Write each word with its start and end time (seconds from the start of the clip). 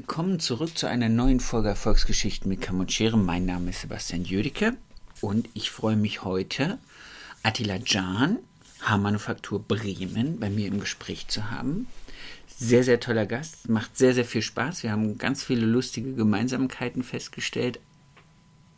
Willkommen 0.00 0.40
zurück 0.40 0.78
zu 0.78 0.86
einer 0.86 1.10
neuen 1.10 1.40
Folge 1.40 1.68
Erfolgsgeschichten 1.68 2.48
mit 2.48 2.90
Schere. 2.90 3.18
Mein 3.18 3.44
Name 3.44 3.68
ist 3.68 3.82
Sebastian 3.82 4.24
Jüdecke 4.24 4.74
und 5.20 5.46
ich 5.52 5.70
freue 5.70 5.94
mich 5.94 6.24
heute, 6.24 6.78
Attila 7.42 7.78
Can, 7.78 8.38
Haarmanufaktur 8.80 9.62
Bremen, 9.62 10.40
bei 10.40 10.48
mir 10.48 10.68
im 10.68 10.80
Gespräch 10.80 11.28
zu 11.28 11.50
haben. 11.50 11.86
Sehr, 12.46 12.82
sehr 12.82 12.98
toller 12.98 13.26
Gast, 13.26 13.68
macht 13.68 13.98
sehr, 13.98 14.14
sehr 14.14 14.24
viel 14.24 14.40
Spaß. 14.40 14.84
Wir 14.84 14.90
haben 14.90 15.18
ganz 15.18 15.44
viele 15.44 15.66
lustige 15.66 16.14
Gemeinsamkeiten 16.14 17.02
festgestellt 17.02 17.78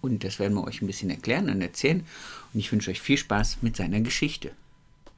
und 0.01 0.25
das 0.25 0.41
werden 0.41 0.55
wir 0.55 0.65
euch 0.65 0.83
ein 0.83 0.89
bisschen 0.89 1.11
erklären 1.11 1.49
und 1.49 1.63
erzählen. 1.63 2.05
Und 2.53 2.59
ich 2.59 2.73
wünsche 2.73 2.91
euch 2.91 3.01
viel 3.01 3.17
Spaß 3.17 3.59
mit 3.61 3.77
seiner 3.77 4.01
Geschichte. 4.01 4.51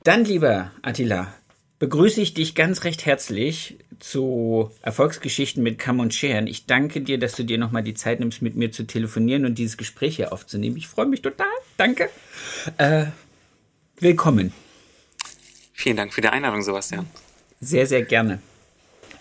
Dann, 0.02 0.26
lieber 0.26 0.70
Attila, 0.82 1.32
begrüße 1.78 2.20
ich 2.20 2.34
dich 2.34 2.54
ganz 2.54 2.84
recht 2.84 3.06
herzlich 3.06 3.78
zu 3.98 4.70
Erfolgsgeschichten 4.82 5.62
mit 5.62 5.78
Kamm 5.78 6.00
und 6.00 6.14
Scheren. 6.14 6.46
Ich 6.46 6.66
danke 6.66 7.00
dir, 7.00 7.18
dass 7.18 7.34
du 7.34 7.44
dir 7.44 7.58
nochmal 7.58 7.82
die 7.82 7.94
Zeit 7.94 8.20
nimmst, 8.20 8.42
mit 8.42 8.56
mir 8.56 8.70
zu 8.70 8.84
telefonieren 8.84 9.44
und 9.44 9.58
dieses 9.58 9.76
Gespräch 9.76 10.16
hier 10.16 10.32
aufzunehmen. 10.32 10.76
Ich 10.76 10.88
freue 10.88 11.06
mich 11.06 11.22
total. 11.22 11.46
Danke. 11.76 12.08
Äh, 12.78 13.06
willkommen. 13.98 14.52
Vielen 15.72 15.96
Dank 15.96 16.14
für 16.14 16.20
die 16.20 16.28
Einladung, 16.28 16.62
Sebastian. 16.62 17.06
Sehr, 17.60 17.86
sehr 17.86 18.02
gerne. 18.02 18.40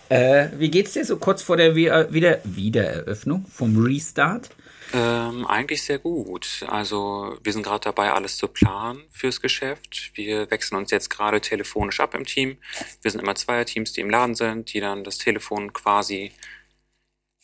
Äh, 0.08 0.48
wie 0.58 0.70
geht's 0.70 0.92
dir 0.92 1.04
so 1.04 1.16
kurz 1.16 1.42
vor 1.42 1.56
der 1.56 1.74
Wieder 1.74 2.40
Wiedereröffnung 2.44 3.46
vom 3.46 3.82
Restart? 3.82 4.50
Ähm, 4.96 5.44
eigentlich 5.46 5.82
sehr 5.82 5.98
gut. 5.98 6.64
Also 6.68 7.36
wir 7.42 7.52
sind 7.52 7.64
gerade 7.64 7.82
dabei, 7.82 8.12
alles 8.12 8.36
zu 8.36 8.46
planen 8.46 9.02
fürs 9.10 9.40
Geschäft. 9.40 10.12
Wir 10.14 10.48
wechseln 10.52 10.76
uns 10.76 10.92
jetzt 10.92 11.10
gerade 11.10 11.40
telefonisch 11.40 11.98
ab 11.98 12.14
im 12.14 12.24
Team. 12.24 12.58
Wir 13.02 13.10
sind 13.10 13.20
immer 13.20 13.34
Zweierteams, 13.34 13.92
die 13.92 14.02
im 14.02 14.10
Laden 14.10 14.36
sind, 14.36 14.72
die 14.72 14.78
dann 14.78 15.02
das 15.02 15.18
Telefon 15.18 15.72
quasi 15.72 16.30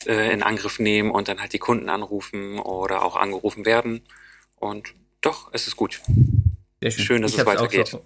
äh, 0.07 0.33
in 0.33 0.45
Angriff 0.45 0.79
nehmen 0.79 1.11
und 1.11 1.27
dann 1.27 1.41
halt 1.41 1.53
die 1.53 1.59
Kunden 1.59 1.89
anrufen 1.89 2.61
oder 2.61 3.03
auch 3.03 3.17
angerufen 3.17 3.67
werden. 3.67 4.03
Und 4.55 4.95
doch, 5.21 5.51
es 5.53 5.67
ist 5.67 5.75
gut. 5.75 6.01
Sehr 6.81 6.93
schön. 6.93 7.05
schön 7.05 7.23
dass 7.23 7.33
ich 7.33 7.39
es 7.39 7.47
weitergeht. 7.47 7.89
So, 7.89 8.05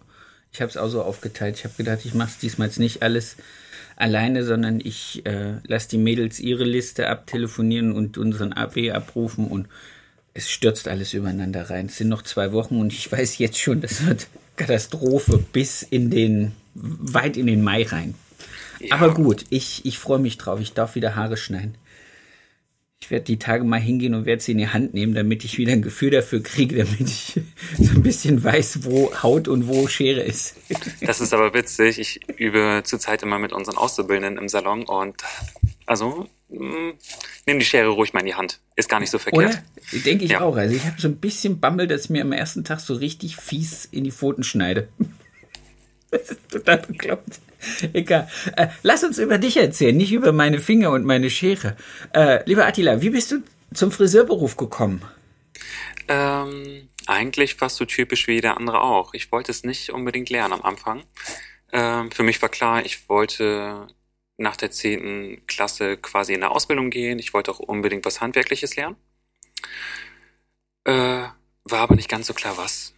ich 0.52 0.62
habe 0.62 0.70
es 0.70 0.78
auch 0.78 0.88
so 0.88 1.02
aufgeteilt. 1.02 1.58
Ich 1.58 1.64
habe 1.64 1.74
gedacht, 1.74 2.06
ich 2.06 2.14
mache 2.14 2.30
es 2.30 2.38
diesmal 2.38 2.70
nicht 2.76 3.02
alles 3.02 3.36
alleine, 3.96 4.44
sondern 4.44 4.80
ich 4.82 5.24
äh, 5.26 5.54
lasse 5.66 5.88
die 5.90 5.98
Mädels 5.98 6.40
ihre 6.40 6.64
Liste 6.64 7.08
abtelefonieren 7.08 7.92
und 7.92 8.18
unseren 8.18 8.52
AB 8.52 8.90
abrufen 8.92 9.46
und 9.46 9.68
es 10.34 10.50
stürzt 10.50 10.88
alles 10.88 11.14
übereinander 11.14 11.70
rein. 11.70 11.86
Es 11.86 11.96
sind 11.98 12.08
noch 12.08 12.22
zwei 12.22 12.52
Wochen 12.52 12.80
und 12.80 12.92
ich 12.92 13.10
weiß 13.10 13.38
jetzt 13.38 13.58
schon, 13.58 13.80
das 13.80 14.04
wird 14.06 14.26
Katastrophe 14.56 15.38
bis 15.52 15.82
in 15.82 16.10
den, 16.10 16.52
weit 16.74 17.36
in 17.36 17.46
den 17.46 17.62
Mai 17.62 17.84
rein. 17.84 18.14
Ja. 18.80 18.96
Aber 18.96 19.14
gut, 19.14 19.44
ich, 19.50 19.84
ich 19.86 19.98
freue 19.98 20.18
mich 20.18 20.36
drauf. 20.38 20.60
Ich 20.60 20.72
darf 20.72 20.96
wieder 20.96 21.14
Haare 21.14 21.36
schneiden. 21.36 21.76
Ich 23.05 23.10
werde 23.10 23.27
die 23.27 23.38
Tage 23.38 23.64
mal 23.64 23.78
hingehen 23.78 24.14
und 24.14 24.24
werde 24.24 24.41
sie 24.41 24.52
in 24.52 24.58
die 24.58 24.69
Hand 24.69 24.94
nehmen, 24.94 25.14
damit 25.14 25.44
ich 25.44 25.58
wieder 25.58 25.72
ein 25.72 25.83
Gefühl 25.83 26.10
dafür 26.10 26.42
kriege, 26.42 26.83
damit 26.83 27.02
ich 27.02 27.38
so 27.78 27.91
ein 27.91 28.02
bisschen 28.02 28.42
weiß, 28.42 28.84
wo 28.84 29.12
Haut 29.22 29.46
und 29.46 29.69
wo 29.69 29.86
Schere 29.88 30.22
ist. 30.22 30.56
Das 31.02 31.20
ist 31.20 31.34
aber 31.34 31.52
witzig. 31.52 31.98
Ich 31.98 32.20
übe 32.38 32.80
zurzeit 32.83 33.22
immer 33.22 33.38
mit 33.38 33.52
unseren 33.52 33.77
Auszubildenden 33.77 34.42
im 34.42 34.48
Salon 34.48 34.84
und 34.84 35.23
also 35.84 36.30
mh, 36.48 36.64
mm, 36.64 36.92
nimm 37.45 37.58
die 37.58 37.67
Schere 37.67 37.89
ruhig 37.89 38.14
mal 38.14 38.20
in 38.20 38.27
die 38.27 38.36
Hand. 38.36 38.61
Ist 38.74 38.89
gar 38.89 39.01
nicht 39.01 39.11
so 39.11 39.18
verkehrt. 39.18 39.62
Oder? 39.92 40.01
Denke 40.01 40.24
ich 40.24 40.30
ja. 40.30 40.40
auch. 40.40 40.57
Also 40.57 40.74
ich 40.74 40.86
habe 40.86 40.98
so 40.98 41.08
ein 41.08 41.17
bisschen 41.17 41.61
Bammel, 41.61 41.86
dass 41.86 42.05
ich 42.05 42.11
mir 42.11 42.23
am 42.23 42.33
ersten 42.33 42.64
Tag 42.64 42.80
so 42.80 42.95
richtig 42.95 43.36
fies 43.36 43.84
in 43.84 44.05
die 44.05 44.12
Pfoten 44.12 44.45
schneide. 44.45 44.89
Das 46.11 46.30
ist 46.30 46.48
total 46.48 46.78
bekloppt. 46.78 47.40
Egal. 47.92 48.29
Äh, 48.57 48.69
lass 48.83 49.05
uns 49.05 49.19
über 49.19 49.39
dich 49.39 49.57
erzählen, 49.57 49.97
nicht 49.97 50.13
über 50.13 50.33
meine 50.33 50.61
Finger 50.61 50.91
und 50.91 51.05
meine 51.05 51.30
Schere. 51.30 51.77
Äh, 52.14 52.42
lieber 52.47 52.67
Attila, 52.67 53.01
wie 53.01 53.11
bist 53.11 53.33
du 53.33 53.42
zum 53.73 53.91
Friseurberuf 53.91 54.57
gekommen? 54.57 55.02
Ähm, 56.08 56.89
eigentlich 57.07 57.55
fast 57.55 57.77
so 57.77 57.85
typisch 57.85 58.27
wie 58.27 58.35
jeder 58.35 58.57
andere 58.57 58.83
auch. 58.83 59.14
Ich 59.14 59.33
wollte 59.33 59.51
es 59.51 59.64
nicht 59.64 59.91
unbedingt 59.91 60.30
lernen 60.30 60.55
am 60.55 60.63
Anfang. 60.63 61.05
Ähm, 61.73 62.11
für 62.11 62.23
mich 62.23 62.41
war 62.42 62.48
klar, 62.48 62.85
ich 62.85 63.08
wollte 63.08 63.89
nach 64.36 64.57
der 64.57 64.70
zehnten 64.70 65.46
Klasse 65.46 65.96
quasi 65.96 66.35
in 66.35 66.41
der 66.41 66.51
Ausbildung 66.51 66.91
gehen. 66.91 67.19
Ich 67.19 67.35
wollte 67.35 67.51
auch 67.51 67.61
unbedingt 67.61 68.05
was 68.05 68.20
Handwerkliches 68.20 68.77
lernen. 68.77 68.96
Äh, 70.85 71.29
war 71.64 71.81
aber 71.81 71.95
nicht 71.95 72.11
ganz 72.11 72.27
so 72.27 72.35
klar, 72.35 72.57
was 72.58 72.93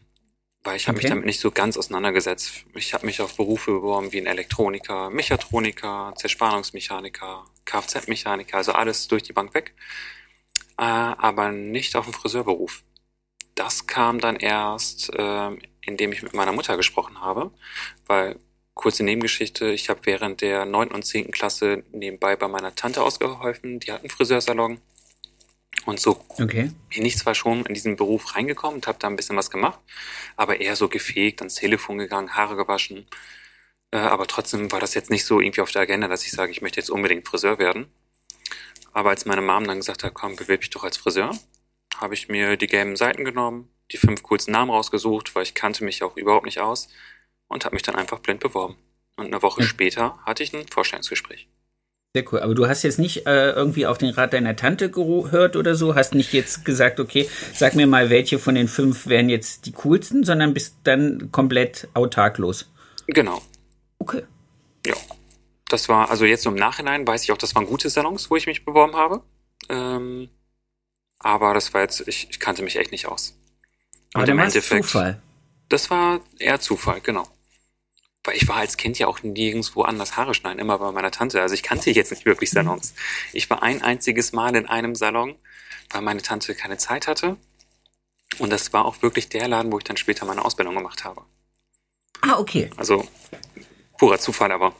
weil 0.66 0.76
ich 0.76 0.88
habe 0.88 0.98
okay. 0.98 1.04
mich 1.04 1.10
damit 1.10 1.26
nicht 1.26 1.40
so 1.40 1.52
ganz 1.52 1.76
auseinandergesetzt. 1.76 2.64
Ich 2.74 2.92
habe 2.92 3.06
mich 3.06 3.20
auf 3.20 3.36
Berufe 3.36 3.70
beworben 3.70 4.12
wie 4.12 4.20
ein 4.20 4.26
Elektroniker, 4.26 5.10
Mechatroniker, 5.10 6.12
Zerspannungsmechaniker, 6.16 7.44
Kfz-Mechaniker, 7.64 8.56
also 8.56 8.72
alles 8.72 9.06
durch 9.06 9.22
die 9.22 9.32
Bank 9.32 9.54
weg, 9.54 9.74
äh, 10.76 10.82
aber 10.82 11.52
nicht 11.52 11.94
auf 11.94 12.06
den 12.06 12.14
Friseurberuf. 12.14 12.82
Das 13.54 13.86
kam 13.86 14.20
dann 14.20 14.36
erst, 14.36 15.14
äh, 15.14 15.50
indem 15.82 16.12
ich 16.12 16.22
mit 16.22 16.34
meiner 16.34 16.52
Mutter 16.52 16.76
gesprochen 16.76 17.20
habe, 17.20 17.52
weil 18.06 18.36
kurze 18.74 19.04
Nebengeschichte, 19.04 19.70
ich 19.70 19.88
habe 19.88 20.00
während 20.02 20.40
der 20.40 20.66
neunten 20.66 20.96
und 20.96 21.04
zehnten 21.04 21.30
Klasse 21.30 21.84
nebenbei 21.92 22.34
bei 22.34 22.48
meiner 22.48 22.74
Tante 22.74 23.02
ausgeholfen, 23.02 23.78
die 23.78 23.92
hat 23.92 24.00
einen 24.00 24.10
Friseursalon 24.10 24.80
und 25.86 26.00
so 26.00 26.24
okay. 26.38 26.72
bin 26.90 27.06
ich 27.06 27.16
zwar 27.16 27.34
schon 27.34 27.64
in 27.64 27.74
diesen 27.74 27.96
Beruf 27.96 28.34
reingekommen 28.34 28.76
und 28.76 28.86
habe 28.86 28.98
da 28.98 29.06
ein 29.08 29.16
bisschen 29.16 29.36
was 29.36 29.50
gemacht, 29.50 29.78
aber 30.36 30.60
eher 30.60 30.76
so 30.76 30.88
gefegt, 30.88 31.40
ans 31.40 31.54
Telefon 31.54 31.98
gegangen, 31.98 32.34
Haare 32.34 32.56
gewaschen. 32.56 33.06
Äh, 33.92 33.98
aber 33.98 34.26
trotzdem 34.26 34.70
war 34.72 34.80
das 34.80 34.94
jetzt 34.94 35.10
nicht 35.10 35.24
so 35.24 35.40
irgendwie 35.40 35.60
auf 35.60 35.70
der 35.70 35.82
Agenda, 35.82 36.08
dass 36.08 36.24
ich 36.24 36.32
sage, 36.32 36.50
ich 36.50 36.60
möchte 36.60 36.80
jetzt 36.80 36.90
unbedingt 36.90 37.26
Friseur 37.26 37.58
werden. 37.58 37.86
Aber 38.92 39.10
als 39.10 39.26
meine 39.26 39.42
Mom 39.42 39.64
dann 39.64 39.78
gesagt 39.78 40.02
hat, 40.02 40.14
komm, 40.14 40.36
bewirb 40.36 40.62
dich 40.62 40.70
doch 40.70 40.84
als 40.84 40.96
Friseur, 40.96 41.38
habe 41.96 42.14
ich 42.14 42.28
mir 42.28 42.56
die 42.56 42.66
gelben 42.66 42.96
Seiten 42.96 43.24
genommen, 43.24 43.70
die 43.92 43.96
fünf 43.96 44.22
coolsten 44.24 44.52
Namen 44.52 44.70
rausgesucht, 44.70 45.34
weil 45.34 45.44
ich 45.44 45.54
kannte 45.54 45.84
mich 45.84 46.02
auch 46.02 46.16
überhaupt 46.16 46.46
nicht 46.46 46.60
aus 46.60 46.88
und 47.46 47.64
habe 47.64 47.76
mich 47.76 47.82
dann 47.82 47.94
einfach 47.94 48.18
blind 48.18 48.40
beworben. 48.40 48.76
Und 49.16 49.26
eine 49.26 49.42
Woche 49.42 49.62
ja. 49.62 49.66
später 49.68 50.18
hatte 50.26 50.42
ich 50.42 50.52
ein 50.52 50.66
Vorstellungsgespräch. 50.66 51.48
Sehr 52.16 52.32
cool. 52.32 52.40
Aber 52.40 52.54
du 52.54 52.66
hast 52.66 52.82
jetzt 52.82 52.98
nicht 52.98 53.26
äh, 53.26 53.50
irgendwie 53.50 53.86
auf 53.86 53.98
den 53.98 54.08
Rat 54.08 54.32
deiner 54.32 54.56
Tante 54.56 54.90
gehört 54.90 55.54
oder 55.54 55.74
so? 55.74 55.94
Hast 55.94 56.14
nicht 56.14 56.32
jetzt 56.32 56.64
gesagt, 56.64 56.98
okay, 56.98 57.28
sag 57.52 57.74
mir 57.74 57.86
mal, 57.86 58.08
welche 58.08 58.38
von 58.38 58.54
den 58.54 58.68
fünf 58.68 59.06
wären 59.06 59.28
jetzt 59.28 59.66
die 59.66 59.72
coolsten, 59.72 60.24
sondern 60.24 60.54
bist 60.54 60.76
dann 60.84 61.30
komplett 61.30 61.88
autarklos? 61.92 62.70
Genau. 63.06 63.42
Okay. 63.98 64.22
Ja. 64.86 64.94
Das 65.68 65.90
war, 65.90 66.08
also 66.10 66.24
jetzt 66.24 66.46
im 66.46 66.54
Nachhinein 66.54 67.06
weiß 67.06 67.22
ich 67.22 67.32
auch, 67.32 67.36
das 67.36 67.54
waren 67.54 67.66
gute 67.66 67.90
Salons, 67.90 68.30
wo 68.30 68.36
ich 68.36 68.46
mich 68.46 68.64
beworben 68.64 68.96
habe. 68.96 69.20
Ähm, 69.68 70.30
aber 71.18 71.52
das 71.52 71.74
war 71.74 71.82
jetzt, 71.82 72.08
ich, 72.08 72.28
ich 72.30 72.40
kannte 72.40 72.62
mich 72.62 72.76
echt 72.76 72.92
nicht 72.92 73.08
aus. 73.08 73.36
Aber 74.14 74.22
Und 74.22 74.30
im 74.30 74.38
Endeffekt. 74.38 74.86
Zufall. 74.86 75.20
Das 75.68 75.90
war 75.90 76.20
eher 76.38 76.60
Zufall, 76.60 77.02
genau 77.02 77.28
weil 78.26 78.36
ich 78.36 78.48
war 78.48 78.56
als 78.56 78.76
Kind 78.76 78.98
ja 78.98 79.06
auch 79.06 79.22
nirgendwo 79.22 79.82
anders 79.82 80.16
Haare 80.16 80.34
schneiden, 80.34 80.58
immer 80.58 80.78
bei 80.78 80.92
meiner 80.92 81.10
Tante. 81.10 81.40
Also 81.40 81.54
ich 81.54 81.62
kannte 81.62 81.90
jetzt 81.90 82.10
nicht 82.10 82.26
wirklich 82.26 82.50
Salons. 82.50 82.94
Ich 83.32 83.48
war 83.50 83.62
ein 83.62 83.82
einziges 83.82 84.32
Mal 84.32 84.54
in 84.56 84.66
einem 84.66 84.94
Salon, 84.94 85.36
weil 85.90 86.02
meine 86.02 86.22
Tante 86.22 86.54
keine 86.54 86.76
Zeit 86.76 87.06
hatte. 87.06 87.36
Und 88.38 88.50
das 88.50 88.72
war 88.72 88.84
auch 88.84 89.02
wirklich 89.02 89.28
der 89.28 89.48
Laden, 89.48 89.72
wo 89.72 89.78
ich 89.78 89.84
dann 89.84 89.96
später 89.96 90.26
meine 90.26 90.44
Ausbildung 90.44 90.74
gemacht 90.74 91.04
habe. 91.04 91.22
Ah, 92.22 92.38
okay. 92.38 92.70
Also 92.76 93.06
purer 93.98 94.18
Zufall, 94.18 94.52
aber. 94.52 94.74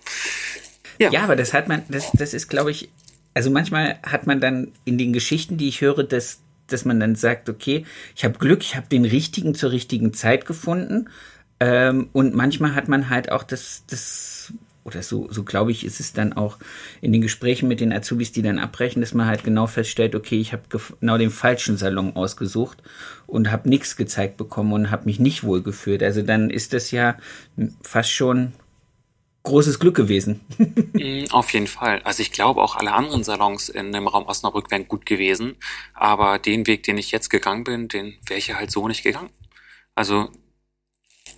Ja, 0.99 1.11
ja 1.11 1.23
aber 1.23 1.37
das 1.37 1.53
hat 1.53 1.69
man, 1.69 1.85
das, 1.89 2.11
das 2.13 2.35
ist, 2.35 2.49
glaube 2.49 2.71
ich, 2.71 2.89
also 3.35 3.51
manchmal 3.51 3.99
hat 4.03 4.27
man 4.27 4.41
dann 4.41 4.73
in 4.85 4.99
den 4.99 5.13
Geschichten, 5.13 5.59
die 5.59 5.69
ich 5.69 5.81
höre, 5.81 6.03
dass, 6.03 6.41
dass 6.67 6.85
man 6.85 6.99
dann 6.99 7.15
sagt, 7.15 7.49
okay, 7.49 7.87
ich 8.17 8.25
habe 8.25 8.39
Glück, 8.39 8.63
ich 8.63 8.77
habe 8.77 8.89
den 8.89 9.05
richtigen 9.05 9.55
zur 9.55 9.71
richtigen 9.71 10.13
Zeit 10.15 10.47
gefunden 10.47 11.09
ähm, 11.61 12.09
und 12.13 12.35
manchmal 12.35 12.75
hat 12.75 12.89
man 12.89 13.09
halt 13.11 13.33
auch 13.33 13.43
das, 13.43 13.85
das 13.87 14.53
oder 14.87 15.03
so, 15.03 15.27
so 15.31 15.43
glaube 15.43 15.73
ich, 15.73 15.85
ist 15.85 15.99
es 15.99 16.13
dann 16.13 16.33
auch 16.33 16.59
in 17.01 17.13
den 17.13 17.21
Gesprächen 17.21 17.67
mit 17.67 17.81
den 17.81 17.93
Azubis, 17.93 18.31
die 18.31 18.43
dann 18.43 18.61
abbrechen, 18.61 19.01
dass 19.01 19.15
man 19.15 19.27
halt 19.27 19.43
genau 19.43 19.67
feststellt, 19.67 20.15
okay, 20.15 20.39
ich 20.39 20.53
habe 20.53 20.63
genau 21.01 21.19
den 21.19 21.31
falschen 21.31 21.77
Salon 21.77 22.15
ausgesucht 22.15 22.83
und 23.27 23.51
habe 23.51 23.69
nichts 23.69 23.97
gezeigt 23.97 24.37
bekommen 24.37 24.73
und 24.73 24.91
habe 24.93 25.07
mich 25.07 25.19
nicht 25.19 25.43
wohl 25.43 25.61
gefühlt. 25.61 26.05
Also 26.05 26.23
dann 26.23 26.51
ist 26.51 26.73
das 26.73 26.93
ja 26.93 27.17
fast 27.83 28.13
schon 28.13 28.53
großes 29.43 29.79
Glück 29.79 29.97
gewesen. 29.97 30.41
Mm, 30.97 31.27
auf 31.31 31.53
jeden 31.53 31.67
Fall. 31.67 32.01
Also 32.05 32.23
ich 32.23 32.33
glaube 32.33 32.63
auch 32.63 32.75
alle 32.77 32.93
anderen 32.93 33.23
Salons 33.23 33.69
in 33.69 33.93
dem 33.93 34.09
Raum 34.09 34.25
Osnabrück 34.25 34.71
wären 34.71 34.89
gut 34.89 35.05
gewesen. 35.05 35.57
Aber 35.93 36.39
den 36.39 36.67
Weg, 36.67 36.85
den 36.85 36.97
ich 36.97 37.11
jetzt 37.11 37.29
gegangen 37.29 37.65
bin, 37.65 37.89
den 37.89 38.15
wäre 38.27 38.39
ich 38.39 38.47
ja 38.47 38.57
halt 38.57 38.71
so 38.71 38.89
nicht 38.89 39.03
gegangen. 39.03 39.29
Also 39.95 40.31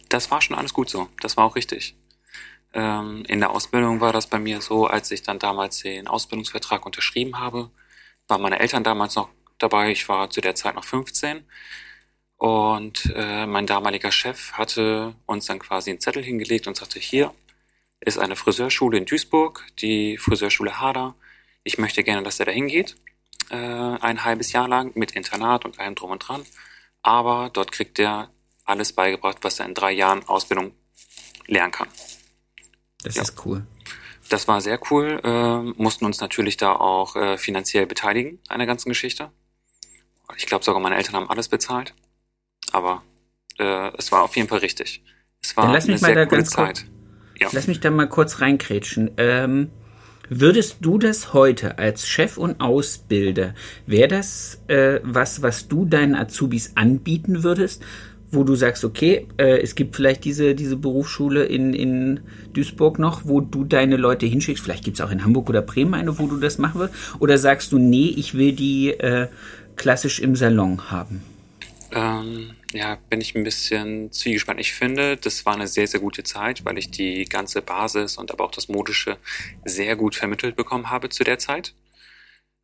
das 0.08 0.31
war 0.31 0.40
schon 0.43 0.56
alles 0.56 0.75
gut 0.75 0.90
so. 0.90 1.08
Das 1.20 1.37
war 1.37 1.44
auch 1.44 1.56
richtig. 1.56 1.96
Ähm, 2.75 3.25
in 3.28 3.40
der 3.40 3.50
Ausbildung 3.50 4.00
war 4.00 4.12
das 4.12 4.26
bei 4.26 4.38
mir 4.38 4.60
so, 4.60 4.87
als 4.87 5.10
ich 5.10 5.22
dann 5.22 5.38
damals 5.38 5.81
den 5.81 6.06
Ausbildungsvertrag 6.06 6.84
unterschrieben 6.84 7.38
habe, 7.38 7.70
waren 8.28 8.43
meine 8.43 8.60
Eltern 8.60 8.84
damals 8.84 9.16
noch 9.16 9.31
dabei. 9.58 9.90
Ich 9.90 10.08
war 10.08 10.31
zu 10.31 10.40
der 10.40 10.55
Zeit 10.55 10.75
noch 10.75 10.84
15. 10.84 11.44
Und 12.37 13.12
äh, 13.16 13.46
mein 13.46 13.66
damaliger 13.66 14.12
Chef 14.12 14.52
hatte 14.52 15.14
uns 15.26 15.46
dann 15.46 15.58
quasi 15.58 15.90
einen 15.90 16.00
Zettel 16.00 16.22
hingelegt 16.22 16.69
und 16.69 16.76
sagte, 16.76 17.00
hier 17.00 17.34
ist 18.00 18.19
eine 18.19 18.37
Friseurschule 18.37 18.99
in 18.99 19.06
Duisburg, 19.06 19.66
die 19.81 20.19
Friseurschule 20.19 20.81
Hader. 20.81 21.14
Ich 21.64 21.78
möchte 21.78 22.05
gerne, 22.05 22.22
dass 22.22 22.38
er 22.38 22.46
da 22.46 22.52
hingeht, 22.52 22.96
äh, 23.50 23.56
ein 23.56 24.25
halbes 24.25 24.52
Jahr 24.52 24.69
lang 24.69 24.93
mit 24.94 25.12
Internat 25.12 25.64
und 25.64 25.81
allem 25.81 25.96
drum 25.96 26.12
und 26.12 26.20
dran. 26.20 26.44
Aber 27.02 27.50
dort 27.52 27.72
kriegt 27.72 27.99
er 27.99 28.31
alles 28.69 28.93
beigebracht, 28.93 29.38
was 29.43 29.61
er 29.61 29.67
in 29.67 29.75
drei 29.75 29.93
Jahren 29.93 30.26
Ausbildung 30.29 30.73
lernen 31.47 31.73
kann. 31.73 31.88
Das 33.03 33.17
ja. 33.17 33.23
ist 33.23 33.44
cool. 33.44 33.67
Das 34.29 34.47
war 34.47 34.61
sehr 34.61 34.79
cool. 34.91 35.20
Äh, 35.25 35.81
mussten 35.81 36.05
uns 36.05 36.20
natürlich 36.20 36.56
da 36.56 36.73
auch 36.73 37.17
äh, 37.17 37.38
finanziell 37.38 37.87
beteiligen 37.87 38.38
an 38.49 38.59
der 38.59 38.67
ganzen 38.67 38.88
Geschichte. 38.88 39.31
Ich 40.37 40.47
glaube 40.47 40.65
sogar 40.65 40.81
meine 40.81 40.97
Eltern 40.97 41.15
haben 41.15 41.31
alles 41.31 41.49
bezahlt. 41.49 41.94
Aber 42.73 43.03
äh, 43.59 43.91
es 43.97 44.12
war 44.12 44.23
auf 44.23 44.37
jeden 44.37 44.49
Fall 44.49 44.59
richtig. 44.59 45.03
Es 45.43 45.56
war 45.56 45.69
eine 45.69 45.81
sehr 45.81 46.26
coole 46.26 46.44
Zeit. 46.44 46.85
Ja. 47.38 47.49
Lass 47.53 47.67
mich 47.67 47.81
da 47.81 47.91
mal 47.91 48.09
kurz 48.09 48.41
reinkrätschen. 48.41 49.12
Ähm, 49.17 49.70
würdest 50.29 50.79
du 50.81 50.99
das 50.99 51.32
heute 51.32 51.79
als 51.79 52.06
Chef 52.06 52.37
und 52.37 52.61
Ausbilder, 52.61 53.55
wäre 53.87 54.09
das 54.09 54.61
äh, 54.67 55.00
was, 55.03 55.41
was 55.41 55.69
du 55.69 55.87
deinen 55.87 56.15
Azubis 56.15 56.73
anbieten 56.75 57.43
würdest? 57.43 57.82
Wo 58.31 58.45
du 58.45 58.55
sagst, 58.55 58.85
okay, 58.85 59.27
äh, 59.39 59.61
es 59.61 59.75
gibt 59.75 59.97
vielleicht 59.97 60.25
diese, 60.25 60.55
diese 60.55 60.77
Berufsschule 60.77 61.45
in, 61.45 61.73
in 61.73 62.21
Duisburg 62.53 62.99
noch, 62.99 63.23
wo 63.25 63.41
du 63.41 63.65
deine 63.65 63.97
Leute 63.97 64.27
hinschickst. 64.27 64.63
Vielleicht 64.63 64.85
gibt 64.85 64.99
es 64.99 65.05
auch 65.05 65.11
in 65.11 65.25
Hamburg 65.25 65.49
oder 65.49 65.63
Bremen 65.63 65.95
eine, 65.95 66.19
wo 66.19 66.27
du 66.27 66.37
das 66.39 66.59
machen 66.59 66.81
willst. 66.81 66.95
Oder 67.19 67.39
sagst 67.39 67.73
du, 67.73 67.79
nee, 67.79 68.09
ich 68.17 68.35
will 68.35 68.53
die 68.53 68.91
äh, 68.91 69.29
klassisch 69.77 70.21
im 70.21 70.37
Salon 70.37 70.91
haben? 70.91 71.23
Ähm, 71.91 72.55
ja, 72.73 72.99
bin 73.09 73.21
ich 73.21 73.35
ein 73.35 73.45
bisschen 73.45 74.13
zwiegespannt. 74.13 74.61
Ich 74.61 74.73
finde, 74.73 75.17
das 75.17 75.47
war 75.47 75.55
eine 75.55 75.67
sehr, 75.67 75.87
sehr 75.87 76.01
gute 76.01 76.23
Zeit, 76.23 76.65
weil 76.67 76.77
ich 76.77 76.91
die 76.91 77.25
ganze 77.25 77.63
Basis 77.63 78.19
und 78.19 78.31
aber 78.31 78.45
auch 78.45 78.51
das 78.51 78.69
Modische 78.69 79.17
sehr 79.65 79.97
gut 79.97 80.15
vermittelt 80.15 80.55
bekommen 80.55 80.91
habe 80.91 81.09
zu 81.09 81.25
der 81.25 81.39
Zeit. 81.39 81.73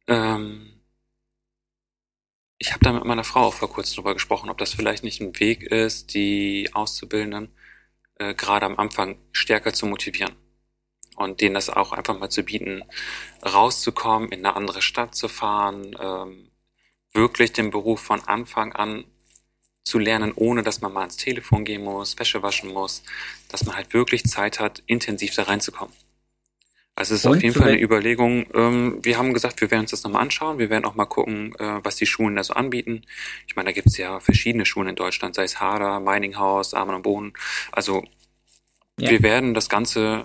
Ähm, 0.06 0.73
ich 2.58 2.72
habe 2.72 2.84
da 2.84 2.92
mit 2.92 3.04
meiner 3.04 3.24
Frau 3.24 3.42
auch 3.42 3.54
vor 3.54 3.70
kurzem 3.70 3.96
drüber 3.96 4.14
gesprochen, 4.14 4.50
ob 4.50 4.58
das 4.58 4.74
vielleicht 4.74 5.04
nicht 5.04 5.20
ein 5.20 5.38
Weg 5.40 5.62
ist, 5.62 6.14
die 6.14 6.70
Auszubildenden 6.72 7.52
äh, 8.18 8.34
gerade 8.34 8.66
am 8.66 8.78
Anfang 8.78 9.18
stärker 9.32 9.72
zu 9.72 9.86
motivieren 9.86 10.34
und 11.16 11.40
denen 11.40 11.54
das 11.54 11.70
auch 11.70 11.92
einfach 11.92 12.18
mal 12.18 12.30
zu 12.30 12.42
bieten, 12.42 12.82
rauszukommen, 13.44 14.30
in 14.30 14.44
eine 14.44 14.56
andere 14.56 14.82
Stadt 14.82 15.14
zu 15.14 15.28
fahren, 15.28 15.96
ähm, 16.00 16.50
wirklich 17.12 17.52
den 17.52 17.70
Beruf 17.70 18.00
von 18.00 18.20
Anfang 18.26 18.72
an 18.72 19.04
zu 19.84 19.98
lernen, 19.98 20.32
ohne 20.34 20.62
dass 20.62 20.80
man 20.80 20.92
mal 20.92 21.00
ans 21.00 21.16
Telefon 21.16 21.64
gehen 21.64 21.84
muss, 21.84 22.18
Wäsche 22.18 22.42
waschen 22.42 22.72
muss, 22.72 23.02
dass 23.48 23.64
man 23.64 23.76
halt 23.76 23.92
wirklich 23.92 24.24
Zeit 24.24 24.58
hat, 24.58 24.82
intensiv 24.86 25.34
da 25.34 25.44
reinzukommen. 25.44 25.94
Also 26.96 27.14
es 27.14 27.20
ist 27.20 27.26
Und 27.26 27.36
auf 27.38 27.42
jeden 27.42 27.54
Fall 27.54 27.70
eine 27.70 27.82
Überlegung. 27.82 28.46
Ähm, 28.54 28.98
wir 29.02 29.18
haben 29.18 29.34
gesagt, 29.34 29.60
wir 29.60 29.70
werden 29.70 29.82
uns 29.82 29.90
das 29.90 30.04
nochmal 30.04 30.22
anschauen. 30.22 30.58
Wir 30.58 30.70
werden 30.70 30.84
auch 30.84 30.94
mal 30.94 31.06
gucken, 31.06 31.52
äh, 31.58 31.80
was 31.82 31.96
die 31.96 32.06
Schulen 32.06 32.36
da 32.36 32.44
so 32.44 32.54
anbieten. 32.54 33.02
Ich 33.48 33.56
meine, 33.56 33.70
da 33.70 33.72
gibt 33.72 33.88
es 33.88 33.96
ja 33.96 34.20
verschiedene 34.20 34.64
Schulen 34.64 34.88
in 34.88 34.94
Deutschland, 34.94 35.34
sei 35.34 35.42
es 35.42 35.60
Hader, 35.60 35.98
Meininghaus, 35.98 36.72
Amann 36.72 36.96
und 36.96 37.02
Bohnen. 37.02 37.32
Also 37.72 38.04
ja. 39.00 39.10
wir 39.10 39.22
werden 39.22 39.54
das 39.54 39.68
Ganze 39.68 40.24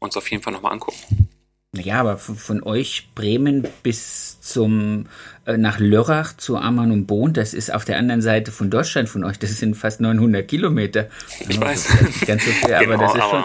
uns 0.00 0.16
auf 0.16 0.30
jeden 0.30 0.42
Fall 0.42 0.52
nochmal 0.52 0.72
angucken. 0.72 1.28
Ja, 1.74 2.00
aber 2.00 2.18
von, 2.18 2.36
von, 2.36 2.62
euch 2.62 3.08
Bremen 3.14 3.66
bis 3.82 4.38
zum 4.42 5.06
äh, 5.46 5.56
nach 5.56 5.78
Lörrach 5.78 6.36
zu 6.36 6.58
Ammann 6.58 6.92
und 6.92 7.06
Bohn, 7.06 7.32
das 7.32 7.54
ist 7.54 7.72
auf 7.72 7.86
der 7.86 7.96
anderen 7.96 8.20
Seite 8.20 8.52
von 8.52 8.68
Deutschland 8.68 9.08
von 9.08 9.24
euch. 9.24 9.38
Das 9.38 9.56
sind 9.56 9.74
fast 9.74 10.02
900 10.02 10.46
Kilometer. 10.46 11.08
Ich 11.48 11.58
weiß. 11.58 12.26
ganz 12.26 12.44
so 12.44 12.50
viel, 12.50 12.68
genau, 12.78 12.82
aber 12.82 12.96
das 12.98 13.14
ist 13.14 13.24
schon. 13.24 13.44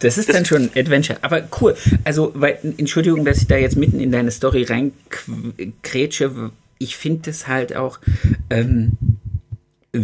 Das 0.00 0.18
ist 0.18 0.28
das 0.28 0.36
dann 0.36 0.44
schon 0.44 0.70
Adventure. 0.76 1.18
Aber 1.22 1.48
cool. 1.60 1.74
Also, 2.04 2.32
weil, 2.34 2.58
Entschuldigung, 2.76 3.24
dass 3.24 3.38
ich 3.38 3.46
da 3.46 3.56
jetzt 3.56 3.76
mitten 3.76 4.00
in 4.00 4.12
deine 4.12 4.30
Story 4.30 4.64
reinkrätsche. 4.64 6.50
Ich 6.78 6.96
finde 6.96 7.30
das 7.30 7.48
halt 7.48 7.74
auch. 7.74 7.98
Ähm, 8.50 8.92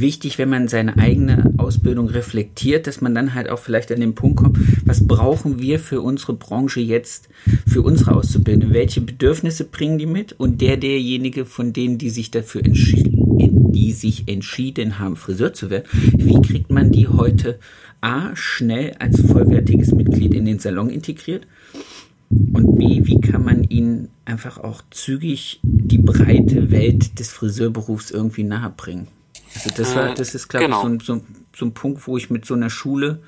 wichtig, 0.01 0.39
wenn 0.39 0.49
man 0.49 0.69
seine 0.69 0.97
eigene 0.97 1.53
Ausbildung 1.59 2.09
reflektiert, 2.09 2.87
dass 2.87 3.01
man 3.01 3.15
dann 3.15 3.35
halt 3.35 3.49
auch 3.51 3.59
vielleicht 3.59 3.93
an 3.93 4.01
den 4.01 4.15
Punkt 4.15 4.39
kommt, 4.39 4.59
was 4.85 5.07
brauchen 5.07 5.61
wir 5.61 5.79
für 5.79 6.01
unsere 6.01 6.35
Branche 6.35 6.81
jetzt, 6.81 7.29
für 7.67 7.83
unsere 7.83 8.15
Auszubildenden? 8.15 8.73
Welche 8.73 9.01
Bedürfnisse 9.01 9.65
bringen 9.65 9.99
die 9.99 10.07
mit? 10.07 10.33
Und 10.33 10.61
der, 10.61 10.77
derjenige 10.77 11.45
von 11.45 11.73
denen, 11.73 11.99
die 11.99 12.11
sich 12.11 12.31
dafür 12.31 12.65
entschieden, 12.65 13.73
die 13.73 13.93
sich 13.93 14.29
entschieden 14.29 14.99
haben, 14.99 15.17
Friseur 15.17 15.53
zu 15.53 15.71
werden, 15.71 15.85
wie 16.17 16.41
kriegt 16.41 16.71
man 16.71 16.91
die 16.93 17.09
heute 17.09 17.59
A, 18.03 18.35
schnell 18.35 18.95
als 18.99 19.21
vollwertiges 19.21 19.93
Mitglied 19.93 20.35
in 20.35 20.45
den 20.45 20.59
Salon 20.59 20.91
integriert? 20.91 21.47
Und 22.31 22.77
B, 22.77 23.01
wie 23.05 23.21
kann 23.21 23.45
man 23.45 23.65
ihnen 23.65 24.09
einfach 24.25 24.59
auch 24.59 24.83
zügig 24.91 25.61
die 25.63 25.99
breite 25.99 26.71
Welt 26.71 27.19
des 27.19 27.31
Friseurberufs 27.31 28.11
irgendwie 28.11 28.43
nahebringen? 28.43 29.07
Also 29.55 29.71
das 29.71 29.95
war, 29.95 30.11
äh, 30.11 30.15
das 30.15 30.35
ist, 30.35 30.49
glaube 30.49 30.67
genau. 30.67 30.95
ich, 30.95 31.05
so, 31.05 31.17
so, 31.17 31.25
so 31.55 31.67
ein 31.67 31.75
Punkt, 31.75 32.07
wo 32.07 32.17
ich 32.17 32.31
mit 32.31 32.45
so 32.45 32.55
einer 32.55 32.71
Schule, 32.71 33.23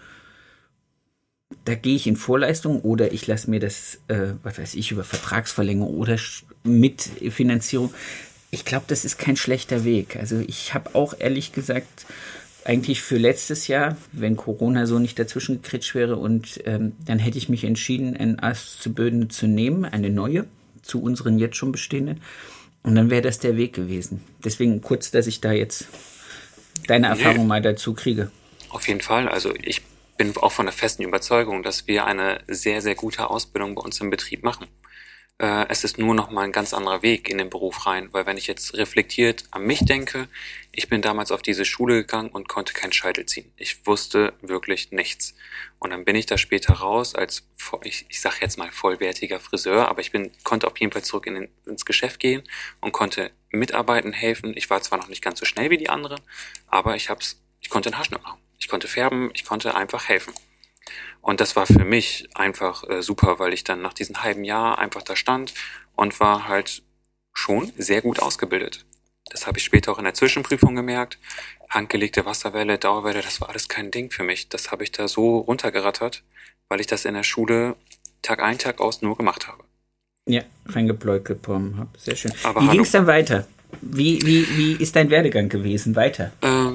da 1.64 1.74
gehe 1.74 1.94
ich 1.94 2.06
in 2.06 2.16
Vorleistung 2.16 2.80
oder 2.80 3.12
ich 3.12 3.26
lasse 3.26 3.50
mir 3.50 3.60
das, 3.60 4.00
äh, 4.08 4.32
was 4.42 4.58
weiß 4.58 4.74
ich, 4.74 4.90
über 4.90 5.04
Vertragsverlängerung 5.04 5.94
oder 5.94 6.18
mit 6.62 7.02
Finanzierung. 7.02 7.92
Ich 8.50 8.64
glaube, 8.64 8.86
das 8.88 9.04
ist 9.04 9.18
kein 9.18 9.36
schlechter 9.36 9.84
Weg. 9.84 10.16
Also 10.16 10.42
ich 10.46 10.74
habe 10.74 10.94
auch 10.94 11.14
ehrlich 11.18 11.52
gesagt 11.52 12.06
eigentlich 12.64 13.02
für 13.02 13.18
letztes 13.18 13.68
Jahr, 13.68 13.96
wenn 14.12 14.36
Corona 14.36 14.86
so 14.86 14.98
nicht 14.98 15.18
dazwischen 15.18 15.62
gekritscht 15.62 15.94
wäre 15.94 16.16
und 16.16 16.60
ähm, 16.64 16.92
dann 17.04 17.18
hätte 17.18 17.38
ich 17.38 17.48
mich 17.48 17.64
entschieden, 17.64 18.16
ein 18.16 18.40
Auszubildende 18.40 19.28
zu 19.28 19.46
nehmen, 19.46 19.84
eine 19.84 20.10
neue, 20.10 20.46
zu 20.82 21.02
unseren 21.02 21.38
jetzt 21.38 21.56
schon 21.56 21.72
bestehenden. 21.72 22.20
Und 22.82 22.94
dann 22.94 23.10
wäre 23.10 23.22
das 23.22 23.38
der 23.38 23.56
Weg 23.56 23.72
gewesen. 23.72 24.22
Deswegen 24.44 24.82
kurz, 24.82 25.10
dass 25.10 25.26
ich 25.26 25.40
da 25.40 25.52
jetzt 25.52 25.88
deine 26.86 27.06
Erfahrung 27.08 27.42
nee. 27.42 27.48
mal 27.48 27.62
dazu 27.62 27.94
kriege. 27.94 28.30
Auf 28.68 28.88
jeden 28.88 29.00
Fall. 29.00 29.28
Also 29.28 29.54
ich 29.62 29.82
bin 30.16 30.36
auch 30.36 30.52
von 30.52 30.66
der 30.66 30.72
festen 30.72 31.02
Überzeugung, 31.02 31.62
dass 31.62 31.86
wir 31.86 32.04
eine 32.04 32.40
sehr, 32.46 32.82
sehr 32.82 32.94
gute 32.94 33.30
Ausbildung 33.30 33.74
bei 33.74 33.82
uns 33.82 34.00
im 34.00 34.10
Betrieb 34.10 34.42
machen. 34.42 34.66
Äh, 35.38 35.66
es 35.68 35.82
ist 35.82 35.98
nur 35.98 36.14
noch 36.14 36.30
mal 36.30 36.42
ein 36.42 36.52
ganz 36.52 36.72
anderer 36.72 37.02
Weg 37.02 37.28
in 37.28 37.38
den 37.38 37.50
Beruf 37.50 37.86
rein, 37.86 38.08
weil 38.12 38.24
wenn 38.24 38.36
ich 38.36 38.46
jetzt 38.46 38.74
reflektiert 38.74 39.44
an 39.50 39.62
mich 39.64 39.84
denke, 39.84 40.28
ich 40.70 40.88
bin 40.88 41.02
damals 41.02 41.32
auf 41.32 41.42
diese 41.42 41.64
Schule 41.64 41.96
gegangen 41.96 42.28
und 42.28 42.48
konnte 42.48 42.72
keinen 42.72 42.92
Scheitel 42.92 43.26
ziehen. 43.26 43.52
Ich 43.56 43.84
wusste 43.84 44.34
wirklich 44.42 44.92
nichts. 44.92 45.34
Und 45.80 45.90
dann 45.90 46.04
bin 46.04 46.14
ich 46.14 46.26
da 46.26 46.38
später 46.38 46.74
raus 46.74 47.16
als, 47.16 47.48
ich, 47.82 48.06
ich 48.08 48.20
sage 48.20 48.36
jetzt 48.42 48.58
mal 48.58 48.70
vollwertiger 48.70 49.40
Friseur, 49.40 49.88
aber 49.88 50.00
ich 50.00 50.12
bin, 50.12 50.30
konnte 50.44 50.68
auf 50.68 50.78
jeden 50.78 50.92
Fall 50.92 51.02
zurück 51.02 51.26
in 51.26 51.34
den, 51.34 51.48
ins 51.66 51.84
Geschäft 51.84 52.20
gehen 52.20 52.44
und 52.80 52.92
konnte 52.92 53.32
mitarbeiten, 53.50 54.12
helfen. 54.12 54.56
Ich 54.56 54.70
war 54.70 54.82
zwar 54.82 54.98
noch 54.98 55.08
nicht 55.08 55.22
ganz 55.22 55.40
so 55.40 55.46
schnell 55.46 55.70
wie 55.70 55.78
die 55.78 55.88
anderen, 55.90 56.20
aber 56.68 56.94
ich 56.94 57.10
hab's, 57.10 57.42
ich 57.60 57.70
konnte 57.70 57.90
den 57.90 57.98
Haarschnitt 57.98 58.22
machen. 58.22 58.38
Ich 58.60 58.68
konnte 58.68 58.86
färben, 58.86 59.30
ich 59.34 59.44
konnte 59.44 59.74
einfach 59.74 60.08
helfen. 60.08 60.32
Und 61.20 61.40
das 61.40 61.56
war 61.56 61.66
für 61.66 61.84
mich 61.84 62.28
einfach 62.34 62.88
äh, 62.88 63.02
super, 63.02 63.38
weil 63.38 63.52
ich 63.52 63.64
dann 63.64 63.80
nach 63.82 63.94
diesem 63.94 64.22
halben 64.22 64.44
Jahr 64.44 64.78
einfach 64.78 65.02
da 65.02 65.16
stand 65.16 65.54
und 65.96 66.20
war 66.20 66.48
halt 66.48 66.82
schon 67.32 67.72
sehr 67.76 68.02
gut 68.02 68.20
ausgebildet. 68.20 68.84
Das 69.30 69.46
habe 69.46 69.58
ich 69.58 69.64
später 69.64 69.92
auch 69.92 69.98
in 69.98 70.04
der 70.04 70.14
Zwischenprüfung 70.14 70.76
gemerkt. 70.76 71.18
Handgelegte 71.70 72.26
Wasserwelle, 72.26 72.78
Dauerwelle, 72.78 73.22
das 73.22 73.40
war 73.40 73.48
alles 73.48 73.68
kein 73.68 73.90
Ding 73.90 74.10
für 74.10 74.22
mich. 74.22 74.48
Das 74.48 74.70
habe 74.70 74.84
ich 74.84 74.92
da 74.92 75.08
so 75.08 75.38
runtergerattert, 75.38 76.22
weil 76.68 76.80
ich 76.80 76.86
das 76.86 77.04
in 77.04 77.14
der 77.14 77.22
Schule 77.22 77.76
Tag 78.22 78.42
ein, 78.42 78.58
Tag 78.58 78.80
aus 78.80 79.02
nur 79.02 79.16
gemacht 79.16 79.48
habe. 79.48 79.64
Ja, 80.26 80.42
reingepläukelt 80.66 81.42
bekommen 81.42 81.78
habe. 81.78 81.90
Sehr 81.98 82.16
schön. 82.16 82.32
Aber 82.42 82.62
wie 82.62 82.68
ging 82.68 82.80
es 82.80 82.90
dann 82.90 83.06
weiter? 83.06 83.46
Wie, 83.82 84.20
wie, 84.22 84.46
wie 84.56 84.72
ist 84.82 84.96
dein 84.96 85.10
Werdegang 85.10 85.48
gewesen? 85.48 85.96
Weiter? 85.96 86.32
Ähm, 86.42 86.74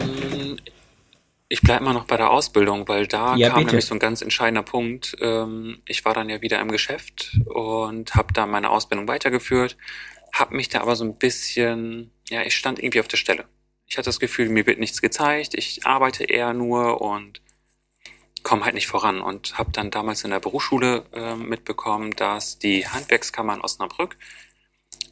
ich 1.52 1.62
bleibe 1.62 1.84
mal 1.84 1.94
noch 1.94 2.06
bei 2.06 2.16
der 2.16 2.30
Ausbildung, 2.30 2.88
weil 2.88 3.08
da 3.08 3.36
ja, 3.36 3.50
kam 3.50 3.58
bitte. 3.58 3.68
nämlich 3.72 3.86
so 3.86 3.96
ein 3.96 4.00
ganz 4.00 4.22
entscheidender 4.22 4.62
Punkt. 4.62 5.18
Ähm, 5.20 5.82
ich 5.88 6.06
war 6.06 6.14
dann 6.14 6.30
ja 6.30 6.42
wieder 6.42 6.60
im 6.60 6.72
Geschäft 6.72 7.40
und 7.46 8.14
habe 8.14 8.34
da 8.34 8.46
meine 8.46 8.70
Ausbildung 8.70 9.08
weitergeführt, 9.08 9.76
habe 10.32 10.56
mich 10.56 10.70
da 10.70 10.82
aber 10.82 10.96
so 10.96 11.04
ein 11.04 11.18
bisschen, 11.18 12.12
ja, 12.30 12.44
ich 12.44 12.56
stand 12.56 12.78
irgendwie 12.78 13.00
auf 13.00 13.08
der 13.08 13.18
Stelle. 13.18 13.46
Ich 13.88 13.98
hatte 13.98 14.06
das 14.06 14.20
Gefühl, 14.20 14.50
mir 14.50 14.68
wird 14.68 14.80
nichts 14.80 15.02
gezeigt, 15.02 15.56
ich 15.56 15.88
arbeite 15.88 16.24
eher 16.24 16.54
nur 16.54 17.02
und 17.02 17.42
komme 18.44 18.64
halt 18.64 18.76
nicht 18.76 18.88
voran 18.88 19.20
und 19.20 19.58
habe 19.58 19.72
dann 19.72 19.90
damals 19.90 20.24
in 20.24 20.30
der 20.30 20.40
Berufsschule 20.40 21.04
äh, 21.14 21.36
mitbekommen, 21.36 22.12
dass 22.12 22.60
die 22.60 22.88
Handwerkskammer 22.88 23.56
in 23.56 23.62
Osnabrück 23.62 24.18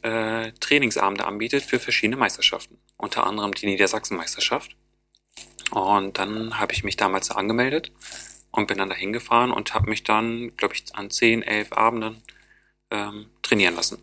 äh, 0.02 0.52
Trainingsabende 0.60 1.26
anbietet 1.26 1.64
für 1.64 1.80
verschiedene 1.80 2.16
Meisterschaften, 2.16 2.78
unter 2.96 3.26
anderem 3.26 3.52
die 3.52 3.66
Niedersachsenmeisterschaft. 3.66 4.76
Und 5.70 6.18
dann 6.18 6.58
habe 6.58 6.72
ich 6.72 6.84
mich 6.84 6.96
damals 6.96 7.30
angemeldet 7.30 7.92
und 8.50 8.66
bin 8.66 8.78
dann 8.78 8.88
dahin 8.88 9.12
gefahren 9.12 9.50
und 9.50 9.74
habe 9.74 9.88
mich 9.88 10.04
dann, 10.04 10.56
glaube 10.56 10.74
ich, 10.74 10.84
an 10.94 11.10
zehn, 11.10 11.42
elf 11.42 11.72
Abenden 11.72 12.22
ähm, 12.90 13.26
trainieren 13.42 13.76
lassen. 13.76 13.98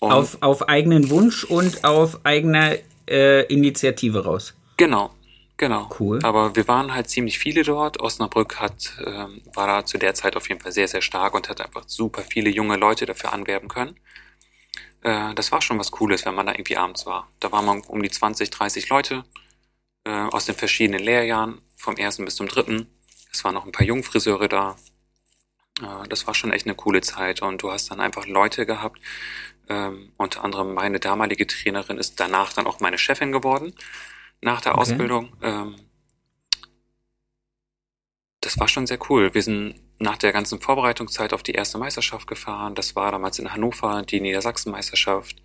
auf, 0.00 0.38
auf 0.40 0.68
eigenen 0.68 1.10
Wunsch 1.10 1.44
und 1.44 1.84
auf 1.84 2.24
eigener 2.24 2.76
äh, 3.08 3.42
Initiative 3.52 4.24
raus. 4.24 4.54
Genau, 4.76 5.10
genau. 5.56 5.88
Cool. 5.98 6.20
Aber 6.22 6.56
wir 6.56 6.68
waren 6.68 6.94
halt 6.94 7.08
ziemlich 7.08 7.38
viele 7.38 7.62
dort. 7.62 8.00
Osnabrück 8.00 8.60
hat, 8.60 8.96
ähm, 9.04 9.42
war 9.54 9.66
da 9.66 9.84
zu 9.84 9.98
der 9.98 10.14
Zeit 10.14 10.36
auf 10.36 10.48
jeden 10.48 10.60
Fall 10.60 10.72
sehr, 10.72 10.88
sehr 10.88 11.02
stark 11.02 11.34
und 11.34 11.48
hat 11.48 11.60
einfach 11.60 11.84
super 11.86 12.22
viele 12.22 12.50
junge 12.50 12.76
Leute 12.76 13.06
dafür 13.06 13.32
anwerben 13.32 13.68
können. 13.68 13.96
Äh, 15.02 15.34
das 15.34 15.52
war 15.52 15.62
schon 15.62 15.78
was 15.78 15.90
Cooles, 15.90 16.24
wenn 16.26 16.34
man 16.34 16.46
da 16.46 16.52
irgendwie 16.52 16.76
abends 16.76 17.06
war. 17.06 17.28
Da 17.40 17.52
waren 17.52 17.64
man 17.64 17.80
um 17.82 18.02
die 18.02 18.10
20, 18.10 18.50
30 18.50 18.88
Leute 18.88 19.24
äh, 20.06 20.08
aus 20.08 20.46
den 20.46 20.54
verschiedenen 20.54 21.02
Lehrjahren, 21.02 21.60
vom 21.76 21.96
ersten 21.96 22.24
bis 22.24 22.36
zum 22.36 22.46
dritten. 22.46 22.86
Es 23.32 23.44
waren 23.44 23.54
noch 23.54 23.66
ein 23.66 23.72
paar 23.72 23.86
Jungfriseure 23.86 24.48
da. 24.48 24.76
Äh, 25.82 26.08
das 26.08 26.26
war 26.26 26.34
schon 26.34 26.52
echt 26.52 26.66
eine 26.66 26.76
coole 26.76 27.00
Zeit 27.00 27.42
und 27.42 27.62
du 27.62 27.72
hast 27.72 27.90
dann 27.90 28.00
einfach 28.00 28.26
Leute 28.26 28.66
gehabt. 28.66 29.00
Ähm, 29.68 30.12
unter 30.16 30.44
anderem 30.44 30.74
meine 30.74 31.00
damalige 31.00 31.46
Trainerin 31.46 31.98
ist 31.98 32.20
danach 32.20 32.52
dann 32.52 32.68
auch 32.68 32.78
meine 32.78 32.98
Chefin 32.98 33.32
geworden 33.32 33.74
nach 34.40 34.60
der 34.60 34.72
Okay. 34.72 34.80
Ausbildung. 34.82 35.36
Ähm, 35.42 35.74
das 38.40 38.58
war 38.60 38.68
schon 38.68 38.86
sehr 38.86 38.98
cool. 39.10 39.34
Wir 39.34 39.42
sind 39.42 39.74
nach 39.98 40.18
der 40.18 40.32
ganzen 40.32 40.60
Vorbereitungszeit 40.60 41.32
auf 41.32 41.42
die 41.42 41.52
erste 41.52 41.78
Meisterschaft 41.78 42.28
gefahren. 42.28 42.76
Das 42.76 42.94
war 42.94 43.10
damals 43.10 43.40
in 43.40 43.52
Hannover, 43.52 44.02
die 44.02 44.20
Niedersachsenmeisterschaft. 44.20 45.42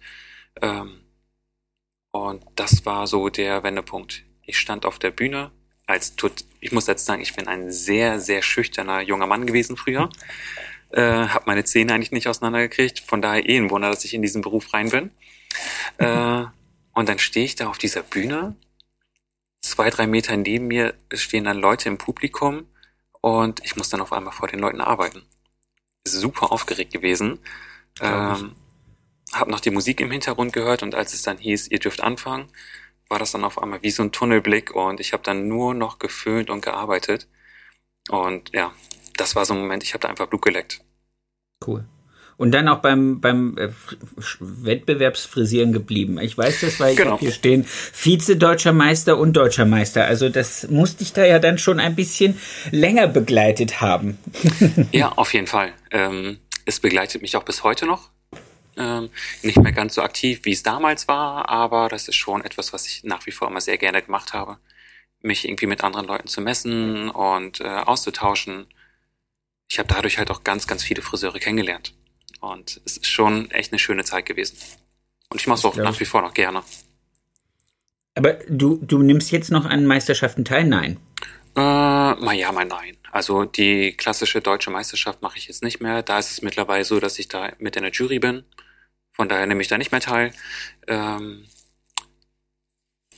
Ähm, 0.62 1.02
und 2.12 2.46
das 2.56 2.86
war 2.86 3.08
so 3.08 3.30
der 3.30 3.64
Wendepunkt. 3.64 4.24
Ich 4.52 4.60
stand 4.60 4.86
auf 4.86 5.00
der 5.00 5.12
Bühne 5.12 5.50
als 5.88 6.18
tot, 6.18 6.44
ich 6.60 6.74
muss 6.74 6.86
jetzt 6.86 7.06
sagen, 7.06 7.22
ich 7.22 7.34
bin 7.34 7.48
ein 7.48 7.72
sehr, 7.72 8.20
sehr 8.20 8.42
schüchterner 8.42 9.00
junger 9.00 9.26
Mann 9.26 9.46
gewesen 9.46 9.78
früher. 9.78 10.10
Äh, 10.90 11.30
hab 11.30 11.48
meine 11.48 11.64
Zähne 11.64 11.94
eigentlich 11.94 12.12
nicht 12.12 12.28
auseinandergekriegt. 12.28 13.00
Von 13.00 13.22
daher 13.22 13.48
eh 13.48 13.56
ein 13.56 13.70
Wunder, 13.70 13.90
dass 13.90 14.04
ich 14.04 14.14
in 14.14 14.22
diesen 14.22 14.42
Beruf 14.42 14.74
rein 14.74 14.90
bin. 14.90 15.12
Äh, 15.98 16.46
und 16.94 17.10
dann 17.10 17.20
stehe 17.20 17.46
ich 17.46 17.56
da 17.56 17.68
auf 17.68 17.78
dieser 17.78 18.04
Bühne. 18.04 18.56
Zwei, 19.62 19.90
drei 19.90 20.08
Meter 20.08 20.36
neben 20.38 20.68
mir 20.68 20.96
stehen 21.14 21.44
dann 21.44 21.60
Leute 21.60 21.90
im 21.90 21.98
Publikum 21.98 22.66
und 23.20 23.64
ich 23.64 23.76
muss 23.76 23.90
dann 23.90 24.00
auf 24.00 24.14
einmal 24.14 24.34
vor 24.34 24.48
den 24.48 24.60
Leuten 24.60 24.80
arbeiten. 24.80 25.24
Super 26.06 26.52
aufgeregt 26.54 26.94
gewesen. 26.94 27.40
Ähm, 28.00 28.56
hab 29.34 29.50
noch 29.50 29.60
die 29.60 29.72
Musik 29.72 30.00
im 30.00 30.10
Hintergrund 30.10 30.54
gehört 30.54 30.84
und 30.84 30.96
als 30.96 31.14
es 31.14 31.22
dann 31.22 31.38
hieß, 31.38 31.68
ihr 31.68 31.80
dürft 31.80 32.02
anfangen, 32.02 32.48
war 33.12 33.20
das 33.20 33.32
dann 33.34 33.44
auf 33.44 33.62
einmal 33.62 33.84
wie 33.84 33.92
so 33.92 34.02
ein 34.02 34.12
Tunnelblick 34.12 34.74
und 34.76 35.00
ich 35.00 35.14
habe 35.14 35.22
dann 35.24 35.48
nur 35.48 35.74
noch 35.76 36.00
geföhnt 36.00 36.50
und 36.50 36.62
gearbeitet. 36.64 37.28
Und 38.10 38.52
ja, 38.54 38.72
das 39.18 39.36
war 39.36 39.46
so 39.46 39.54
ein 39.54 39.60
Moment, 39.60 39.84
ich 39.84 39.94
habe 39.94 40.02
da 40.02 40.08
einfach 40.10 40.28
Blut 40.28 40.42
geleckt. 40.42 40.82
Cool. 41.66 41.86
Und 42.38 42.54
dann 42.54 42.68
auch 42.68 42.80
beim, 42.80 43.22
beim 43.22 43.56
äh, 43.58 43.70
Wettbewerbsfrisieren 44.40 45.74
geblieben. 45.74 46.20
Ich 46.20 46.36
weiß 46.38 46.62
das, 46.62 46.80
weil 46.80 46.92
ich 46.94 46.98
Genau. 46.98 47.20
hier 47.20 47.32
stehen, 47.32 47.66
Vize-Deutscher 47.66 48.74
Meister 48.74 49.18
und 49.18 49.34
Deutscher 49.34 49.66
Meister. 49.66 50.06
Also 50.06 50.30
das 50.30 50.68
musste 50.70 51.04
ich 51.04 51.14
da 51.14 51.24
ja 51.26 51.38
dann 51.38 51.58
schon 51.60 51.80
ein 51.80 51.96
bisschen 51.96 52.40
länger 52.72 53.08
begleitet 53.08 53.82
haben. 53.82 54.18
Ja, 54.92 55.12
auf 55.14 55.34
jeden 55.34 55.48
Fall. 55.48 55.74
Ähm, 55.92 56.40
es 56.66 56.80
begleitet 56.80 57.22
mich 57.22 57.36
auch 57.36 57.44
bis 57.44 57.64
heute 57.64 57.86
noch. 57.86 58.10
Ähm, 58.78 59.10
nicht 59.42 59.60
mehr 59.60 59.72
ganz 59.72 59.96
so 59.96 60.02
aktiv, 60.02 60.42
wie 60.44 60.52
es 60.52 60.64
damals 60.64 61.08
war, 61.08 61.50
aber 61.50 61.90
das 61.90 62.08
ist 62.08 62.16
schon 62.16 62.44
etwas, 62.44 62.74
was 62.74 62.88
ich 62.88 63.04
nach 63.04 63.26
wie 63.26 63.32
vor 63.32 63.50
immer 63.50 63.62
sehr 63.62 63.78
gerne 63.78 64.02
gemacht 64.02 64.34
habe. 64.34 64.58
Mich 65.22 65.48
irgendwie 65.48 65.68
mit 65.68 65.84
anderen 65.84 66.08
Leuten 66.08 66.28
zu 66.28 66.42
messen 66.42 67.10
und 67.10 67.60
äh, 67.60 67.68
auszutauschen. 67.68 68.68
Ich 69.70 69.78
habe 69.80 69.94
dadurch 69.94 70.18
halt 70.18 70.32
auch 70.32 70.44
ganz, 70.44 70.68
ganz 70.68 70.84
viele 70.84 71.02
Friseure 71.02 71.40
kennengelernt. 71.40 71.94
Und 72.40 72.82
es 72.86 72.98
ist 72.98 73.08
schon 73.08 73.52
echt 73.52 73.72
eine 73.72 73.80
schöne 73.80 74.04
Zeit 74.04 74.26
gewesen. 74.26 74.58
Und 75.30 75.40
ich 75.40 75.48
mache 75.48 75.60
es 75.60 75.66
auch 75.66 75.76
nach 75.76 76.00
wie 76.00 76.06
vor 76.06 76.22
noch 76.22 76.34
gerne. 76.34 76.64
Aber 78.16 78.34
du, 78.50 78.80
du 78.82 79.00
nimmst 79.00 79.32
jetzt 79.32 79.52
noch 79.52 79.66
an 79.66 79.86
Meisterschaften 79.86 80.44
teil? 80.44 80.66
Nein. 80.66 80.98
Äh, 81.56 81.60
mal 81.60 82.34
ja, 82.34 82.52
mal 82.52 82.66
nein. 82.66 82.98
Also 83.12 83.46
die 83.46 83.94
klassische 83.94 84.42
deutsche 84.42 84.72
Meisterschaft 84.72 85.22
mache 85.22 85.38
ich 85.38 85.48
jetzt 85.48 85.64
nicht 85.64 85.82
mehr. 85.82 86.02
Da 86.02 86.20
ist 86.20 86.32
es 86.32 86.42
mittlerweile 86.42 86.84
so, 86.84 87.00
dass 87.00 87.20
ich 87.20 87.28
da 87.28 87.52
mit 87.60 87.76
in 87.76 87.84
der 87.84 87.92
Jury 87.92 88.20
bin. 88.20 88.44
Von 89.12 89.30
daher 89.30 89.46
nehme 89.46 89.62
ich 89.62 89.68
da 89.68 89.78
nicht 89.78 89.92
mehr 89.92 90.02
teil. 90.02 90.34
Ähm, 90.88 91.46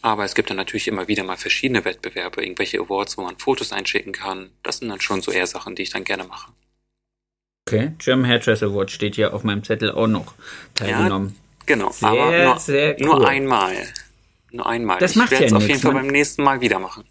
aber 0.01 0.25
es 0.25 0.35
gibt 0.35 0.49
dann 0.49 0.57
natürlich 0.57 0.87
immer 0.87 1.07
wieder 1.07 1.23
mal 1.23 1.37
verschiedene 1.37 1.85
Wettbewerbe, 1.85 2.43
irgendwelche 2.43 2.79
Awards, 2.79 3.17
wo 3.17 3.21
man 3.23 3.37
Fotos 3.37 3.71
einschicken 3.71 4.11
kann. 4.11 4.49
Das 4.61 4.79
sind 4.79 4.89
dann 4.89 4.99
schon 4.99 5.21
so 5.21 5.31
eher 5.31 5.47
Sachen, 5.47 5.75
die 5.75 5.83
ich 5.83 5.91
dann 5.91 6.03
gerne 6.03 6.25
mache. 6.25 6.51
Okay. 7.67 7.93
German 7.99 8.27
Hairdresser 8.27 8.65
Award 8.67 8.91
steht 8.91 9.15
hier 9.15 9.33
auf 9.33 9.43
meinem 9.45 9.63
Zettel 9.63 9.91
auch 9.91 10.07
noch 10.07 10.33
teilgenommen. 10.75 11.37
Genau, 11.65 11.91
Sehr, 11.91 12.09
aber 12.09 12.43
nur, 12.43 12.59
sehr 12.59 12.97
cool. 12.99 13.05
nur 13.05 13.27
einmal. 13.27 13.87
Nur 14.51 14.65
einmal. 14.67 14.99
Das 14.99 15.11
ich 15.11 15.17
macht 15.17 15.31
werde 15.31 15.45
ja 15.45 15.47
es 15.47 15.53
auf 15.53 15.65
jeden 15.67 15.79
Fall 15.79 15.93
man- 15.93 16.03
beim 16.03 16.11
nächsten 16.11 16.43
Mal 16.43 16.59
wieder 16.59 16.79
machen. 16.79 17.05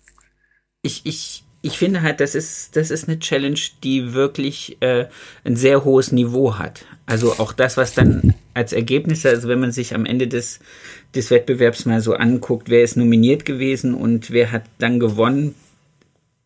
ich, 0.82 1.00
ich, 1.06 1.44
ich 1.62 1.78
finde 1.78 2.02
halt, 2.02 2.20
das 2.20 2.34
ist, 2.34 2.76
das 2.76 2.90
ist 2.90 3.08
eine 3.08 3.18
Challenge, 3.18 3.58
die 3.82 4.12
wirklich 4.12 4.76
äh, 4.82 5.08
ein 5.44 5.56
sehr 5.56 5.84
hohes 5.84 6.12
Niveau 6.12 6.58
hat. 6.58 6.84
Also 7.06 7.32
auch 7.38 7.54
das, 7.54 7.78
was 7.78 7.94
dann 7.94 8.34
als 8.54 8.72
Ergebnisse, 8.72 9.30
also 9.30 9.48
wenn 9.48 9.60
man 9.60 9.72
sich 9.72 9.94
am 9.94 10.04
Ende 10.04 10.28
des, 10.28 10.60
des 11.14 11.30
Wettbewerbs 11.30 11.84
mal 11.86 12.00
so 12.00 12.14
anguckt, 12.14 12.68
wer 12.68 12.82
ist 12.82 12.96
nominiert 12.96 13.44
gewesen 13.44 13.94
und 13.94 14.30
wer 14.30 14.52
hat 14.52 14.64
dann 14.78 15.00
gewonnen, 15.00 15.54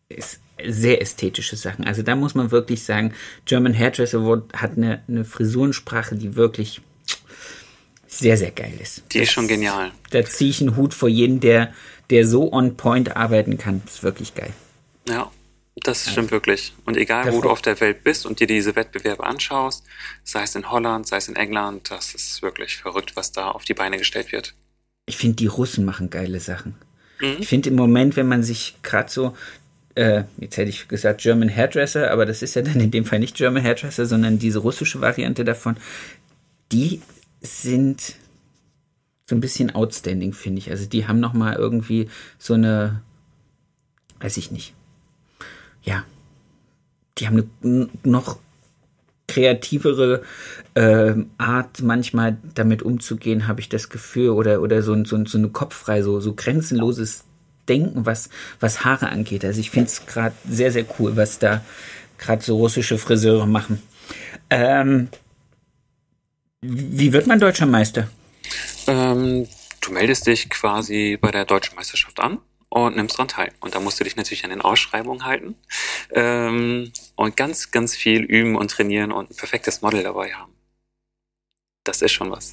ist 0.09 0.39
sehr 0.65 1.01
ästhetische 1.01 1.55
Sachen. 1.55 1.85
Also 1.85 2.01
da 2.01 2.15
muss 2.15 2.33
man 2.33 2.51
wirklich 2.51 2.83
sagen, 2.83 3.13
German 3.45 3.77
Hairdresser 3.77 4.19
Award 4.19 4.53
hat 4.53 4.77
eine, 4.77 5.01
eine 5.07 5.23
Frisurensprache, 5.23 6.15
die 6.15 6.35
wirklich 6.35 6.81
sehr, 8.07 8.37
sehr 8.37 8.51
geil 8.51 8.73
ist. 8.81 9.03
Die 9.11 9.19
ist 9.19 9.31
schon 9.31 9.47
genial. 9.47 9.91
Da 10.09 10.23
ziehe 10.23 10.49
ich 10.49 10.61
einen 10.61 10.75
Hut 10.75 10.93
vor 10.93 11.09
jeden, 11.09 11.39
der, 11.39 11.73
der 12.09 12.25
so 12.25 12.51
on 12.51 12.77
point 12.77 13.15
arbeiten 13.15 13.57
kann. 13.57 13.81
Das 13.85 13.95
ist 13.95 14.03
wirklich 14.03 14.33
geil. 14.33 14.53
Ja, 15.07 15.29
das 15.83 16.09
stimmt 16.09 16.31
wirklich. 16.31 16.73
Und 16.85 16.97
egal, 16.97 17.25
Der 17.25 17.33
wo 17.33 17.41
du 17.41 17.49
auf 17.49 17.61
der 17.61 17.79
Welt 17.79 18.03
bist 18.03 18.25
und 18.25 18.39
dir 18.39 18.47
diese 18.47 18.75
Wettbewerbe 18.75 19.23
anschaust, 19.23 19.83
sei 20.23 20.43
es 20.43 20.55
in 20.55 20.71
Holland, 20.71 21.07
sei 21.07 21.17
es 21.17 21.27
in 21.27 21.35
England, 21.35 21.91
das 21.91 22.15
ist 22.15 22.41
wirklich 22.41 22.77
verrückt, 22.77 23.15
was 23.15 23.31
da 23.31 23.49
auf 23.49 23.63
die 23.63 23.73
Beine 23.73 23.97
gestellt 23.97 24.31
wird. 24.31 24.53
Ich 25.05 25.17
finde, 25.17 25.35
die 25.35 25.47
Russen 25.47 25.85
machen 25.85 26.09
geile 26.09 26.39
Sachen. 26.39 26.75
Mhm. 27.19 27.37
Ich 27.39 27.47
finde 27.47 27.69
im 27.69 27.75
Moment, 27.75 28.15
wenn 28.15 28.27
man 28.27 28.43
sich 28.43 28.75
gerade 28.81 29.09
so, 29.09 29.37
äh, 29.95 30.23
jetzt 30.37 30.57
hätte 30.57 30.69
ich 30.69 30.87
gesagt 30.87 31.21
German 31.21 31.53
Hairdresser, 31.53 32.11
aber 32.11 32.25
das 32.25 32.41
ist 32.41 32.55
ja 32.55 32.61
dann 32.61 32.79
in 32.79 32.91
dem 32.91 33.05
Fall 33.05 33.19
nicht 33.19 33.35
German 33.35 33.63
Hairdresser, 33.63 34.05
sondern 34.05 34.39
diese 34.39 34.59
russische 34.59 35.01
Variante 35.01 35.45
davon, 35.45 35.77
die 36.71 37.01
sind 37.41 38.15
so 39.25 39.35
ein 39.35 39.41
bisschen 39.41 39.75
outstanding, 39.75 40.33
finde 40.33 40.59
ich. 40.59 40.71
Also 40.71 40.85
die 40.85 41.07
haben 41.07 41.19
noch 41.19 41.33
mal 41.33 41.55
irgendwie 41.55 42.09
so 42.39 42.53
eine, 42.53 43.01
weiß 44.19 44.37
ich 44.37 44.51
nicht, 44.51 44.73
ja, 45.87 46.03
die 47.17 47.27
haben 47.27 47.49
eine 47.63 47.89
noch 48.03 48.37
kreativere 49.27 50.23
ähm, 50.75 51.31
Art 51.37 51.81
manchmal 51.81 52.37
damit 52.53 52.83
umzugehen, 52.83 53.47
habe 53.47 53.61
ich 53.61 53.69
das 53.69 53.89
Gefühl, 53.89 54.29
oder, 54.29 54.61
oder 54.61 54.81
so, 54.81 55.03
so, 55.03 55.25
so 55.25 55.37
eine 55.37 55.49
kopffrei, 55.49 56.01
so, 56.01 56.19
so 56.19 56.33
grenzenloses 56.33 57.23
Denken, 57.67 58.05
was, 58.05 58.29
was 58.59 58.85
Haare 58.85 59.09
angeht. 59.09 59.43
Also 59.43 59.59
ich 59.59 59.71
finde 59.71 59.87
es 59.87 60.05
gerade 60.05 60.35
sehr, 60.47 60.71
sehr 60.71 60.85
cool, 60.99 61.17
was 61.17 61.39
da 61.39 61.63
gerade 62.17 62.41
so 62.41 62.57
russische 62.57 62.97
Friseure 62.97 63.45
machen. 63.45 63.81
Ähm, 64.49 65.09
wie 66.61 67.11
wird 67.11 67.27
man 67.27 67.39
deutscher 67.39 67.65
Meister? 67.65 68.07
Ähm, 68.87 69.47
du 69.81 69.91
meldest 69.91 70.27
dich 70.27 70.49
quasi 70.49 71.17
bei 71.19 71.31
der 71.31 71.45
deutschen 71.45 71.75
Meisterschaft 71.75 72.19
an 72.19 72.39
und 72.69 72.95
nimmst 72.95 73.17
dran 73.17 73.27
teil. 73.27 73.51
Und 73.59 73.75
da 73.75 73.79
musst 73.79 73.99
du 73.99 74.03
dich 74.03 74.15
natürlich 74.15 74.43
an 74.43 74.49
den 74.49 74.61
Ausschreibungen 74.61 75.25
halten 75.25 75.55
ähm, 76.11 76.91
und 77.15 77.37
ganz, 77.37 77.71
ganz 77.71 77.95
viel 77.95 78.23
üben 78.23 78.55
und 78.55 78.71
trainieren 78.71 79.11
und 79.11 79.31
ein 79.31 79.35
perfektes 79.35 79.81
Model 79.81 80.03
dabei 80.03 80.33
haben. 80.33 80.53
Das 81.83 82.01
ist 82.01 82.11
schon 82.11 82.31
was. 82.31 82.51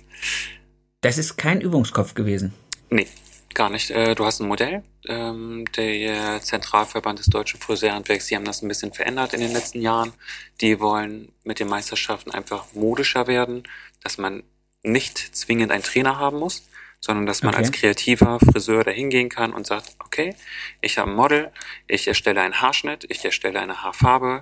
Das 1.01 1.19
ist 1.19 1.37
kein 1.37 1.61
Übungskopf 1.61 2.15
gewesen. 2.15 2.55
Nee, 2.91 3.09
gar 3.53 3.71
nicht. 3.71 3.91
Äh, 3.91 4.15
Du 4.15 4.25
hast 4.25 4.41
ein 4.41 4.49
Modell. 4.49 4.83
Ähm, 5.07 5.65
Der 5.77 6.41
Zentralverband 6.41 7.19
des 7.19 7.27
deutschen 7.27 7.61
Friseurhandwerks, 7.61 8.27
die 8.27 8.37
haben 8.37 8.45
das 8.45 8.63
ein 8.63 8.69
bisschen 8.69 8.93
verändert 8.93 9.35
in 9.35 9.41
den 9.41 9.53
letzten 9.53 9.83
Jahren. 9.83 10.13
Die 10.61 10.79
wollen 10.81 11.33
mit 11.43 11.59
den 11.59 11.69
Meisterschaften 11.69 12.31
einfach 12.31 12.67
modischer 12.73 13.27
werden, 13.27 13.65
dass 14.03 14.19
man 14.19 14.45
nicht 14.85 15.19
zwingend 15.19 15.73
einen 15.73 15.83
Trainer 15.83 16.19
haben 16.19 16.39
muss, 16.39 16.63
sondern 17.05 17.27
dass 17.27 17.43
man 17.43 17.53
Okay. 17.53 17.59
als 17.59 17.73
kreativer 17.73 18.41
Friseur 18.41 18.83
da 18.83 18.91
hingehen 18.91 19.29
kann 19.29 19.53
und 19.53 19.67
sagt, 19.67 19.95
okay, 20.03 20.35
ich 20.81 20.97
habe 20.97 21.11
ein 21.11 21.17
Model, 21.17 21.51
ich 21.87 22.09
erstelle 22.09 22.41
einen 22.41 22.63
Haarschnitt, 22.63 23.05
ich 23.11 23.23
erstelle 23.23 23.61
eine 23.61 23.83
Haarfarbe, 23.83 24.41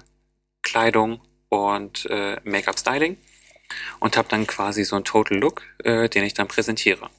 Kleidung 0.62 1.20
und 1.48 2.06
äh, 2.08 2.36
Make-up-Styling 2.44 3.16
und 3.98 4.16
habe 4.16 4.28
dann 4.28 4.46
quasi 4.46 4.84
so 4.84 4.94
einen 4.94 5.04
Total 5.04 5.36
Look, 5.38 5.62
äh, 5.82 6.08
den 6.08 6.22
ich 6.22 6.34
dann 6.34 6.46
präsentiere. 6.46 7.10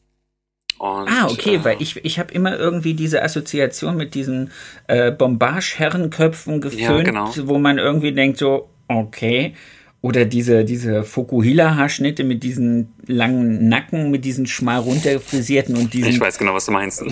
Und, 0.78 1.10
Ah, 1.10 1.28
okay, 1.30 1.56
äh, 1.56 1.64
weil 1.66 1.82
ich, 1.82 1.98
ich 2.06 2.20
habe 2.20 2.34
immer 2.34 2.58
irgendwie 2.58 2.94
diese 2.94 3.22
Assoziation 3.22 3.98
mit 3.98 4.16
diesen 4.16 4.52
äh, 4.88 5.12
Bombage-Herrenköpfen 5.12 6.62
geföhnt, 6.62 7.06
genau. 7.06 7.34
wo 7.44 7.60
man 7.60 7.80
irgendwie 7.80 8.14
denkt 8.14 8.38
so, 8.38 8.70
okay. 8.88 9.56
Oder 10.04 10.26
diese, 10.26 10.66
diese 10.66 11.06
Fukuhila-Haarschnitte 11.06 12.26
mit 12.26 12.44
diesen 12.44 12.94
langen 13.08 13.70
Nacken, 13.70 14.12
mit 14.12 14.26
diesen 14.26 14.48
schmal 14.48 14.80
runterfrisierten 14.80 15.78
und 15.78 15.94
diesen 15.94 16.12
Ich 16.12 16.20
weiß 16.20 16.38
genau, 16.38 16.54
was 16.54 16.66
du 16.66 16.74
meinst. 16.74 17.06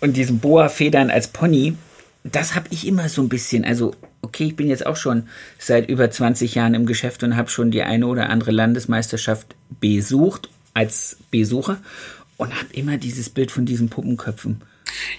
und 0.00 0.16
diesen 0.16 0.40
Boa-Federn 0.40 1.10
als 1.10 1.28
Pony, 1.28 1.76
das 2.24 2.56
habe 2.56 2.66
ich 2.70 2.84
immer 2.84 3.08
so 3.08 3.22
ein 3.22 3.28
bisschen. 3.28 3.64
Also, 3.64 3.94
okay, 4.22 4.46
ich 4.46 4.56
bin 4.56 4.68
jetzt 4.68 4.84
auch 4.84 4.96
schon 4.96 5.28
seit 5.60 5.88
über 5.88 6.10
20 6.10 6.56
Jahren 6.56 6.74
im 6.74 6.84
Geschäft 6.84 7.22
und 7.22 7.36
habe 7.36 7.48
schon 7.48 7.70
die 7.70 7.82
eine 7.82 8.08
oder 8.08 8.28
andere 8.28 8.50
Landesmeisterschaft 8.50 9.54
besucht 9.78 10.50
als 10.74 11.18
Besucher 11.30 11.80
und 12.38 12.52
habe 12.56 12.72
immer 12.72 12.96
dieses 12.96 13.30
Bild 13.30 13.52
von 13.52 13.66
diesen 13.66 13.88
Puppenköpfen. 13.88 14.62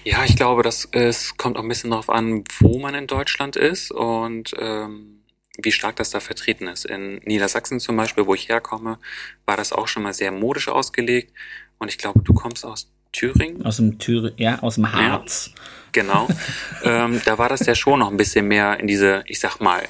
Ja, 0.04 0.24
ich 0.26 0.36
glaube, 0.36 0.62
das 0.62 0.86
es 0.92 1.38
kommt 1.38 1.56
auch 1.56 1.62
ein 1.62 1.68
bisschen 1.68 1.88
darauf 1.88 2.10
an, 2.10 2.44
wo 2.60 2.78
man 2.78 2.94
in 2.94 3.06
Deutschland 3.06 3.56
ist 3.56 3.92
und 3.92 4.52
ähm, 4.60 5.17
wie 5.60 5.72
stark 5.72 5.96
das 5.96 6.10
da 6.10 6.20
vertreten 6.20 6.68
ist. 6.68 6.86
In 6.86 7.16
Niedersachsen 7.24 7.80
zum 7.80 7.96
Beispiel, 7.96 8.26
wo 8.26 8.34
ich 8.34 8.48
herkomme, 8.48 8.98
war 9.44 9.56
das 9.56 9.72
auch 9.72 9.88
schon 9.88 10.04
mal 10.04 10.14
sehr 10.14 10.30
modisch 10.32 10.68
ausgelegt. 10.68 11.32
Und 11.78 11.88
ich 11.88 11.98
glaube, 11.98 12.20
du 12.22 12.32
kommst 12.32 12.64
aus 12.64 12.90
Thüringen. 13.12 13.64
Aus 13.64 13.76
dem 13.76 13.98
Thür 13.98 14.32
ja, 14.36 14.60
aus 14.60 14.76
dem 14.76 14.92
Harz. 14.92 15.52
Genau. 15.92 16.28
ähm, 16.84 17.20
da 17.24 17.38
war 17.38 17.48
das 17.48 17.66
ja 17.66 17.74
schon 17.74 17.98
noch 17.98 18.10
ein 18.10 18.16
bisschen 18.16 18.46
mehr 18.46 18.78
in 18.78 18.86
diese, 18.86 19.24
ich 19.26 19.40
sag 19.40 19.58
mal, 19.60 19.82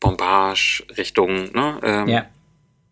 Bombage-Richtung. 0.00 1.52
Ne? 1.52 1.80
Ähm, 1.82 2.08
Ja. 2.08 2.26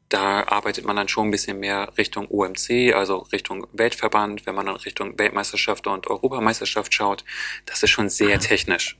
Da 0.08 0.44
arbeitet 0.46 0.84
man 0.84 0.94
dann 0.94 1.08
schon 1.08 1.26
ein 1.26 1.30
bisschen 1.32 1.58
mehr 1.58 1.92
Richtung 1.98 2.28
OMC, 2.28 2.94
also 2.94 3.18
Richtung 3.32 3.66
Weltverband, 3.72 4.46
wenn 4.46 4.54
man 4.54 4.66
dann 4.66 4.76
Richtung 4.76 5.18
Weltmeisterschaft 5.18 5.88
und 5.88 6.06
Europameisterschaft 6.06 6.94
schaut. 6.94 7.24
Das 7.64 7.82
ist 7.82 7.90
schon 7.90 8.08
sehr 8.08 8.38
technisch. 8.38 8.96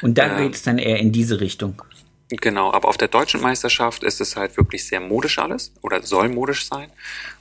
Und 0.00 0.16
da 0.16 0.26
Ähm. 0.26 0.44
geht's 0.44 0.62
dann 0.62 0.78
eher 0.78 0.98
in 0.98 1.10
diese 1.10 1.40
Richtung. 1.40 1.82
Genau, 2.30 2.72
aber 2.72 2.88
auf 2.88 2.98
der 2.98 3.08
deutschen 3.08 3.40
Meisterschaft 3.40 4.02
ist 4.02 4.20
es 4.20 4.36
halt 4.36 4.56
wirklich 4.58 4.86
sehr 4.86 5.00
modisch 5.00 5.38
alles 5.38 5.72
oder 5.80 6.02
soll 6.02 6.28
modisch 6.28 6.66
sein. 6.66 6.92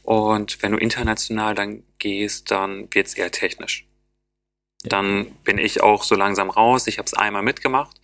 Und 0.03 0.62
wenn 0.63 0.72
du 0.72 0.77
international 0.77 1.56
dann 1.56 1.84
gehst, 2.00 2.51
dann 2.51 2.88
wird's 2.94 3.13
eher 3.13 3.32
technisch. 3.32 3.86
Dann 4.84 5.25
bin 5.44 5.58
ich 5.58 5.82
auch 5.84 6.03
so 6.03 6.15
langsam 6.15 6.50
raus. 6.50 6.88
Ich 6.88 7.00
habe 7.00 7.06
es 7.06 7.13
einmal 7.13 7.44
mitgemacht, 7.44 8.00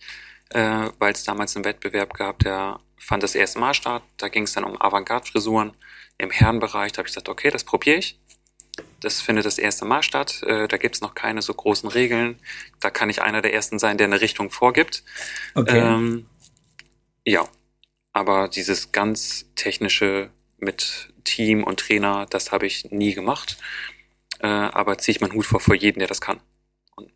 äh, 0.50 0.90
weil 0.98 1.12
es 1.12 1.24
damals 1.24 1.56
einen 1.56 1.64
Wettbewerb 1.64 2.12
gab, 2.14 2.40
der 2.40 2.80
fand 2.98 3.22
das 3.22 3.34
erste 3.34 3.58
Mal 3.58 3.72
statt. 3.72 4.02
Da 4.18 4.28
ging 4.28 4.42
es 4.42 4.52
dann 4.52 4.64
um 4.64 4.80
Avantgarde-Frisuren 4.80 5.72
im 6.18 6.30
Herrenbereich. 6.30 6.92
Da 6.92 6.98
habe 6.98 7.08
ich 7.08 7.14
gesagt, 7.14 7.28
okay, 7.30 7.50
das 7.50 7.64
probiere 7.64 7.98
ich. 7.98 8.18
Das 9.00 9.20
findet 9.20 9.46
das 9.46 9.58
erste 9.58 9.84
Mal 9.84 10.02
statt. 10.02 10.42
Äh, 10.42 10.68
da 10.68 10.76
gibt's 10.76 11.00
noch 11.00 11.14
keine 11.14 11.42
so 11.42 11.54
großen 11.54 11.88
Regeln. 11.88 12.40
Da 12.80 12.90
kann 12.90 13.08
ich 13.08 13.22
einer 13.22 13.40
der 13.40 13.54
ersten 13.54 13.78
sein, 13.78 13.98
der 13.98 14.06
eine 14.06 14.20
Richtung 14.20 14.50
vorgibt. 14.50 15.04
Okay. 15.54 15.78
Ähm, 15.78 16.26
ja, 17.26 17.48
aber 18.12 18.48
dieses 18.48 18.92
ganz 18.92 19.46
technische 19.56 20.30
mit 20.58 21.12
Team 21.24 21.64
und 21.64 21.80
Trainer, 21.80 22.26
das 22.30 22.52
habe 22.52 22.66
ich 22.66 22.90
nie 22.90 23.14
gemacht. 23.14 23.58
Äh, 24.40 24.46
aber 24.46 24.98
ziehe 24.98 25.16
ich 25.16 25.20
meinen 25.20 25.32
Hut 25.32 25.46
vor 25.46 25.60
vor 25.60 25.74
jedem, 25.74 26.00
der 26.00 26.08
das 26.08 26.20
kann 26.20 26.40
und 26.96 27.10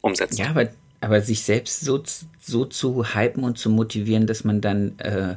umsetzt. 0.00 0.38
Ja, 0.38 0.48
aber, 0.50 0.68
aber 1.00 1.20
sich 1.20 1.42
selbst 1.42 1.80
so, 1.80 2.02
so 2.40 2.64
zu 2.64 3.14
hypen 3.14 3.44
und 3.44 3.58
zu 3.58 3.70
motivieren, 3.70 4.26
dass 4.26 4.44
man 4.44 4.60
dann, 4.60 4.98
äh, 4.98 5.36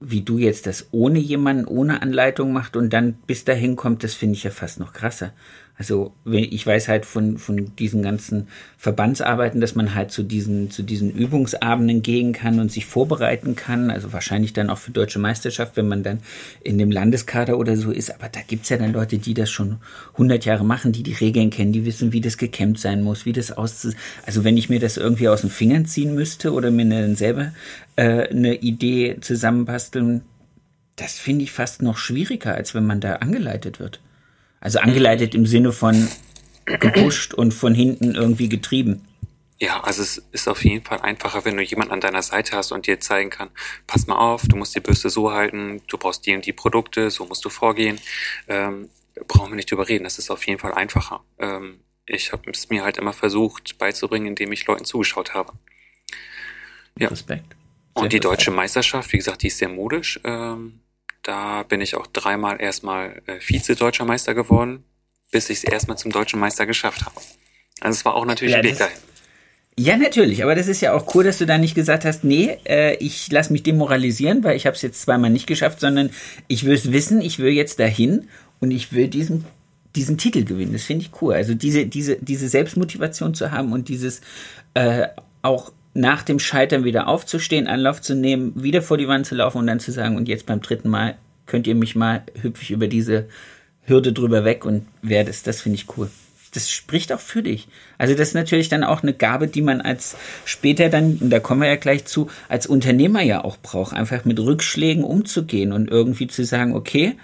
wie 0.00 0.22
du 0.22 0.38
jetzt 0.38 0.66
das 0.66 0.88
ohne 0.92 1.18
jemanden, 1.18 1.64
ohne 1.66 2.02
Anleitung 2.02 2.52
macht 2.52 2.76
und 2.76 2.90
dann 2.90 3.14
bis 3.26 3.44
dahin 3.44 3.76
kommt, 3.76 4.04
das 4.04 4.14
finde 4.14 4.36
ich 4.36 4.44
ja 4.44 4.50
fast 4.50 4.80
noch 4.80 4.92
krasser. 4.92 5.32
Also 5.78 6.12
ich 6.24 6.66
weiß 6.66 6.88
halt 6.88 7.06
von, 7.06 7.38
von 7.38 7.74
diesen 7.76 8.02
ganzen 8.02 8.48
Verbandsarbeiten, 8.76 9.60
dass 9.60 9.74
man 9.74 9.94
halt 9.94 10.12
zu 10.12 10.22
diesen, 10.22 10.70
zu 10.70 10.82
diesen 10.82 11.10
Übungsabenden 11.10 12.02
gehen 12.02 12.32
kann 12.32 12.60
und 12.60 12.70
sich 12.70 12.86
vorbereiten 12.86 13.56
kann. 13.56 13.90
Also 13.90 14.12
wahrscheinlich 14.12 14.52
dann 14.52 14.70
auch 14.70 14.78
für 14.78 14.90
deutsche 14.90 15.18
Meisterschaft, 15.18 15.76
wenn 15.76 15.88
man 15.88 16.02
dann 16.02 16.20
in 16.62 16.78
dem 16.78 16.90
Landeskader 16.90 17.58
oder 17.58 17.76
so 17.76 17.90
ist. 17.90 18.14
Aber 18.14 18.28
da 18.28 18.40
gibt's 18.46 18.68
ja 18.68 18.76
dann 18.76 18.92
Leute, 18.92 19.18
die 19.18 19.34
das 19.34 19.50
schon 19.50 19.78
100 20.12 20.44
Jahre 20.44 20.64
machen, 20.64 20.92
die 20.92 21.02
die 21.02 21.14
Regeln 21.14 21.50
kennen, 21.50 21.72
die 21.72 21.86
wissen, 21.86 22.12
wie 22.12 22.20
das 22.20 22.36
gekämmt 22.36 22.78
sein 22.78 23.02
muss, 23.02 23.24
wie 23.26 23.32
das 23.32 23.50
auszu... 23.50 23.92
Also 24.24 24.44
wenn 24.44 24.56
ich 24.56 24.68
mir 24.68 24.78
das 24.78 24.98
irgendwie 24.98 25.28
aus 25.28 25.40
den 25.40 25.50
Fingern 25.50 25.86
ziehen 25.86 26.14
müsste 26.14 26.52
oder 26.52 26.70
mir 26.70 26.84
dann 26.84 27.16
selber 27.16 27.52
äh, 27.96 28.28
eine 28.28 28.56
Idee 28.56 29.16
zusammenbasteln, 29.20 30.22
das 30.96 31.18
finde 31.18 31.44
ich 31.44 31.52
fast 31.52 31.82
noch 31.82 31.96
schwieriger, 31.96 32.54
als 32.54 32.74
wenn 32.74 32.86
man 32.86 33.00
da 33.00 33.16
angeleitet 33.16 33.80
wird. 33.80 34.00
Also 34.62 34.78
angeleitet 34.78 35.34
im 35.34 35.44
Sinne 35.44 35.72
von 35.72 36.08
gepusht 36.64 37.34
und 37.34 37.52
von 37.52 37.74
hinten 37.74 38.14
irgendwie 38.14 38.48
getrieben. 38.48 39.06
Ja, 39.58 39.80
also 39.82 40.02
es 40.02 40.18
ist 40.30 40.48
auf 40.48 40.64
jeden 40.64 40.84
Fall 40.84 41.00
einfacher, 41.00 41.44
wenn 41.44 41.56
du 41.56 41.62
jemanden 41.62 41.92
an 41.92 42.00
deiner 42.00 42.22
Seite 42.22 42.56
hast 42.56 42.70
und 42.70 42.86
dir 42.86 43.00
zeigen 43.00 43.30
kann, 43.30 43.50
pass 43.88 44.06
mal 44.06 44.16
auf, 44.16 44.42
du 44.46 44.56
musst 44.56 44.74
die 44.74 44.80
Bürste 44.80 45.10
so 45.10 45.32
halten, 45.32 45.82
du 45.88 45.98
brauchst 45.98 46.24
die 46.26 46.34
und 46.34 46.46
die 46.46 46.52
Produkte, 46.52 47.10
so 47.10 47.26
musst 47.26 47.44
du 47.44 47.48
vorgehen. 47.48 47.98
Ähm, 48.46 48.88
brauchen 49.26 49.50
wir 49.50 49.56
nicht 49.56 49.70
drüber 49.70 49.88
reden, 49.88 50.04
das 50.04 50.18
ist 50.18 50.30
auf 50.30 50.46
jeden 50.46 50.60
Fall 50.60 50.74
einfacher. 50.74 51.24
Ähm, 51.38 51.80
ich 52.06 52.32
habe 52.32 52.48
es 52.50 52.70
mir 52.70 52.84
halt 52.84 52.98
immer 52.98 53.12
versucht 53.12 53.78
beizubringen, 53.78 54.28
indem 54.28 54.52
ich 54.52 54.66
Leuten 54.66 54.84
zugeschaut 54.84 55.34
habe. 55.34 55.52
Ja. 56.98 57.08
Respekt. 57.08 57.56
Sehr 57.94 58.02
Und 58.02 58.12
die 58.12 58.16
Respekt. 58.18 58.24
deutsche 58.24 58.50
Meisterschaft, 58.52 59.12
wie 59.12 59.18
gesagt, 59.18 59.42
die 59.42 59.48
ist 59.48 59.58
sehr 59.58 59.68
modisch. 59.68 60.20
Ähm, 60.22 60.80
da 61.22 61.62
bin 61.62 61.80
ich 61.80 61.94
auch 61.94 62.06
dreimal 62.06 62.60
erstmal 62.60 63.22
äh, 63.26 63.38
Vize-Deutscher 63.40 64.04
Meister 64.04 64.34
geworden, 64.34 64.84
bis 65.30 65.50
ich 65.50 65.58
es 65.58 65.64
erstmal 65.64 65.98
zum 65.98 66.10
deutschen 66.10 66.40
Meister 66.40 66.66
geschafft 66.66 67.04
habe. 67.04 67.16
Also 67.80 67.96
es 67.98 68.04
war 68.04 68.14
auch 68.14 68.24
natürlich 68.24 68.52
Ja, 68.52 68.58
ein 68.58 68.64
Weg 68.64 68.78
dahin. 68.78 68.96
Ja, 69.78 69.96
natürlich, 69.96 70.42
aber 70.42 70.54
das 70.54 70.68
ist 70.68 70.82
ja 70.82 70.92
auch 70.92 71.14
cool, 71.14 71.24
dass 71.24 71.38
du 71.38 71.46
da 71.46 71.56
nicht 71.56 71.74
gesagt 71.74 72.04
hast, 72.04 72.24
nee, 72.24 72.58
äh, 72.66 72.94
ich 72.96 73.32
lass 73.32 73.48
mich 73.48 73.62
demoralisieren, 73.62 74.44
weil 74.44 74.54
ich 74.54 74.66
habe 74.66 74.76
es 74.76 74.82
jetzt 74.82 75.00
zweimal 75.00 75.30
nicht 75.30 75.46
geschafft, 75.46 75.80
sondern 75.80 76.10
ich 76.46 76.64
will 76.64 76.74
es 76.74 76.92
wissen, 76.92 77.22
ich 77.22 77.38
will 77.38 77.52
jetzt 77.52 77.78
dahin 77.80 78.28
und 78.60 78.70
ich 78.70 78.92
will 78.92 79.08
diesen 79.08 79.44
diesen 79.96 80.16
Titel 80.18 80.44
gewinnen. 80.44 80.72
Das 80.72 80.84
finde 80.84 81.04
ich 81.04 81.22
cool. 81.22 81.34
Also 81.34 81.54
diese 81.54 81.86
diese 81.86 82.16
diese 82.16 82.48
Selbstmotivation 82.48 83.34
zu 83.34 83.50
haben 83.50 83.72
und 83.72 83.88
dieses 83.88 84.20
äh, 84.74 85.08
auch 85.40 85.72
nach 85.94 86.22
dem 86.22 86.38
Scheitern 86.38 86.84
wieder 86.84 87.08
aufzustehen, 87.08 87.66
Anlauf 87.66 88.00
zu 88.00 88.14
nehmen, 88.14 88.52
wieder 88.54 88.82
vor 88.82 88.98
die 88.98 89.08
Wand 89.08 89.26
zu 89.26 89.34
laufen 89.34 89.58
und 89.58 89.66
dann 89.66 89.80
zu 89.80 89.92
sagen, 89.92 90.16
und 90.16 90.28
jetzt 90.28 90.46
beim 90.46 90.62
dritten 90.62 90.88
Mal 90.88 91.16
könnt 91.46 91.66
ihr 91.66 91.74
mich 91.74 91.94
mal 91.94 92.22
hüpf 92.40 92.62
ich 92.62 92.70
über 92.70 92.88
diese 92.88 93.26
Hürde 93.84 94.12
drüber 94.12 94.44
weg 94.44 94.64
und 94.64 94.86
werde 95.02 95.30
es. 95.30 95.42
Das 95.42 95.60
finde 95.60 95.76
ich 95.76 95.96
cool. 95.96 96.10
Das 96.54 96.70
spricht 96.70 97.12
auch 97.12 97.20
für 97.20 97.42
dich. 97.42 97.66
Also 97.98 98.14
das 98.14 98.28
ist 98.28 98.34
natürlich 98.34 98.68
dann 98.68 98.84
auch 98.84 99.02
eine 99.02 99.14
Gabe, 99.14 99.48
die 99.48 99.62
man 99.62 99.80
als 99.80 100.16
später 100.44 100.88
dann, 100.88 101.16
und 101.16 101.30
da 101.30 101.40
kommen 101.40 101.62
wir 101.62 101.68
ja 101.68 101.76
gleich 101.76 102.04
zu, 102.04 102.28
als 102.48 102.66
Unternehmer 102.66 103.22
ja 103.22 103.42
auch 103.42 103.56
braucht, 103.56 103.94
einfach 103.94 104.24
mit 104.24 104.38
Rückschlägen 104.38 105.02
umzugehen 105.02 105.72
und 105.72 105.90
irgendwie 105.90 106.26
zu 106.26 106.44
sagen, 106.44 106.74
okay, 106.74 107.16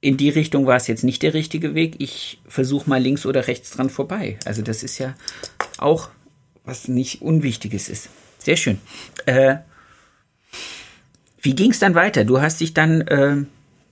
in 0.00 0.16
die 0.16 0.30
Richtung 0.30 0.66
war 0.66 0.76
es 0.76 0.86
jetzt 0.86 1.04
nicht 1.04 1.22
der 1.22 1.34
richtige 1.34 1.74
Weg, 1.74 1.96
ich 1.98 2.40
versuche 2.46 2.88
mal 2.88 3.02
links 3.02 3.26
oder 3.26 3.48
rechts 3.48 3.72
dran 3.72 3.90
vorbei. 3.90 4.38
Also 4.44 4.62
das 4.62 4.82
ist 4.82 4.98
ja 4.98 5.14
auch 5.76 6.08
was 6.68 6.86
nicht 6.86 7.22
Unwichtiges 7.22 7.88
ist. 7.88 8.10
Sehr 8.38 8.56
schön. 8.56 8.80
Äh, 9.26 9.56
wie 11.40 11.54
ging 11.54 11.70
es 11.70 11.78
dann 11.78 11.94
weiter? 11.94 12.24
Du 12.24 12.40
hast 12.40 12.60
dich 12.60 12.74
dann 12.74 13.00
äh, 13.02 13.44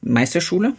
Meisterschule? 0.02 0.74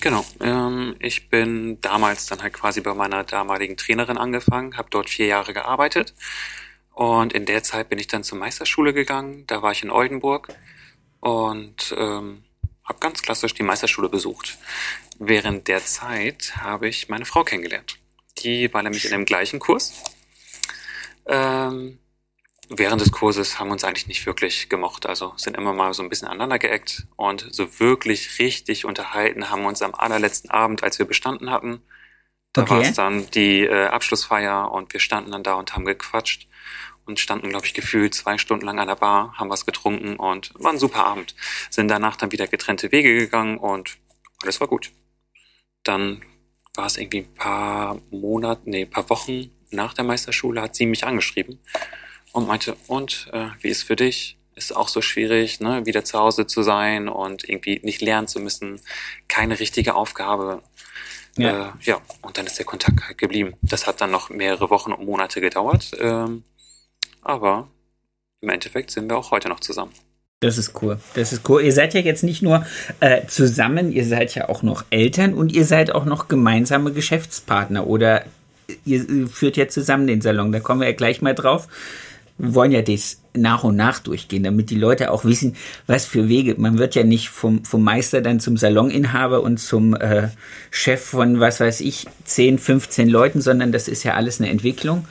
Genau. 0.00 0.24
Ähm, 0.40 0.94
ich 0.98 1.28
bin 1.28 1.80
damals 1.80 2.26
dann 2.26 2.42
halt 2.42 2.52
quasi 2.54 2.80
bei 2.80 2.94
meiner 2.94 3.24
damaligen 3.24 3.76
Trainerin 3.76 4.18
angefangen, 4.18 4.76
habe 4.76 4.88
dort 4.90 5.10
vier 5.10 5.26
Jahre 5.26 5.52
gearbeitet 5.52 6.14
und 6.92 7.32
in 7.32 7.44
der 7.46 7.62
Zeit 7.62 7.88
bin 7.88 7.98
ich 7.98 8.06
dann 8.06 8.24
zur 8.24 8.38
Meisterschule 8.38 8.92
gegangen. 8.92 9.44
Da 9.46 9.62
war 9.62 9.72
ich 9.72 9.82
in 9.82 9.90
Oldenburg 9.90 10.48
und 11.20 11.94
ähm, 11.96 12.44
habe 12.84 12.98
ganz 13.00 13.22
klassisch 13.22 13.54
die 13.54 13.62
Meisterschule 13.62 14.08
besucht. 14.08 14.58
Während 15.18 15.68
der 15.68 15.84
Zeit 15.84 16.56
habe 16.56 16.88
ich 16.88 17.08
meine 17.08 17.24
Frau 17.24 17.44
kennengelernt. 17.44 17.98
Die 18.38 18.72
war 18.74 18.82
nämlich 18.82 19.04
in 19.04 19.12
dem 19.12 19.24
gleichen 19.24 19.60
Kurs. 19.60 19.92
Ähm, 21.26 21.98
während 22.70 23.00
des 23.00 23.12
Kurses 23.12 23.58
haben 23.58 23.68
wir 23.68 23.72
uns 23.74 23.84
eigentlich 23.84 24.08
nicht 24.08 24.26
wirklich 24.26 24.68
gemocht. 24.68 25.06
Also 25.06 25.34
sind 25.36 25.56
immer 25.56 25.72
mal 25.74 25.94
so 25.94 26.02
ein 26.02 26.08
bisschen 26.08 26.28
aneinander 26.28 26.58
geeckt 26.58 27.06
und 27.16 27.48
so 27.52 27.80
wirklich 27.80 28.38
richtig 28.40 28.84
unterhalten 28.86 29.50
haben 29.50 29.62
wir 29.62 29.68
uns 29.68 29.82
am 29.82 29.94
allerletzten 29.94 30.50
Abend, 30.50 30.82
als 30.82 30.98
wir 30.98 31.06
bestanden 31.06 31.50
hatten. 31.50 31.82
Da 32.52 32.68
Okay. 32.68 32.70
war 32.70 32.80
es 32.82 32.92
dann 32.94 33.30
die 33.32 33.62
äh, 33.64 33.86
Abschlussfeier 33.88 34.72
und 34.72 34.92
wir 34.92 35.00
standen 35.00 35.32
dann 35.32 35.44
da 35.44 35.54
und 35.54 35.74
haben 35.74 35.84
gequatscht 35.86 36.48
und 37.06 37.20
standen, 37.20 37.50
glaube 37.50 37.66
ich, 37.66 37.74
gefühlt 37.74 38.14
zwei 38.14 38.38
Stunden 38.38 38.66
lang 38.66 38.78
an 38.80 38.88
der 38.88 38.96
Bar, 38.96 39.34
haben 39.38 39.50
was 39.50 39.66
getrunken 39.66 40.16
und 40.16 40.52
war 40.56 40.72
ein 40.72 40.78
super 40.78 41.06
Abend. 41.06 41.34
Sind 41.70 41.88
danach 41.88 42.16
dann 42.16 42.32
wieder 42.32 42.46
getrennte 42.48 42.92
Wege 42.92 43.14
gegangen 43.18 43.58
und 43.58 43.98
alles 44.42 44.60
war 44.60 44.68
gut. 44.68 44.92
dann 45.84 46.22
war 46.74 46.86
es 46.86 46.96
irgendwie 46.96 47.18
ein 47.18 47.34
paar 47.34 48.00
Monate, 48.10 48.62
nee, 48.66 48.82
ein 48.82 48.90
paar 48.90 49.08
Wochen 49.10 49.50
nach 49.72 49.94
der 49.94 50.04
Meisterschule 50.04 50.60
hat 50.60 50.74
sie 50.74 50.86
mich 50.86 51.04
angeschrieben 51.04 51.58
und 52.32 52.46
meinte, 52.46 52.76
und 52.86 53.28
äh, 53.32 53.48
wie 53.60 53.68
ist 53.68 53.82
für 53.82 53.96
dich? 53.96 54.36
Ist 54.54 54.76
auch 54.76 54.88
so 54.88 55.00
schwierig, 55.00 55.60
ne, 55.60 55.86
wieder 55.86 56.04
zu 56.04 56.18
Hause 56.18 56.46
zu 56.46 56.62
sein 56.62 57.08
und 57.08 57.48
irgendwie 57.48 57.80
nicht 57.82 58.02
lernen 58.02 58.28
zu 58.28 58.38
müssen, 58.38 58.80
keine 59.26 59.58
richtige 59.58 59.94
Aufgabe. 59.94 60.62
Ja. 61.38 61.68
Äh, 61.68 61.72
ja, 61.82 62.00
und 62.20 62.36
dann 62.36 62.46
ist 62.46 62.58
der 62.58 62.66
Kontakt 62.66 63.06
halt 63.06 63.16
geblieben. 63.16 63.54
Das 63.62 63.86
hat 63.86 64.02
dann 64.02 64.10
noch 64.10 64.28
mehrere 64.28 64.68
Wochen 64.68 64.92
und 64.92 65.06
Monate 65.06 65.40
gedauert, 65.40 65.92
ähm, 65.98 66.44
aber 67.22 67.68
im 68.42 68.50
Endeffekt 68.50 68.90
sind 68.90 69.08
wir 69.08 69.16
auch 69.16 69.30
heute 69.30 69.48
noch 69.48 69.60
zusammen. 69.60 69.92
Das 70.40 70.58
ist 70.58 70.82
cool. 70.82 70.98
Das 71.14 71.32
ist 71.32 71.48
cool. 71.48 71.62
Ihr 71.62 71.72
seid 71.72 71.94
ja 71.94 72.00
jetzt 72.00 72.24
nicht 72.24 72.42
nur 72.42 72.66
äh, 72.98 73.26
zusammen, 73.28 73.92
ihr 73.92 74.04
seid 74.04 74.34
ja 74.34 74.48
auch 74.48 74.64
noch 74.64 74.84
Eltern 74.90 75.34
und 75.34 75.52
ihr 75.52 75.64
seid 75.64 75.94
auch 75.94 76.04
noch 76.04 76.26
gemeinsame 76.26 76.92
Geschäftspartner 76.92 77.86
oder 77.86 78.24
ihr 78.84 79.28
führt 79.28 79.56
ja 79.56 79.68
zusammen 79.68 80.06
den 80.06 80.20
Salon. 80.20 80.52
Da 80.52 80.60
kommen 80.60 80.80
wir 80.80 80.88
ja 80.88 80.94
gleich 80.94 81.22
mal 81.22 81.34
drauf. 81.34 81.68
Wir 82.38 82.54
wollen 82.54 82.72
ja 82.72 82.82
das 82.82 83.20
nach 83.34 83.64
und 83.64 83.76
nach 83.76 84.00
durchgehen, 84.00 84.42
damit 84.42 84.70
die 84.70 84.78
Leute 84.78 85.10
auch 85.10 85.24
wissen, 85.24 85.54
was 85.86 86.06
für 86.06 86.28
Wege. 86.28 86.54
Man 86.58 86.78
wird 86.78 86.94
ja 86.94 87.04
nicht 87.04 87.28
vom, 87.28 87.64
vom 87.64 87.82
Meister 87.82 88.20
dann 88.20 88.40
zum 88.40 88.56
Saloninhaber 88.56 89.42
und 89.42 89.58
zum 89.58 89.94
äh, 89.94 90.28
Chef 90.70 91.02
von, 91.02 91.40
was 91.40 91.60
weiß 91.60 91.80
ich, 91.80 92.06
10, 92.24 92.58
15 92.58 93.08
Leuten, 93.08 93.40
sondern 93.40 93.72
das 93.72 93.88
ist 93.88 94.02
ja 94.02 94.14
alles 94.14 94.40
eine 94.40 94.50
Entwicklung 94.50 95.06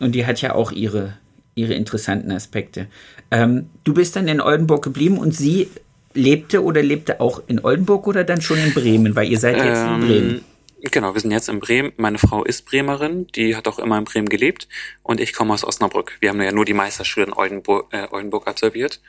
und 0.00 0.12
die 0.14 0.26
hat 0.26 0.40
ja 0.42 0.54
auch 0.54 0.72
ihre, 0.72 1.14
ihre 1.54 1.74
interessanten 1.74 2.30
Aspekte. 2.30 2.86
Ähm, 3.30 3.66
du 3.84 3.94
bist 3.94 4.16
dann 4.16 4.28
in 4.28 4.40
Oldenburg 4.40 4.84
geblieben 4.84 5.18
und 5.18 5.34
sie 5.34 5.68
lebte 6.14 6.62
oder 6.62 6.82
lebte 6.82 7.20
auch 7.20 7.42
in 7.46 7.62
Oldenburg 7.62 8.06
oder 8.06 8.24
dann 8.24 8.40
schon 8.40 8.58
in 8.58 8.72
Bremen, 8.72 9.14
weil 9.16 9.30
ihr 9.30 9.38
seid 9.38 9.56
jetzt 9.56 9.82
ähm, 9.82 9.94
in 9.94 10.06
Bremen. 10.06 10.40
Genau, 10.82 11.14
wir 11.14 11.20
sind 11.20 11.30
jetzt 11.30 11.48
in 11.48 11.58
Bremen. 11.58 11.92
Meine 11.96 12.18
Frau 12.18 12.44
ist 12.44 12.66
Bremerin, 12.66 13.26
die 13.28 13.56
hat 13.56 13.66
auch 13.66 13.78
immer 13.78 13.96
in 13.98 14.04
Bremen 14.04 14.28
gelebt 14.28 14.68
und 15.02 15.20
ich 15.20 15.32
komme 15.32 15.54
aus 15.54 15.64
Osnabrück. 15.64 16.18
Wir 16.20 16.28
haben 16.30 16.40
ja 16.42 16.52
nur 16.52 16.64
die 16.64 16.74
Meisterschule 16.74 17.26
in 17.26 17.32
Oldenburg, 17.32 17.92
äh, 17.92 18.08
Oldenburg 18.10 18.46
absolviert 18.46 19.00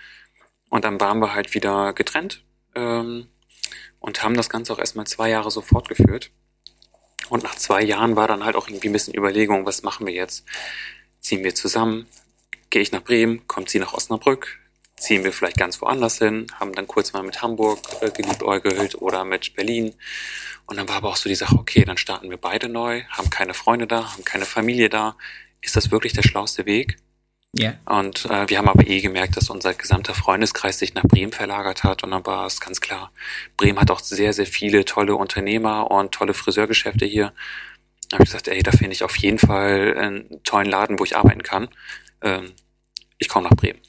und 0.69 0.86
dann 0.86 0.99
waren 0.99 1.19
wir 1.19 1.34
halt 1.34 1.53
wieder 1.53 1.93
getrennt 1.93 2.43
ähm, 2.75 3.27
und 3.99 4.23
haben 4.23 4.36
das 4.36 4.49
Ganze 4.49 4.73
auch 4.73 4.80
erstmal 4.80 5.08
zwei 5.08 5.30
Jahre 5.30 5.51
so 5.51 5.62
fortgeführt. 5.62 6.32
Und 7.30 7.43
nach 7.43 7.56
zwei 7.56 7.84
Jahren 7.84 8.15
war 8.15 8.30
dann 8.30 8.45
halt 8.45 8.56
auch 8.56 8.69
irgendwie 8.69 8.88
ein 8.88 8.93
bisschen 8.93 9.13
Überlegung, 9.13 9.65
was 9.65 9.84
machen 9.84 10.08
wir 10.08 10.13
jetzt? 10.13 10.45
Ziehen 11.19 11.43
wir 11.43 11.53
zusammen? 11.53 12.08
gehe 12.69 12.82
ich 12.82 12.91
nach 12.91 13.03
Bremen, 13.03 13.47
kommt 13.47 13.69
sie 13.69 13.80
nach 13.80 13.93
Osnabrück, 13.93 14.60
ziehen 14.97 15.23
wir 15.23 15.31
vielleicht 15.31 15.57
ganz 15.57 15.81
woanders 15.81 16.17
hin, 16.17 16.47
haben 16.60 16.73
dann 16.73 16.88
kurz 16.88 17.13
mal 17.13 17.23
mit 17.23 17.41
Hamburg 17.41 17.79
äh, 18.01 18.10
geliebäugelt 18.10 18.95
oder 18.95 19.23
mit 19.23 19.55
Berlin. 19.55 19.93
Und 20.65 20.77
dann 20.77 20.89
war 20.89 20.97
aber 20.97 21.10
auch 21.10 21.15
so 21.15 21.29
die 21.29 21.36
Sache, 21.36 21.55
okay, 21.55 21.86
dann 21.86 21.97
starten 21.97 22.29
wir 22.29 22.38
beide 22.38 22.67
neu, 22.67 23.03
haben 23.10 23.29
keine 23.29 23.53
Freunde 23.53 23.88
da, 23.88 24.12
haben 24.13 24.25
keine 24.25 24.45
Familie 24.45 24.89
da. 24.89 25.15
Ist 25.62 25.75
das 25.75 25.91
wirklich 25.91 26.13
der 26.13 26.23
schlauste 26.23 26.65
Weg? 26.65 26.97
Ja. 27.53 27.75
Und 27.86 28.25
äh, 28.25 28.49
wir 28.49 28.57
haben 28.57 28.67
aber 28.67 28.86
eh 28.88 28.99
gemerkt, 28.99 29.38
dass 29.38 29.49
unser 29.49 29.73
gesamter 29.73 30.13
Freundeskreis 30.13 30.79
sich 30.79 30.93
nach 30.93 31.03
Bremen 31.03 31.31
verlagert 31.31 31.83
hat. 31.83 32.03
Und 32.03 32.12
dann 32.12 32.25
war 32.25 32.45
es 32.45 32.60
ganz 32.60 32.81
klar, 32.81 33.12
Bremen 33.55 33.79
hat 33.79 33.89
auch 33.89 33.99
sehr, 33.99 34.33
sehr 34.33 34.45
viele 34.45 34.83
tolle 34.86 35.15
Unternehmer 35.15 35.89
und 35.89 36.12
tolle 36.12 36.33
Friseurgeschäfte 36.33 37.05
hier. 37.05 37.33
Da 38.10 38.15
habe 38.15 38.23
ich 38.23 38.29
gesagt, 38.29 38.47
ey, 38.47 38.62
da 38.62 38.71
finde 38.71 38.91
ich 38.91 39.03
auf 39.03 39.15
jeden 39.17 39.39
Fall 39.39 39.97
einen 39.97 40.43
tollen 40.43 40.69
Laden, 40.69 40.99
wo 40.99 41.03
ich 41.03 41.15
arbeiten 41.15 41.43
kann 41.43 41.69
ähm, 42.21 42.53
ich 43.17 43.29
komme 43.29 43.49
nach 43.49 43.55
Bremen. 43.55 43.79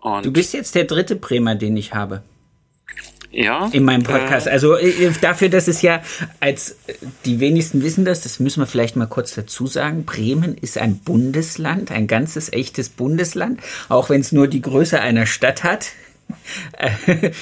Und 0.00 0.24
du 0.24 0.32
bist 0.32 0.54
jetzt 0.54 0.74
der 0.74 0.84
dritte 0.84 1.16
Bremer, 1.16 1.54
den 1.54 1.76
ich 1.76 1.94
habe. 1.94 2.22
Ja. 3.32 3.68
In 3.72 3.84
meinem 3.84 4.02
Podcast. 4.02 4.46
Äh, 4.46 4.50
also 4.50 4.76
äh, 4.76 5.12
dafür, 5.20 5.48
dass 5.48 5.68
es 5.68 5.82
ja 5.82 6.02
als 6.40 6.72
äh, 6.86 6.94
die 7.24 7.38
wenigsten 7.38 7.82
wissen 7.82 8.04
das, 8.04 8.22
das 8.22 8.40
müssen 8.40 8.60
wir 8.60 8.66
vielleicht 8.66 8.96
mal 8.96 9.06
kurz 9.06 9.34
dazu 9.34 9.66
sagen. 9.66 10.04
Bremen 10.04 10.56
ist 10.56 10.78
ein 10.78 10.98
Bundesland, 10.98 11.92
ein 11.92 12.06
ganzes 12.06 12.52
echtes 12.52 12.88
Bundesland, 12.88 13.60
auch 13.88 14.10
wenn 14.10 14.20
es 14.20 14.32
nur 14.32 14.48
die 14.48 14.60
Größe 14.60 15.00
einer 15.00 15.26
Stadt 15.26 15.62
hat. 15.62 15.90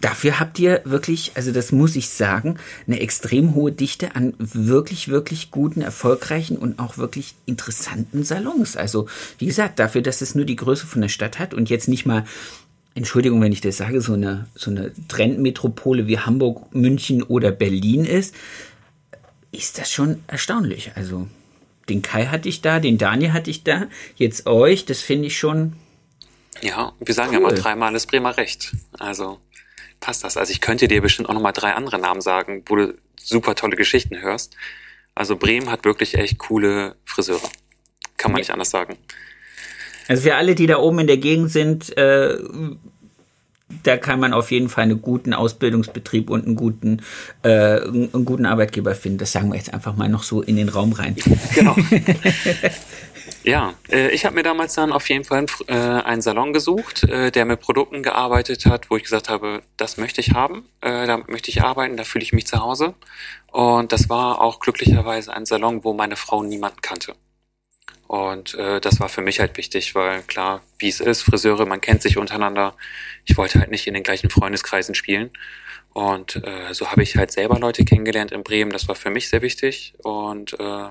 Dafür 0.00 0.38
habt 0.38 0.58
ihr 0.58 0.80
wirklich, 0.84 1.32
also 1.34 1.52
das 1.52 1.72
muss 1.72 1.96
ich 1.96 2.08
sagen, 2.08 2.58
eine 2.86 3.00
extrem 3.00 3.54
hohe 3.54 3.72
Dichte 3.72 4.14
an 4.14 4.34
wirklich, 4.38 5.08
wirklich 5.08 5.50
guten, 5.50 5.82
erfolgreichen 5.82 6.56
und 6.56 6.78
auch 6.78 6.98
wirklich 6.98 7.34
interessanten 7.46 8.24
Salons. 8.24 8.76
Also, 8.76 9.08
wie 9.38 9.46
gesagt, 9.46 9.78
dafür, 9.78 10.02
dass 10.02 10.20
es 10.20 10.34
nur 10.34 10.44
die 10.44 10.56
Größe 10.56 10.86
von 10.86 11.02
der 11.02 11.08
Stadt 11.08 11.38
hat 11.38 11.54
und 11.54 11.70
jetzt 11.70 11.88
nicht 11.88 12.06
mal 12.06 12.24
Entschuldigung, 12.94 13.40
wenn 13.40 13.52
ich 13.52 13.60
das 13.60 13.76
sage, 13.76 14.00
so 14.00 14.14
eine, 14.14 14.48
so 14.56 14.70
eine 14.70 14.92
Trendmetropole 15.06 16.08
wie 16.08 16.18
Hamburg, 16.18 16.74
München 16.74 17.22
oder 17.22 17.52
Berlin 17.52 18.04
ist, 18.04 18.34
ist 19.52 19.78
das 19.78 19.92
schon 19.92 20.22
erstaunlich. 20.26 20.92
Also, 20.96 21.28
den 21.88 22.02
Kai 22.02 22.26
hatte 22.26 22.48
ich 22.48 22.60
da, 22.60 22.80
den 22.80 22.98
Daniel 22.98 23.32
hatte 23.32 23.50
ich 23.50 23.62
da, 23.62 23.86
jetzt 24.16 24.46
euch, 24.46 24.84
das 24.84 25.00
finde 25.00 25.26
ich 25.26 25.38
schon 25.38 25.74
ja, 26.60 26.92
wir 26.98 27.14
sagen 27.14 27.30
cool. 27.30 27.34
ja 27.34 27.40
mal 27.40 27.54
dreimal 27.54 27.94
ist 27.94 28.06
Bremer 28.06 28.36
Recht. 28.36 28.72
Also 28.98 29.38
passt 30.00 30.24
das. 30.24 30.36
Also 30.36 30.52
ich 30.52 30.60
könnte 30.60 30.88
dir 30.88 31.02
bestimmt 31.02 31.28
auch 31.28 31.34
nochmal 31.34 31.52
drei 31.52 31.72
andere 31.72 31.98
Namen 31.98 32.20
sagen, 32.20 32.62
wo 32.66 32.76
du 32.76 32.94
super 33.20 33.54
tolle 33.54 33.76
Geschichten 33.76 34.20
hörst. 34.20 34.56
Also 35.14 35.36
Bremen 35.36 35.70
hat 35.70 35.84
wirklich 35.84 36.14
echt 36.14 36.38
coole 36.38 36.96
Friseure. 37.04 37.50
Kann 38.16 38.32
man 38.32 38.38
ja. 38.38 38.42
nicht 38.42 38.52
anders 38.52 38.70
sagen. 38.70 38.96
Also 40.08 40.22
für 40.22 40.36
alle, 40.36 40.54
die 40.54 40.66
da 40.66 40.78
oben 40.78 41.00
in 41.00 41.06
der 41.06 41.18
Gegend 41.18 41.50
sind, 41.50 41.96
äh, 41.96 42.38
da 43.82 43.96
kann 43.98 44.18
man 44.18 44.32
auf 44.32 44.50
jeden 44.50 44.68
Fall 44.68 44.84
einen 44.84 45.02
guten 45.02 45.34
Ausbildungsbetrieb 45.34 46.30
und 46.30 46.46
einen 46.46 46.56
guten, 46.56 47.02
äh, 47.42 47.80
einen 47.80 48.24
guten 48.24 48.46
Arbeitgeber 48.46 48.94
finden. 48.94 49.18
Das 49.18 49.32
sagen 49.32 49.50
wir 49.50 49.56
jetzt 49.56 49.74
einfach 49.74 49.94
mal 49.96 50.08
noch 50.08 50.22
so 50.22 50.40
in 50.40 50.56
den 50.56 50.70
Raum 50.70 50.92
rein. 50.92 51.16
Genau. 51.54 51.76
Ja, 53.48 53.72
äh, 53.90 54.10
ich 54.10 54.26
habe 54.26 54.34
mir 54.34 54.42
damals 54.42 54.74
dann 54.74 54.92
auf 54.92 55.08
jeden 55.08 55.24
Fall 55.24 55.46
äh, 55.68 55.72
einen 55.72 56.20
Salon 56.20 56.52
gesucht, 56.52 57.04
äh, 57.04 57.30
der 57.30 57.46
mit 57.46 57.60
Produkten 57.60 58.02
gearbeitet 58.02 58.66
hat, 58.66 58.90
wo 58.90 58.98
ich 58.98 59.04
gesagt 59.04 59.30
habe, 59.30 59.62
das 59.78 59.96
möchte 59.96 60.20
ich 60.20 60.32
haben, 60.32 60.68
äh, 60.82 61.06
damit 61.06 61.30
möchte 61.30 61.50
ich 61.50 61.62
arbeiten, 61.62 61.96
da 61.96 62.04
fühle 62.04 62.24
ich 62.24 62.34
mich 62.34 62.46
zu 62.46 62.60
Hause. 62.60 62.92
Und 63.50 63.92
das 63.92 64.10
war 64.10 64.42
auch 64.42 64.60
glücklicherweise 64.60 65.32
ein 65.32 65.46
Salon, 65.46 65.82
wo 65.82 65.94
meine 65.94 66.16
Frau 66.16 66.42
niemanden 66.42 66.82
kannte. 66.82 67.14
Und 68.06 68.52
äh, 68.56 68.82
das 68.82 69.00
war 69.00 69.08
für 69.08 69.22
mich 69.22 69.40
halt 69.40 69.56
wichtig, 69.56 69.94
weil 69.94 70.20
klar, 70.24 70.60
wie 70.78 70.88
es 70.88 71.00
ist, 71.00 71.22
Friseure, 71.22 71.64
man 71.64 71.80
kennt 71.80 72.02
sich 72.02 72.18
untereinander. 72.18 72.74
Ich 73.24 73.38
wollte 73.38 73.60
halt 73.60 73.70
nicht 73.70 73.86
in 73.86 73.94
den 73.94 74.02
gleichen 74.02 74.28
Freundeskreisen 74.28 74.94
spielen. 74.94 75.30
Und 75.94 76.36
äh, 76.44 76.74
so 76.74 76.90
habe 76.90 77.02
ich 77.02 77.16
halt 77.16 77.32
selber 77.32 77.58
Leute 77.58 77.86
kennengelernt 77.86 78.30
in 78.30 78.42
Bremen. 78.42 78.72
Das 78.72 78.88
war 78.88 78.94
für 78.94 79.08
mich 79.08 79.30
sehr 79.30 79.40
wichtig. 79.40 79.94
Und 80.02 80.52
äh, 80.60 80.90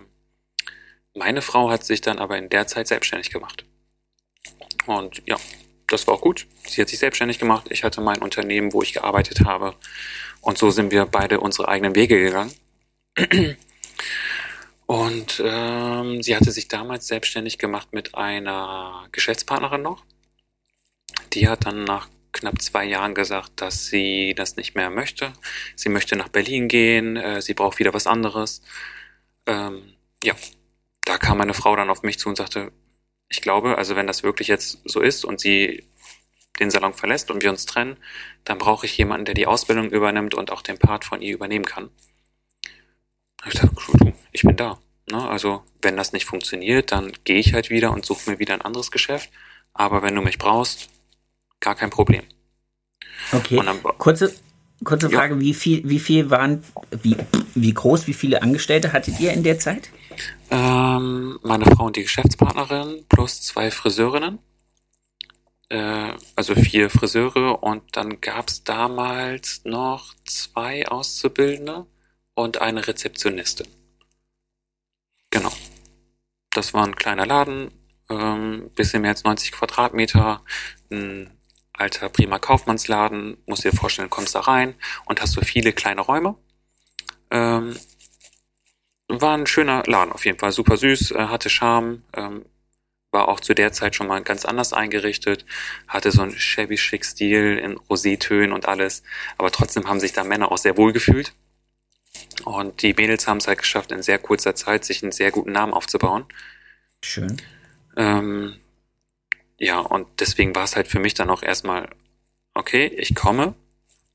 meine 1.18 1.42
Frau 1.42 1.70
hat 1.70 1.84
sich 1.84 2.02
dann 2.02 2.20
aber 2.20 2.38
in 2.38 2.50
der 2.50 2.68
Zeit 2.68 2.88
selbstständig 2.88 3.32
gemacht. 3.32 3.66
Und 4.86 5.22
ja, 5.26 5.38
das 5.88 6.08
war 6.08 6.16
auch 6.16 6.22
gut. 6.22 6.48
Sie 6.66 6.82
hat 6.82 6.90
sich 6.90 7.00
selbstständig 7.00 7.40
gemacht. 7.40 7.68
Ich 7.70 7.84
hatte 7.84 8.02
mein 8.02 8.20
Unternehmen, 8.20 8.74
wo 8.74 8.82
ich 8.82 8.94
gearbeitet 8.94 9.46
habe. 9.46 9.76
Und 10.42 10.58
so 10.58 10.70
sind 10.70 10.92
wir 10.92 11.06
beide 11.06 11.40
unsere 11.40 11.68
eigenen 11.68 11.96
Wege 11.96 12.20
gegangen. 12.20 12.54
Und 14.86 15.44
ähm, 15.46 16.24
sie 16.24 16.36
hatte 16.36 16.52
sich 16.52 16.70
damals 16.70 17.08
selbstständig 17.08 17.58
gemacht 17.58 17.90
mit 17.92 18.16
einer 18.16 19.08
Geschäftspartnerin 19.12 19.82
noch. 19.82 20.06
Die 21.34 21.50
hat 21.50 21.66
dann 21.66 21.84
nach 21.84 22.08
knapp 22.32 22.62
zwei 22.62 22.86
Jahren 22.86 23.14
gesagt, 23.14 23.52
dass 23.56 23.88
sie 23.88 24.34
das 24.36 24.56
nicht 24.56 24.76
mehr 24.76 24.90
möchte. 24.90 25.34
Sie 25.76 25.90
möchte 25.90 26.16
nach 26.16 26.30
Berlin 26.30 26.70
gehen, 26.70 27.18
äh, 27.18 27.42
sie 27.42 27.54
braucht 27.54 27.80
wieder 27.80 27.94
was 27.94 28.08
anderes. 28.08 28.62
Ähm, 29.46 29.94
ja, 30.24 30.36
da 31.08 31.18
kam 31.18 31.38
meine 31.38 31.54
Frau 31.54 31.76
dann 31.76 31.90
auf 31.90 32.04
mich 32.04 32.20
zu 32.20 32.28
und 32.28 32.36
sagte, 32.36 32.72
ich 33.30 33.42
glaube, 33.42 33.78
also 33.78 33.96
wenn 33.96 34.08
das 34.08 34.24
wirklich 34.24 34.50
jetzt 34.50 34.80
so 34.84 35.00
ist 35.00 35.24
und 35.24 35.40
sie 35.40 35.88
den 36.60 36.70
Salon 36.70 36.94
verlässt 36.94 37.32
und 37.32 37.44
wir 37.44 37.50
uns 37.50 37.66
trennen, 37.66 37.98
dann 38.44 38.58
brauche 38.58 38.86
ich 38.86 38.98
jemanden, 38.98 39.26
der 39.26 39.36
die 39.36 39.48
Ausbildung 39.48 39.90
übernimmt 39.90 40.34
und 40.34 40.52
auch 40.52 40.62
den 40.62 40.78
Part 40.78 41.06
von 41.06 41.22
ihr 41.22 41.34
übernehmen 41.34 41.66
kann. 41.66 41.90
Ich 43.46 43.54
dachte, 43.54 43.72
ich 44.32 44.42
bin 44.42 44.56
da. 44.58 44.80
Ne? 45.10 45.30
Also 45.30 45.64
wenn 45.82 45.96
das 45.96 46.12
nicht 46.12 46.26
funktioniert, 46.26 46.92
dann 46.92 47.14
gehe 47.24 47.40
ich 47.40 47.54
halt 47.54 47.70
wieder 47.70 47.92
und 47.92 48.06
suche 48.06 48.30
mir 48.30 48.40
wieder 48.40 48.54
ein 48.54 48.62
anderes 48.62 48.92
Geschäft. 48.92 49.30
Aber 49.74 50.02
wenn 50.02 50.16
du 50.16 50.22
mich 50.22 50.38
brauchst, 50.38 50.90
gar 51.62 51.76
kein 51.76 51.90
Problem. 51.90 52.24
Okay. 53.32 53.62
Dann, 53.64 53.82
kurze, 53.98 54.36
kurze 54.84 55.10
Frage, 55.10 55.36
ja. 55.36 55.40
wie 55.40 55.54
viel, 55.54 55.88
wie 55.88 56.00
viel 56.00 56.30
waren, 56.30 56.64
wie, 56.92 57.16
wie 57.56 57.74
groß, 57.74 58.08
wie 58.08 58.14
viele 58.14 58.42
Angestellte 58.42 58.92
hattet 58.92 59.20
ihr 59.20 59.32
in 59.32 59.44
der 59.44 59.60
Zeit? 59.60 59.90
Ähm, 60.50 61.40
meine 61.44 61.66
Frau 61.66 61.86
und 61.86 61.96
die 61.96 62.04
Geschäftspartnerin 62.04 63.06
plus 63.10 63.42
zwei 63.42 63.72
Friseurinnen. 63.72 64.40
Äh, 65.70 66.14
also 66.36 66.56
vier 66.56 66.90
Friseure 66.90 67.62
und 67.62 67.84
dann 67.98 68.22
gab 68.22 68.48
es 68.48 68.64
damals 68.64 69.62
noch 69.66 70.14
zwei 70.26 70.88
Auszubildende 70.88 71.86
und 72.36 72.62
eine 72.62 72.88
Rezeptionistin. 72.88 73.68
Genau. 75.30 75.52
Das 76.52 76.74
war 76.74 76.86
ein 76.86 76.96
kleiner 76.96 77.26
Laden, 77.26 77.72
ähm, 78.10 78.72
bisschen 78.76 79.02
mehr 79.02 79.12
als 79.12 79.24
90 79.24 79.52
Quadratmeter, 79.52 80.42
ein 80.90 81.38
alter 81.74 82.10
prima 82.10 82.40
Kaufmannsladen, 82.40 83.38
musst 83.46 83.64
dir 83.64 83.74
vorstellen, 83.74 84.10
kommst 84.10 84.36
da 84.36 84.42
rein 84.42 84.76
und 85.06 85.22
hast 85.22 85.34
so 85.34 85.42
viele 85.42 85.74
kleine 85.74 86.02
Räume 86.02 86.36
Ähm, 87.30 87.76
war 89.08 89.38
ein 89.38 89.48
schöner 89.48 89.84
Laden 89.86 90.12
auf 90.12 90.26
jeden 90.26 90.40
Fall, 90.40 90.52
super 90.52 90.78
süß, 90.78 91.12
äh, 91.12 91.28
hatte 91.28 91.50
Charme, 91.50 92.04
ähm, 92.14 92.46
war 93.12 93.30
auch 93.30 93.40
zu 93.40 93.54
der 93.54 93.72
Zeit 93.72 93.96
schon 93.96 94.08
mal 94.08 94.22
ganz 94.22 94.46
anders 94.46 94.74
eingerichtet, 94.74 95.46
hatte 95.88 96.12
so 96.12 96.22
einen 96.22 96.38
shabby 96.38 96.78
schick 96.78 97.06
Stil 97.06 97.58
in 97.58 97.78
Rosétönen 97.78 98.54
und 98.54 98.68
alles, 98.68 99.04
aber 99.38 99.52
trotzdem 99.52 99.88
haben 99.88 100.00
sich 100.00 100.14
da 100.14 100.24
Männer 100.24 100.52
auch 100.52 100.58
sehr 100.58 100.78
wohl 100.78 100.92
gefühlt. 100.92 101.34
Und 102.44 102.82
die 102.82 102.94
Mädels 102.94 103.28
haben 103.28 103.38
es 103.38 103.48
halt 103.48 103.60
geschafft, 103.60 103.92
in 103.92 104.02
sehr 104.02 104.20
kurzer 104.20 104.56
Zeit 104.56 104.86
sich 104.86 105.04
einen 105.04 105.12
sehr 105.12 105.32
guten 105.32 105.52
Namen 105.52 105.74
aufzubauen. 105.74 106.26
Schön. 107.02 107.38
Ähm, 107.96 108.58
ja, 109.58 109.80
und 109.80 110.08
deswegen 110.20 110.56
war 110.56 110.64
es 110.64 110.76
halt 110.76 110.88
für 110.88 111.00
mich 111.00 111.14
dann 111.14 111.30
auch 111.30 111.44
erstmal, 111.44 111.90
okay, 112.54 112.86
ich 112.86 113.16
komme 113.16 113.56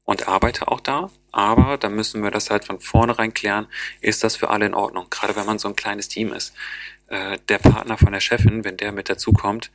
und 0.04 0.28
arbeite 0.28 0.68
auch 0.68 0.80
da, 0.80 1.10
aber 1.30 1.78
dann 1.78 1.94
müssen 1.94 2.22
wir 2.22 2.30
das 2.30 2.50
halt 2.50 2.64
von 2.64 2.80
vornherein 2.80 3.34
klären, 3.34 3.66
ist 4.00 4.24
das 4.24 4.36
für 4.36 4.50
alle 4.50 4.66
in 4.66 4.74
Ordnung, 4.74 5.06
gerade 5.10 5.36
wenn 5.36 5.46
man 5.46 5.58
so 5.58 5.68
ein 5.68 5.76
kleines 5.76 6.08
Team 6.08 6.32
ist. 6.32 6.52
Äh, 7.08 7.38
der 7.48 7.58
Partner 7.58 7.98
von 7.98 8.12
der 8.12 8.20
Chefin, 8.20 8.64
wenn 8.64 8.76
der 8.76 8.92
mit 8.92 9.08
dazukommt, 9.08 9.70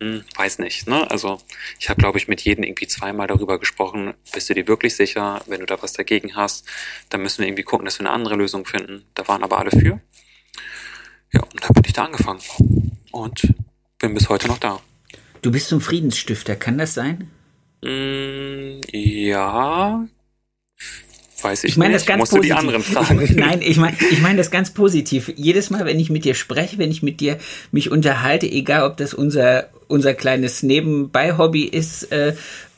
hm, 0.00 0.24
weiß 0.36 0.58
nicht. 0.58 0.88
Ne? 0.88 1.08
Also 1.10 1.40
ich 1.78 1.88
habe, 1.88 2.00
glaube 2.00 2.18
ich, 2.18 2.26
mit 2.26 2.40
jedem 2.40 2.64
irgendwie 2.64 2.88
zweimal 2.88 3.26
darüber 3.26 3.58
gesprochen, 3.58 4.14
bist 4.32 4.50
du 4.50 4.54
dir 4.54 4.66
wirklich 4.66 4.96
sicher, 4.96 5.42
wenn 5.46 5.60
du 5.60 5.66
da 5.66 5.80
was 5.82 5.92
dagegen 5.92 6.36
hast, 6.36 6.66
dann 7.10 7.22
müssen 7.22 7.38
wir 7.38 7.48
irgendwie 7.48 7.62
gucken, 7.62 7.84
dass 7.84 7.98
wir 7.98 8.06
eine 8.06 8.14
andere 8.14 8.34
Lösung 8.34 8.66
finden. 8.66 9.04
Da 9.14 9.28
waren 9.28 9.42
aber 9.42 9.58
alle 9.58 9.70
für. 9.70 10.00
Ja, 11.32 11.42
und 11.42 11.62
da 11.62 11.68
bin 11.68 11.82
ich 11.86 11.92
da 11.92 12.04
angefangen 12.04 12.40
und 13.12 13.54
bin 13.98 14.14
bis 14.14 14.28
heute 14.28 14.48
noch 14.48 14.58
da. 14.58 14.80
Du 15.42 15.52
bist 15.52 15.68
zum 15.68 15.80
Friedensstifter, 15.80 16.56
kann 16.56 16.78
das 16.78 16.94
sein? 16.94 17.30
Mm, 17.84 18.80
ja, 18.92 20.06
weiß 21.42 21.64
ich, 21.64 21.70
ich 21.70 21.76
meine 21.76 21.92
nicht. 21.92 22.02
das 22.02 22.06
ganz 22.06 22.20
Musst 22.20 22.32
positiv. 22.32 22.48
die 22.48 22.58
anderen 22.58 22.82
fragen. 22.82 23.34
Nein, 23.36 23.60
ich 23.62 23.76
meine 23.76 23.96
ich 24.10 24.20
mein 24.20 24.36
das 24.36 24.50
ganz 24.50 24.72
positiv. 24.72 25.30
Jedes 25.36 25.70
Mal, 25.70 25.84
wenn 25.84 26.00
ich 26.00 26.10
mit 26.10 26.24
dir 26.24 26.34
spreche, 26.34 26.78
wenn 26.78 26.90
ich 26.90 27.02
mit 27.02 27.20
dir 27.20 27.38
mich 27.70 27.90
unterhalte, 27.90 28.50
egal 28.50 28.84
ob 28.84 28.96
das 28.96 29.14
unser 29.14 29.68
unser 29.86 30.14
kleines 30.14 30.62
Nebenbei-Hobby 30.62 31.64
ist 31.64 32.10
äh, 32.10 32.34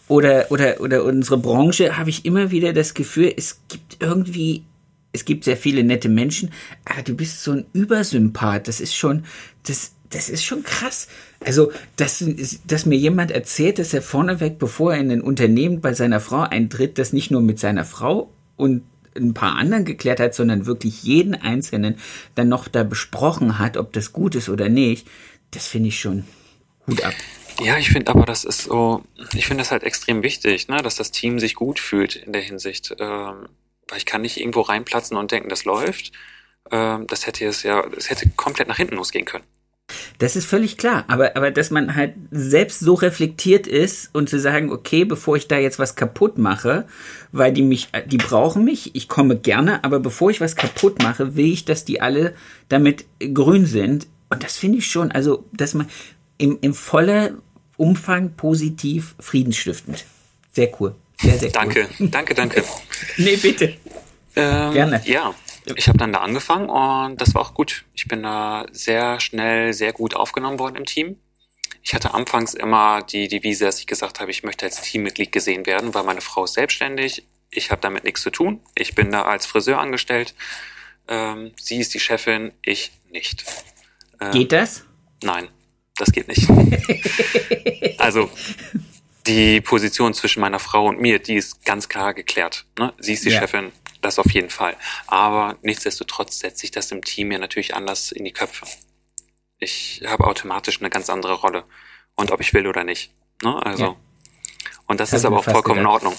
oder 0.09 0.47
oder 0.51 0.81
oder 0.81 1.05
unsere 1.05 1.39
Branche, 1.39 1.97
habe 1.97 2.11
ich 2.11 2.25
immer 2.25 2.51
wieder 2.51 2.73
das 2.73 2.95
Gefühl, 2.95 3.33
es 3.37 3.61
gibt 3.69 3.99
irgendwie 4.01 4.65
es 5.13 5.25
gibt 5.25 5.45
sehr 5.45 5.57
viele 5.57 5.83
nette 5.83 6.09
Menschen, 6.09 6.53
aber 6.85 7.03
du 7.03 7.15
bist 7.15 7.43
so 7.43 7.53
ein 7.53 7.65
Übersympath. 7.73 8.69
Das 8.69 8.81
ist 8.81 8.95
schon, 8.95 9.25
das, 9.67 9.93
das 10.11 10.29
ist 10.29 10.45
schon 10.45 10.63
krass. 10.63 11.09
Also, 11.45 11.71
dass, 11.97 12.25
dass 12.67 12.87
mir 12.87 12.97
jemand 12.97 13.31
erzählt, 13.31 13.79
dass 13.79 13.95
er 13.95 14.03
vorneweg, 14.03 14.59
bevor 14.59 14.95
er 14.95 15.01
in 15.01 15.11
ein 15.11 15.21
Unternehmen 15.21 15.81
bei 15.81 15.93
seiner 15.93 16.21
Frau 16.21 16.41
eintritt, 16.41 16.99
das 16.99 17.13
nicht 17.13 17.31
nur 17.31 17.43
mit 17.43 17.59
seiner 17.59 17.85
Frau 17.85 18.31
und 18.57 18.83
ein 19.17 19.35
paar 19.35 19.57
anderen 19.57 19.85
geklärt 19.85 20.21
hat, 20.21 20.35
sondern 20.35 20.67
wirklich 20.67 21.03
jeden 21.03 21.35
Einzelnen 21.35 21.97
dann 22.35 22.49
noch 22.49 22.69
da 22.69 22.85
besprochen 22.85 23.59
hat, 23.59 23.77
ob 23.77 23.93
das 23.93 24.13
gut 24.13 24.35
ist 24.35 24.49
oder 24.49 24.69
nicht, 24.69 25.07
das 25.53 25.67
finde 25.67 25.89
ich 25.89 26.01
schon 26.01 26.25
Hut 26.87 27.03
ab. 27.03 27.15
Ja, 27.61 27.79
ich 27.79 27.89
finde 27.89 28.11
aber, 28.11 28.27
das 28.27 28.45
ist 28.45 28.65
so, 28.65 29.03
ich 29.33 29.47
finde 29.47 29.63
das 29.63 29.71
halt 29.71 29.83
extrem 29.83 30.23
wichtig, 30.23 30.69
ne, 30.69 30.83
dass 30.83 30.97
das 30.97 31.11
Team 31.11 31.39
sich 31.39 31.55
gut 31.55 31.81
fühlt 31.81 32.17
in 32.17 32.33
der 32.33 32.43
Hinsicht. 32.43 32.95
Ähm, 32.99 33.49
weil 33.89 33.99
ich 33.99 34.07
kann 34.07 34.23
nicht 34.23 34.39
irgendwo 34.39 34.63
reinplatzen 34.63 35.17
und 35.17 35.31
denken, 35.31 35.49
das 35.49 35.65
läuft. 35.65 36.13
Ähm, 36.71 37.07
das 37.07 37.27
hätte 37.27 37.47
es 37.47 37.63
ja, 37.63 37.89
das 37.89 38.11
hätte 38.11 38.29
komplett 38.37 38.69
nach 38.69 38.77
hinten 38.77 38.97
losgehen 38.97 39.25
können. 39.25 39.45
Das 40.19 40.35
ist 40.35 40.47
völlig 40.47 40.79
klar, 40.79 41.05
aber, 41.09 41.37
aber 41.37 41.51
dass 41.51 41.71
man 41.71 41.95
halt 41.95 42.15
selbst 42.31 42.81
so 42.81 42.95
reflektiert 42.95 43.67
ist 43.67 44.11
und 44.15 44.29
zu 44.29 44.41
sagen, 44.41 44.73
okay, 44.73 45.05
bevor 45.05 45.37
ich 45.37 45.47
da 45.47 45.59
jetzt 45.59 45.79
was 45.79 45.95
kaputt 45.95 46.39
mache, 46.39 46.87
weil 47.33 47.53
die 47.53 47.63
mich, 47.63 47.89
die 48.07 48.17
brauchen 48.17 48.65
mich, 48.65 48.95
ich 48.95 49.09
komme 49.09 49.37
gerne, 49.37 49.85
aber 49.85 50.01
bevor 50.01 50.31
ich 50.31 50.41
was 50.41 50.57
kaputt 50.57 51.03
mache, 51.03 51.37
will 51.37 51.53
ich, 51.53 51.65
dass 51.65 51.85
die 51.85 52.01
alle 52.01 52.35
damit 52.69 53.05
grün 53.33 53.67
sind. 53.67 54.07
Und 54.29 54.43
das 54.43 54.57
finde 54.57 54.79
ich 54.79 54.87
schon, 54.87 55.13
also, 55.13 55.45
dass 55.53 55.75
man 55.75 55.89
im, 56.39 56.59
im 56.63 56.75
volle 56.75 57.39
Umfang 57.77 58.33
positiv 58.37 59.15
friedensstiftend. 59.21 60.05
Sehr 60.53 60.71
cool. 60.81 60.95
Sehr, 61.21 61.39
sehr 61.39 61.51
danke, 61.51 61.87
cool. 62.01 62.09
danke, 62.09 62.35
danke. 62.35 62.65
nee, 63.19 63.37
bitte. 63.37 63.75
Ähm, 64.35 64.73
Gerne. 64.73 65.03
Ja, 65.05 65.35
ich 65.75 65.89
habe 65.89 65.99
dann 65.99 66.13
da 66.13 66.21
angefangen 66.21 66.69
und 66.69 67.21
das 67.21 67.35
war 67.35 67.43
auch 67.43 67.55
gut. 67.55 67.85
Ich 67.95 68.07
bin 68.07 68.23
da 68.23 68.67
sehr 68.71 69.19
schnell, 69.21 69.73
sehr 69.73 69.93
gut 69.93 70.15
aufgenommen 70.15 70.59
worden 70.59 70.77
im 70.77 70.85
Team. 70.85 71.17
Ich 71.83 71.95
hatte 71.95 72.15
anfangs 72.15 72.55
immer 72.55 73.03
die 73.03 73.29
Devise, 73.29 73.65
dass 73.65 73.81
ich 73.81 73.87
gesagt 73.87 74.21
habe, 74.21 74.31
ich 74.31 74.43
möchte 74.43 74.67
als 74.67 74.81
Teammitglied 74.83 75.33
gesehen 75.33 75.67
werden, 75.67 75.95
weil 75.95 76.05
meine 76.05 76.21
Frau 76.21 76.45
ist 76.45 76.55
selbstständig. 76.55 77.25
Ich 77.51 77.71
habe 77.71 77.81
damit 77.81 78.05
nichts 78.05 78.23
zu 78.23 78.31
tun. 78.31 78.61
Ich 78.75 78.95
bin 78.95 79.11
da 79.11 79.23
als 79.23 79.47
Friseur 79.47 79.79
angestellt. 79.79 80.35
Ähm, 81.09 81.53
sie 81.57 81.79
ist 81.79 81.95
die 81.95 82.01
Chefin, 82.01 82.53
ich 82.63 82.93
nicht. 83.11 83.45
Ähm, 84.21 84.33
geht 84.33 84.53
das? 84.53 84.85
Nein, 85.23 85.49
das 85.97 86.13
geht 86.13 86.29
nicht. 86.29 86.49
also 87.99 88.31
die 89.27 89.61
Position 89.61 90.15
zwischen 90.15 90.41
meiner 90.41 90.59
Frau 90.59 90.87
und 90.87 91.01
mir, 91.01 91.19
die 91.19 91.35
ist 91.35 91.65
ganz 91.65 91.89
klar 91.89 92.15
geklärt. 92.15 92.65
Ne? 92.79 92.93
Sie 92.99 93.13
ist 93.13 93.25
die 93.25 93.31
ja. 93.31 93.41
Chefin, 93.41 93.73
das 94.07 94.19
auf 94.19 94.31
jeden 94.31 94.51
Fall. 94.51 94.77
Aber 95.07 95.59
nichtsdestotrotz 95.63 96.39
setzt 96.39 96.61
sich 96.61 96.71
das 96.71 96.91
im 96.93 97.05
Team 97.05 97.33
ja 97.33 97.39
natürlich 97.39 97.75
anders 97.75 98.13
in 98.13 98.25
die 98.25 98.33
Köpfe. 98.33 98.67
Ich 99.59 100.03
habe 100.07 100.27
automatisch 100.27 100.81
eine 100.81 100.91
ganz 100.91 101.11
andere 101.11 101.35
Rolle. 101.35 101.65
Und 102.15 102.31
ob 102.31 102.41
ich 102.41 102.55
will 102.55 102.67
oder 102.67 102.85
nicht. 102.85 103.13
Ne? 103.43 103.65
Also. 103.65 103.85
Ja. 103.85 103.97
Und 104.87 105.01
das, 105.01 105.11
das 105.11 105.21
ist 105.21 105.25
aber 105.25 105.39
auch 105.39 105.45
vollkommen 105.45 105.81
gedacht. 105.81 106.03
in 106.03 106.09
Ordnung. 106.09 106.17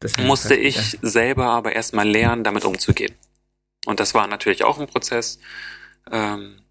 Das 0.00 0.16
musste 0.18 0.54
ich 0.54 0.98
selber 1.02 1.46
aber 1.46 1.74
erstmal 1.74 2.08
lernen, 2.08 2.42
damit 2.42 2.64
umzugehen. 2.64 3.14
Und 3.86 4.00
das 4.00 4.14
war 4.14 4.26
natürlich 4.26 4.64
auch 4.64 4.78
ein 4.78 4.86
Prozess. 4.86 5.38
Ähm, 6.10 6.62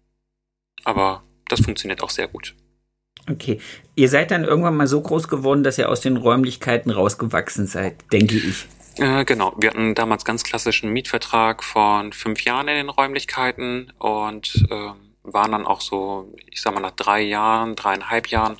aber 0.84 1.22
das 1.48 1.60
funktioniert 1.60 2.02
auch 2.02 2.10
sehr 2.10 2.28
gut. 2.28 2.54
Okay. 3.28 3.60
Ihr 3.94 4.08
seid 4.08 4.30
dann 4.30 4.44
irgendwann 4.44 4.76
mal 4.76 4.86
so 4.86 5.00
groß 5.00 5.28
geworden, 5.28 5.62
dass 5.62 5.78
ihr 5.78 5.88
aus 5.88 6.00
den 6.00 6.16
Räumlichkeiten 6.16 6.90
rausgewachsen 6.90 7.66
seid, 7.66 7.96
denke 8.12 8.36
ich. 8.36 8.66
Äh, 8.96 9.24
genau. 9.24 9.54
Wir 9.56 9.70
hatten 9.70 9.94
damals 9.94 10.24
ganz 10.24 10.44
klassischen 10.44 10.90
Mietvertrag 10.92 11.62
von 11.62 12.12
fünf 12.12 12.44
Jahren 12.44 12.68
in 12.68 12.76
den 12.76 12.88
Räumlichkeiten 12.88 13.92
und 13.98 14.66
äh, 14.70 14.92
waren 15.22 15.52
dann 15.52 15.66
auch 15.66 15.80
so, 15.80 16.34
ich 16.46 16.60
sag 16.60 16.74
mal, 16.74 16.80
nach 16.80 16.90
drei 16.92 17.20
Jahren, 17.20 17.76
dreieinhalb 17.76 18.28
Jahren 18.28 18.56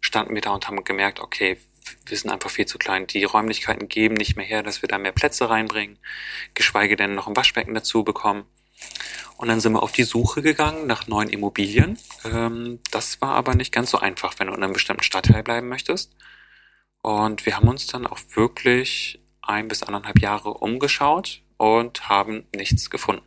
standen 0.00 0.34
wir 0.34 0.42
da 0.42 0.50
und 0.50 0.66
haben 0.68 0.82
gemerkt, 0.84 1.20
okay, 1.20 1.58
wir 2.06 2.16
sind 2.16 2.30
einfach 2.30 2.50
viel 2.50 2.66
zu 2.66 2.78
klein. 2.78 3.06
Die 3.06 3.24
Räumlichkeiten 3.24 3.88
geben 3.88 4.14
nicht 4.14 4.36
mehr 4.36 4.46
her, 4.46 4.62
dass 4.62 4.82
wir 4.82 4.88
da 4.88 4.98
mehr 4.98 5.12
Plätze 5.12 5.48
reinbringen, 5.48 5.98
geschweige 6.54 6.96
denn 6.96 7.14
noch 7.14 7.28
ein 7.28 7.36
Waschbecken 7.36 7.74
dazu 7.74 8.04
bekommen. 8.04 8.44
Und 9.36 9.48
dann 9.48 9.60
sind 9.60 9.72
wir 9.72 9.82
auf 9.82 9.92
die 9.92 10.04
Suche 10.04 10.42
gegangen 10.42 10.86
nach 10.86 11.06
neuen 11.06 11.28
Immobilien. 11.28 11.98
Ähm, 12.24 12.80
das 12.90 13.20
war 13.20 13.34
aber 13.34 13.54
nicht 13.54 13.72
ganz 13.72 13.90
so 13.90 13.98
einfach, 13.98 14.34
wenn 14.38 14.48
du 14.48 14.54
in 14.54 14.62
einem 14.62 14.72
bestimmten 14.72 15.02
Stadtteil 15.02 15.42
bleiben 15.42 15.68
möchtest. 15.68 16.14
Und 17.02 17.46
wir 17.46 17.56
haben 17.56 17.68
uns 17.68 17.86
dann 17.86 18.06
auch 18.06 18.18
wirklich 18.34 19.21
ein 19.42 19.68
bis 19.68 19.82
anderthalb 19.82 20.20
Jahre 20.20 20.54
umgeschaut 20.54 21.42
und 21.56 22.08
haben 22.08 22.46
nichts 22.54 22.90
gefunden. 22.90 23.22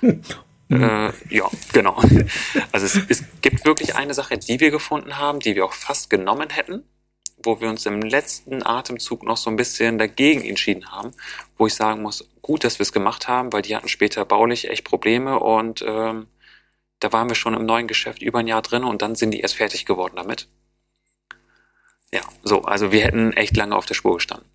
Hm. 0.00 0.22
Äh, 0.70 1.12
ja, 1.28 1.48
genau. 1.72 2.00
Also 2.72 2.86
es, 2.86 3.00
es 3.08 3.24
gibt 3.42 3.64
wirklich 3.64 3.96
eine 3.96 4.14
Sache, 4.14 4.38
die 4.38 4.60
wir 4.60 4.70
gefunden 4.70 5.18
haben, 5.18 5.40
die 5.40 5.56
wir 5.56 5.64
auch 5.64 5.72
fast 5.72 6.10
genommen 6.10 6.50
hätten 6.50 6.84
wo 7.44 7.60
wir 7.60 7.68
uns 7.68 7.86
im 7.86 8.02
letzten 8.02 8.64
Atemzug 8.64 9.22
noch 9.22 9.36
so 9.36 9.50
ein 9.50 9.56
bisschen 9.56 9.98
dagegen 9.98 10.42
entschieden 10.42 10.90
haben, 10.90 11.12
wo 11.56 11.66
ich 11.66 11.74
sagen 11.74 12.02
muss, 12.02 12.28
gut, 12.42 12.64
dass 12.64 12.78
wir 12.78 12.82
es 12.82 12.92
gemacht 12.92 13.28
haben, 13.28 13.52
weil 13.52 13.62
die 13.62 13.74
hatten 13.74 13.88
später 13.88 14.24
baulich 14.24 14.68
echt 14.68 14.84
Probleme 14.84 15.38
und 15.38 15.82
ähm, 15.86 16.26
da 17.00 17.12
waren 17.12 17.28
wir 17.28 17.34
schon 17.34 17.54
im 17.54 17.64
neuen 17.64 17.86
Geschäft 17.86 18.22
über 18.22 18.40
ein 18.40 18.46
Jahr 18.46 18.62
drin 18.62 18.84
und 18.84 19.02
dann 19.02 19.14
sind 19.14 19.30
die 19.30 19.40
erst 19.40 19.56
fertig 19.56 19.86
geworden 19.86 20.14
damit. 20.16 20.48
Ja, 22.12 22.20
so, 22.42 22.62
also 22.62 22.92
wir 22.92 23.02
hätten 23.02 23.32
echt 23.32 23.56
lange 23.56 23.76
auf 23.76 23.86
der 23.86 23.94
Spur 23.94 24.16
gestanden. 24.16 24.48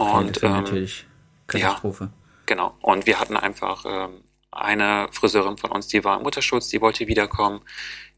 Und 0.00 0.42
ähm, 0.42 0.52
natürlich 0.52 1.06
Katastrophe. 1.46 2.04
Ja, 2.04 2.10
genau. 2.46 2.74
Und 2.80 3.06
wir 3.06 3.20
hatten 3.20 3.36
einfach 3.36 3.84
ähm, 3.86 4.24
eine 4.50 5.08
Friseurin 5.12 5.58
von 5.58 5.70
uns, 5.70 5.88
die 5.88 6.04
war 6.04 6.16
im 6.16 6.22
Mutterschutz, 6.22 6.68
die 6.68 6.80
wollte 6.80 7.06
wiederkommen. 7.06 7.60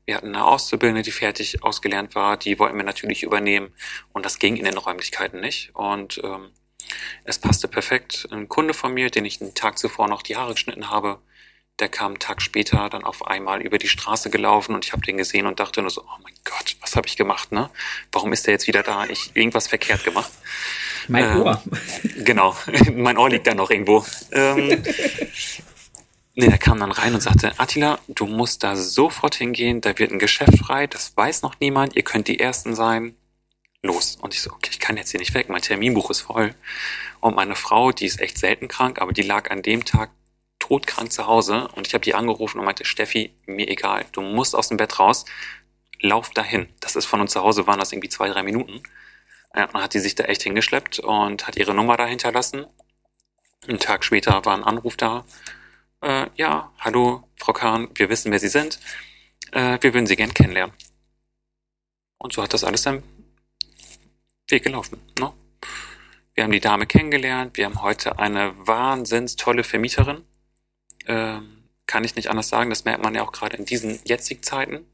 Wir 0.05 0.17
hatten 0.17 0.29
eine 0.29 0.45
Auszubildende, 0.45 1.03
die 1.03 1.11
fertig 1.11 1.63
ausgelernt 1.63 2.15
war, 2.15 2.37
die 2.37 2.59
wollten 2.59 2.77
wir 2.77 2.85
natürlich 2.85 3.23
übernehmen 3.23 3.73
und 4.13 4.25
das 4.25 4.39
ging 4.39 4.57
in 4.57 4.65
den 4.65 4.77
Räumlichkeiten 4.79 5.41
nicht. 5.41 5.75
Und 5.75 6.21
ähm, 6.25 6.51
es 7.25 7.39
passte 7.39 7.69
perfekt. 7.69 8.29
Ein 8.31 8.49
Kunde 8.49 8.75
von 8.75 8.93
mir, 8.95 9.11
den 9.11 9.25
ich 9.25 9.41
einen 9.41 9.55
Tag 9.55 9.79
zuvor 9.79 10.09
noch 10.09 10.23
die 10.23 10.37
Haare 10.37 10.55
geschnitten 10.55 10.91
habe, 10.91 11.19
der 11.79 11.89
kam 11.89 12.13
einen 12.13 12.19
Tag 12.19 12.43
später 12.43 12.89
dann 12.91 13.03
auf 13.03 13.27
einmal 13.27 13.61
über 13.61 13.79
die 13.79 13.89
Straße 13.89 14.31
gelaufen 14.31 14.75
und 14.75 14.85
ich 14.85 14.93
habe 14.93 15.03
den 15.03 15.17
gesehen 15.17 15.47
und 15.47 15.59
dachte 15.59 15.81
nur 15.81 15.91
so, 15.91 16.03
oh 16.03 16.19
mein 16.23 16.35
Gott, 16.45 16.77
was 16.81 16.97
habe 16.97 17.07
ich 17.07 17.17
gemacht, 17.17 17.51
ne? 17.51 17.71
Warum 18.13 18.33
ist 18.33 18.47
der 18.47 18.53
jetzt 18.53 18.67
wieder 18.67 18.83
da? 18.83 19.07
Ich 19.07 19.35
irgendwas 19.35 19.69
verkehrt 19.69 20.05
gemacht. 20.05 20.31
Mein 21.09 21.25
ähm, 21.25 21.43
Ohr. 21.43 21.63
Genau, 22.25 22.57
mein 22.95 23.19
Ohr 23.19 23.31
liegt 23.31 23.47
da 23.47 23.55
noch 23.55 23.71
irgendwo. 23.71 24.05
Ähm, 24.33 24.83
Nee, 26.35 26.49
der 26.49 26.57
kam 26.57 26.81
dann 26.81 26.93
rein 26.93 27.13
und 27.13 27.21
sagte, 27.21 27.53
Attila, 27.59 27.99
du 28.09 28.27
musst 28.27 28.63
da 28.65 28.75
sofort 28.75 29.35
hingehen, 29.35 29.83
da 29.83 29.99
wird 29.99 30.13
ein 30.13 30.19
Geschäft 30.19 30.57
frei, 30.59 30.87
das 30.87 31.15
weiß 31.15 31.43
noch 31.43 31.61
niemand, 31.61 31.95
ihr 31.95 32.05
könnt 32.05 32.27
die 32.27 32.41
Ersten 32.41 32.75
sein. 32.75 33.17
los. 33.83 34.17
Und 34.21 34.33
ich 34.33 34.41
so, 34.41 34.51
okay, 34.51 34.71
ich 34.71 34.81
kann 34.81 34.97
jetzt 34.97 35.11
hier 35.11 35.21
nicht 35.21 35.35
weg, 35.35 35.49
mein 35.51 35.61
Terminbuch 35.61 36.11
ist 36.11 36.23
voll. 36.23 36.55
Und 37.21 37.37
meine 37.37 37.55
Frau, 37.55 37.93
die 37.93 38.07
ist 38.07 38.21
echt 38.21 38.39
selten 38.39 38.69
krank, 38.69 38.99
aber 39.01 39.13
die 39.13 39.23
lag 39.23 39.51
an 39.51 39.63
dem 39.63 39.85
Tag 39.85 40.11
todkrank 40.59 41.13
zu 41.13 41.27
Hause 41.27 41.69
und 41.75 41.87
ich 41.87 41.95
habe 41.95 42.05
die 42.05 42.15
angerufen 42.15 42.59
und 42.59 42.65
meinte, 42.65 42.85
Steffi, 42.85 43.35
mir 43.47 43.69
egal, 43.69 44.07
du 44.13 44.23
musst 44.23 44.55
aus 44.55 44.69
dem 44.69 44.77
Bett 44.79 44.99
raus, 44.99 45.25
lauf 46.01 46.31
dahin. 46.31 46.69
Das 46.81 46.97
ist 46.97 47.07
von 47.07 47.21
uns 47.21 47.33
zu 47.33 47.43
Hause, 47.43 47.67
waren 47.67 47.79
das 47.79 47.93
irgendwie 47.93 48.09
zwei, 48.09 48.29
drei 48.29 48.43
Minuten. 48.43 48.81
Dann 49.53 49.73
hat 49.75 49.95
die 49.95 49.99
sich 49.99 50.15
da 50.15 50.25
echt 50.25 50.43
hingeschleppt 50.43 50.99
und 51.01 51.47
hat 51.47 51.57
ihre 51.57 51.75
Nummer 51.75 51.97
da 51.97 52.07
hinterlassen. 52.07 52.67
Einen 53.69 53.79
Tag 53.79 54.05
später 54.05 54.45
war 54.45 54.57
ein 54.57 54.65
Anruf 54.65 54.97
da. 54.97 55.25
Äh, 56.01 56.27
ja, 56.37 56.73
hallo, 56.79 57.29
Frau 57.37 57.53
Kahn, 57.53 57.89
wir 57.95 58.09
wissen, 58.09 58.33
wer 58.33 58.41
Sie 58.41 58.49
sind. 58.49 58.81
Äh, 59.53 59.79
wir 59.81 59.95
würden 59.95 60.07
Sie 60.07 60.17
gern 60.17 60.35
kennenlernen. 60.35 60.75
Und 62.19 62.33
so 62.33 62.43
hat 62.43 62.55
das 62.55 62.65
alles 62.65 62.83
dann 62.83 63.03
Weg 64.49 64.65
gelaufen. 64.65 65.01
Ne? 65.19 65.33
Wir 66.35 66.45
haben 66.45 66.53
die 66.53 66.61
Dame 66.61 66.87
kennengelernt. 66.87 67.57
Wir 67.57 67.67
haben 67.67 67.83
heute 67.83 68.19
eine 68.19 68.55
wahnsinns 68.67 69.37
tolle 69.37 69.65
Vermieterin. 69.65 70.25
Ähm, 71.07 71.69
kann 71.87 72.05
ich 72.05 72.17
nicht 72.17 72.29
anders 72.29 72.49
sagen. 72.49 72.71
Das 72.71 72.85
merkt 72.85 73.03
man 73.03 73.15
ja 73.15 73.23
auch 73.23 73.33
gerade 73.33 73.57
in 73.57 73.65
diesen 73.65 74.01
jetzigen 74.05 74.43
Zeiten. 74.43 74.87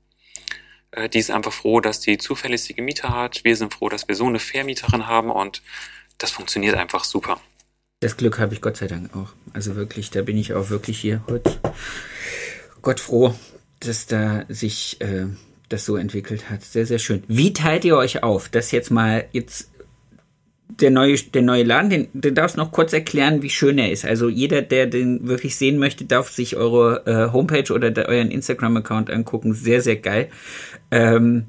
Äh, 0.90 1.08
die 1.08 1.18
ist 1.18 1.30
einfach 1.30 1.52
froh, 1.52 1.80
dass 1.80 2.00
die 2.00 2.18
zuverlässige 2.18 2.82
Mieter 2.82 3.10
hat. 3.10 3.44
Wir 3.44 3.56
sind 3.56 3.74
froh, 3.74 3.88
dass 3.88 4.08
wir 4.08 4.14
so 4.14 4.26
eine 4.26 4.38
Vermieterin 4.38 5.06
haben 5.06 5.30
und 5.30 5.62
das 6.18 6.30
funktioniert 6.30 6.76
einfach 6.76 7.04
super. 7.04 7.40
Das 8.00 8.16
Glück 8.16 8.38
habe 8.38 8.54
ich 8.54 8.60
Gott 8.60 8.76
sei 8.76 8.86
Dank 8.86 9.14
auch. 9.16 9.32
Also 9.52 9.74
wirklich, 9.74 10.10
da 10.10 10.22
bin 10.22 10.36
ich 10.36 10.54
auch 10.54 10.70
wirklich 10.70 11.00
hier 11.00 11.22
heute 11.28 11.58
Gott 12.82 13.00
froh, 13.00 13.34
dass 13.80 14.06
da 14.06 14.44
sich 14.48 15.00
äh, 15.00 15.26
das 15.68 15.84
so 15.84 15.96
entwickelt 15.96 16.48
hat. 16.48 16.62
Sehr, 16.62 16.86
sehr 16.86 16.98
schön. 16.98 17.24
Wie 17.26 17.52
teilt 17.52 17.84
ihr 17.84 17.96
euch 17.96 18.22
auf? 18.22 18.48
Das 18.48 18.70
jetzt 18.70 18.90
mal 18.90 19.26
jetzt 19.32 19.70
der 20.68 20.90
neue, 20.90 21.16
der 21.16 21.42
neue 21.42 21.64
Laden, 21.64 21.90
den, 21.90 22.08
den 22.12 22.34
darfst 22.34 22.56
noch 22.56 22.72
kurz 22.72 22.92
erklären, 22.92 23.42
wie 23.42 23.50
schön 23.50 23.78
er 23.78 23.90
ist. 23.90 24.04
Also 24.04 24.28
jeder, 24.28 24.62
der 24.62 24.86
den 24.86 25.26
wirklich 25.26 25.56
sehen 25.56 25.78
möchte, 25.78 26.04
darf 26.04 26.30
sich 26.30 26.56
eure 26.56 27.06
äh, 27.06 27.32
Homepage 27.32 27.72
oder 27.72 27.90
der, 27.90 28.08
euren 28.08 28.30
Instagram-Account 28.30 29.10
angucken. 29.10 29.54
Sehr, 29.54 29.80
sehr 29.80 29.96
geil. 29.96 30.28
Ähm, 30.90 31.46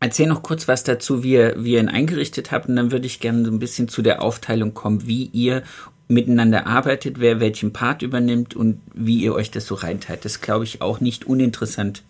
erzähl 0.00 0.26
noch 0.26 0.42
kurz 0.42 0.66
was 0.66 0.82
dazu, 0.82 1.22
wie 1.22 1.32
ihr, 1.32 1.54
wie 1.58 1.74
ihr 1.74 1.80
ihn 1.80 1.88
eingerichtet 1.88 2.50
habt, 2.52 2.68
und 2.68 2.76
dann 2.76 2.90
würde 2.90 3.06
ich 3.06 3.20
gerne 3.20 3.44
so 3.44 3.50
ein 3.50 3.58
bisschen 3.58 3.88
zu 3.88 4.02
der 4.02 4.22
Aufteilung 4.22 4.74
kommen, 4.74 5.06
wie 5.06 5.26
ihr 5.32 5.62
miteinander 6.08 6.66
arbeitet, 6.66 7.20
wer 7.20 7.40
welchen 7.40 7.72
Part 7.72 8.02
übernimmt 8.02 8.54
und 8.54 8.80
wie 8.94 9.22
ihr 9.22 9.34
euch 9.34 9.50
das 9.50 9.66
so 9.66 9.74
reinteilt. 9.74 10.24
Das 10.24 10.40
glaube 10.40 10.64
ich 10.64 10.80
auch 10.82 11.00
nicht 11.00 11.26
uninteressant. 11.26 12.02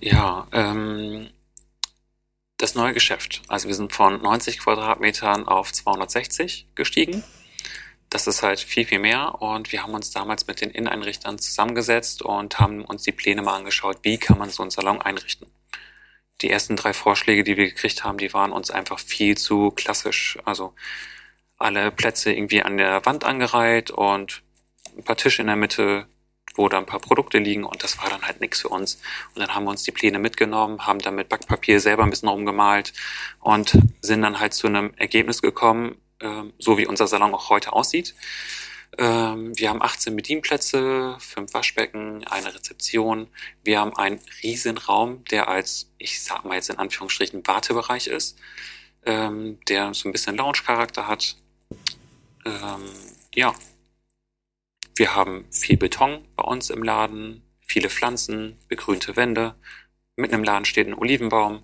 Ja, 0.00 0.46
ähm, 0.52 1.26
das 2.58 2.74
neue 2.74 2.94
Geschäft. 2.94 3.42
Also 3.48 3.68
wir 3.68 3.74
sind 3.74 3.92
von 3.92 4.20
90 4.22 4.58
Quadratmetern 4.60 5.46
auf 5.46 5.72
260 5.72 6.68
gestiegen. 6.74 7.22
Das 8.08 8.26
ist 8.26 8.42
halt 8.42 8.60
viel, 8.60 8.86
viel 8.86 8.98
mehr. 8.98 9.42
Und 9.42 9.72
wir 9.72 9.82
haben 9.82 9.94
uns 9.94 10.10
damals 10.10 10.46
mit 10.46 10.60
den 10.60 10.70
Inneneinrichtern 10.70 11.38
zusammengesetzt 11.38 12.22
und 12.22 12.58
haben 12.58 12.84
uns 12.84 13.02
die 13.02 13.12
Pläne 13.12 13.42
mal 13.42 13.56
angeschaut, 13.56 13.98
wie 14.02 14.18
kann 14.18 14.38
man 14.38 14.50
so 14.50 14.62
einen 14.62 14.70
Salon 14.70 15.02
einrichten. 15.02 15.48
Die 16.40 16.50
ersten 16.50 16.76
drei 16.76 16.92
Vorschläge, 16.92 17.44
die 17.44 17.56
wir 17.56 17.66
gekriegt 17.66 18.04
haben, 18.04 18.18
die 18.18 18.32
waren 18.32 18.52
uns 18.52 18.70
einfach 18.70 18.98
viel 18.98 19.36
zu 19.36 19.70
klassisch. 19.70 20.38
Also 20.44 20.74
alle 21.58 21.90
Plätze 21.90 22.32
irgendwie 22.32 22.62
an 22.62 22.76
der 22.76 23.04
Wand 23.06 23.24
angereiht 23.24 23.90
und 23.90 24.42
ein 24.96 25.04
paar 25.04 25.16
Tische 25.16 25.42
in 25.42 25.48
der 25.48 25.56
Mitte, 25.56 26.06
wo 26.56 26.68
da 26.68 26.78
ein 26.78 26.86
paar 26.86 27.00
Produkte 27.00 27.38
liegen 27.38 27.64
und 27.64 27.82
das 27.82 27.98
war 27.98 28.10
dann 28.10 28.22
halt 28.22 28.40
nichts 28.40 28.60
für 28.60 28.68
uns. 28.68 29.00
Und 29.34 29.40
dann 29.40 29.54
haben 29.54 29.64
wir 29.64 29.70
uns 29.70 29.82
die 29.82 29.92
Pläne 29.92 30.18
mitgenommen, 30.18 30.86
haben 30.86 30.98
dann 30.98 31.14
mit 31.14 31.28
Backpapier 31.28 31.80
selber 31.80 32.04
ein 32.04 32.10
bisschen 32.10 32.28
rumgemalt 32.28 32.92
und 33.40 33.78
sind 34.00 34.22
dann 34.22 34.40
halt 34.40 34.54
zu 34.54 34.66
einem 34.66 34.92
Ergebnis 34.96 35.42
gekommen, 35.42 35.96
äh, 36.20 36.42
so 36.58 36.78
wie 36.78 36.86
unser 36.86 37.06
Salon 37.06 37.34
auch 37.34 37.50
heute 37.50 37.72
aussieht. 37.72 38.14
Ähm, 38.98 39.58
wir 39.58 39.68
haben 39.70 39.82
18 39.82 40.16
Bedienplätze, 40.16 41.16
fünf 41.18 41.52
Waschbecken, 41.52 42.24
eine 42.24 42.54
Rezeption. 42.54 43.28
Wir 43.62 43.80
haben 43.80 43.94
einen 43.96 44.20
riesen 44.42 44.78
Raum, 44.78 45.24
der 45.26 45.48
als, 45.48 45.90
ich 45.98 46.22
sag 46.22 46.44
mal 46.44 46.54
jetzt 46.54 46.70
in 46.70 46.78
Anführungsstrichen, 46.78 47.46
Wartebereich 47.46 48.06
ist, 48.06 48.38
ähm, 49.04 49.58
der 49.68 49.92
so 49.92 50.08
ein 50.08 50.12
bisschen 50.12 50.36
Lounge-Charakter 50.36 51.06
hat. 51.06 51.36
Ähm, 52.46 52.84
ja, 53.34 53.54
wir 54.96 55.14
haben 55.14 55.44
viel 55.50 55.76
Beton 55.76 56.24
bei 56.36 56.44
uns 56.44 56.70
im 56.70 56.82
Laden, 56.82 57.42
viele 57.60 57.90
Pflanzen, 57.90 58.56
begrünte 58.68 59.16
Wände. 59.16 59.54
Mitten 60.16 60.34
im 60.34 60.44
Laden 60.44 60.64
steht 60.64 60.88
ein 60.88 60.94
Olivenbaum. 60.94 61.62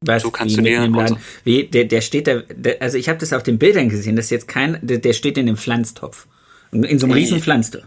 Was, 0.00 0.22
so 0.22 0.30
kannst 0.30 0.56
du 0.56 0.62
dir 0.62 0.88
Laden, 0.88 1.18
wie, 1.44 1.64
der, 1.68 1.84
der 1.84 2.00
steht 2.00 2.26
da, 2.26 2.40
der, 2.40 2.82
also 2.82 2.98
ich 2.98 3.08
habe 3.08 3.18
das 3.18 3.32
auf 3.32 3.44
den 3.44 3.58
Bildern 3.58 3.88
gesehen, 3.88 4.16
das 4.16 4.26
ist 4.26 4.30
jetzt 4.30 4.48
kein, 4.48 4.78
der, 4.82 4.98
der 4.98 5.12
steht 5.12 5.38
in 5.38 5.46
dem 5.46 5.56
Pflanztopf. 5.56 6.26
In 6.72 6.98
so 6.98 7.06
einem 7.06 7.14
riesen 7.14 7.40
Pflanztopf. 7.40 7.84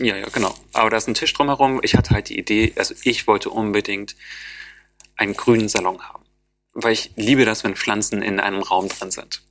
Ja, 0.00 0.16
ja, 0.16 0.28
genau. 0.28 0.54
Aber 0.72 0.90
da 0.90 0.96
ist 0.96 1.08
ein 1.08 1.14
Tisch 1.14 1.34
drumherum. 1.34 1.80
Ich 1.82 1.96
hatte 1.96 2.10
halt 2.10 2.28
die 2.28 2.38
Idee, 2.38 2.72
also 2.76 2.94
ich 3.02 3.26
wollte 3.26 3.50
unbedingt 3.50 4.14
einen 5.16 5.34
grünen 5.34 5.68
Salon 5.68 6.00
haben. 6.00 6.24
Weil 6.72 6.92
ich 6.92 7.10
liebe 7.16 7.44
das, 7.44 7.64
wenn 7.64 7.74
Pflanzen 7.74 8.22
in 8.22 8.38
einem 8.38 8.62
Raum 8.62 8.88
drin 8.88 9.10
sind. 9.10 9.42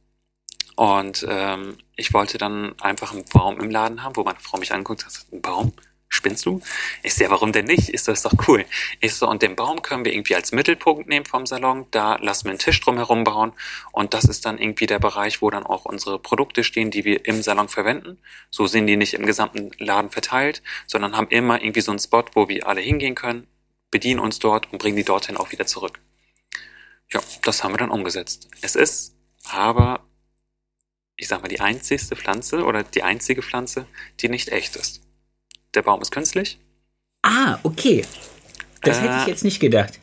Und 0.77 1.25
ähm, 1.27 1.75
ich 1.95 2.13
wollte 2.13 2.37
dann 2.37 2.79
einfach 2.79 3.11
einen 3.11 3.25
Baum 3.25 3.59
im 3.59 3.71
Laden 3.71 4.03
haben, 4.03 4.15
wo 4.15 4.23
meine 4.23 4.39
Frau 4.39 4.59
mich 4.59 4.71
anguckt 4.71 5.01
sagt, 5.01 5.33
ein 5.33 5.41
Baum? 5.41 5.73
Spinnst 6.07 6.45
du? 6.45 6.61
Ich 7.03 7.17
ja, 7.17 7.31
warum 7.31 7.51
denn 7.51 7.65
nicht? 7.65 7.89
Ich 7.89 8.03
so, 8.03 8.11
ist 8.11 8.23
doch 8.23 8.33
cool. 8.47 8.63
Ich 9.01 9.15
so, 9.15 9.27
und 9.27 9.41
den 9.41 9.55
Baum 9.55 9.81
können 9.81 10.05
wir 10.05 10.13
irgendwie 10.13 10.35
als 10.35 10.51
Mittelpunkt 10.51 11.09
nehmen 11.09 11.25
vom 11.25 11.47
Salon. 11.47 11.87
Da 11.89 12.17
lassen 12.17 12.45
wir 12.45 12.51
einen 12.51 12.59
Tisch 12.59 12.79
drumherum 12.79 13.23
bauen. 13.23 13.53
Und 13.91 14.13
das 14.13 14.25
ist 14.25 14.45
dann 14.45 14.59
irgendwie 14.59 14.85
der 14.85 14.99
Bereich, 14.99 15.41
wo 15.41 15.49
dann 15.49 15.65
auch 15.65 15.85
unsere 15.85 16.19
Produkte 16.19 16.63
stehen, 16.63 16.91
die 16.91 17.03
wir 17.03 17.25
im 17.25 17.41
Salon 17.41 17.69
verwenden. 17.69 18.19
So 18.51 18.67
sind 18.67 18.85
die 18.85 18.97
nicht 18.97 19.15
im 19.15 19.25
gesamten 19.25 19.71
Laden 19.79 20.11
verteilt, 20.11 20.61
sondern 20.85 21.17
haben 21.17 21.27
immer 21.29 21.59
irgendwie 21.59 21.81
so 21.81 21.91
einen 21.91 21.99
Spot, 21.99 22.23
wo 22.33 22.47
wir 22.47 22.67
alle 22.67 22.81
hingehen 22.81 23.15
können, 23.15 23.47
bedienen 23.89 24.19
uns 24.19 24.37
dort 24.37 24.71
und 24.71 24.77
bringen 24.77 24.95
die 24.95 25.03
dorthin 25.03 25.37
auch 25.37 25.51
wieder 25.51 25.65
zurück. 25.65 25.99
Ja, 27.11 27.19
das 27.41 27.63
haben 27.63 27.73
wir 27.73 27.79
dann 27.79 27.91
umgesetzt. 27.91 28.47
Es 28.61 28.75
ist 28.75 29.15
aber 29.49 30.06
ich 31.17 31.27
sag 31.27 31.41
mal, 31.41 31.47
die 31.47 31.59
einzigste 31.59 32.15
Pflanze 32.15 32.63
oder 32.63 32.83
die 32.83 33.03
einzige 33.03 33.41
Pflanze, 33.41 33.87
die 34.21 34.29
nicht 34.29 34.49
echt 34.49 34.75
ist. 34.75 35.01
Der 35.73 35.81
Baum 35.81 36.01
ist 36.01 36.11
künstlich. 36.11 36.59
Ah, 37.23 37.57
okay. 37.63 38.05
Das 38.83 38.99
äh, 38.99 39.01
hätte 39.01 39.17
ich 39.17 39.27
äh, 39.27 39.29
jetzt 39.31 39.43
nicht 39.43 39.59
gedacht. 39.59 39.99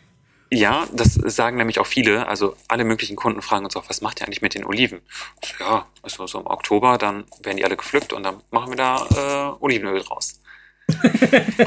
Ja, 0.51 0.87
das 0.93 1.15
sagen 1.15 1.57
nämlich 1.57 1.79
auch 1.79 1.87
viele. 1.87 2.27
Also 2.27 2.57
alle 2.69 2.85
möglichen 2.85 3.17
Kunden 3.17 3.43
fragen 3.43 3.65
uns 3.65 3.77
auch, 3.77 3.89
was 3.89 4.01
macht 4.01 4.21
ihr 4.21 4.27
eigentlich 4.27 4.43
mit 4.43 4.55
den 4.55 4.65
Oliven? 4.65 5.01
So, 5.43 5.65
ja, 5.65 5.87
also 6.03 6.27
so 6.27 6.41
im 6.41 6.47
Oktober, 6.47 6.99
dann 6.99 7.25
werden 7.43 7.57
die 7.57 7.65
alle 7.65 7.77
gepflückt 7.77 8.13
und 8.13 8.25
dann 8.25 8.43
machen 8.51 8.73
wir 8.73 8.77
da 8.77 9.57
äh, 9.59 9.65
Olivenöl 9.65 10.03
draus. 10.03 10.41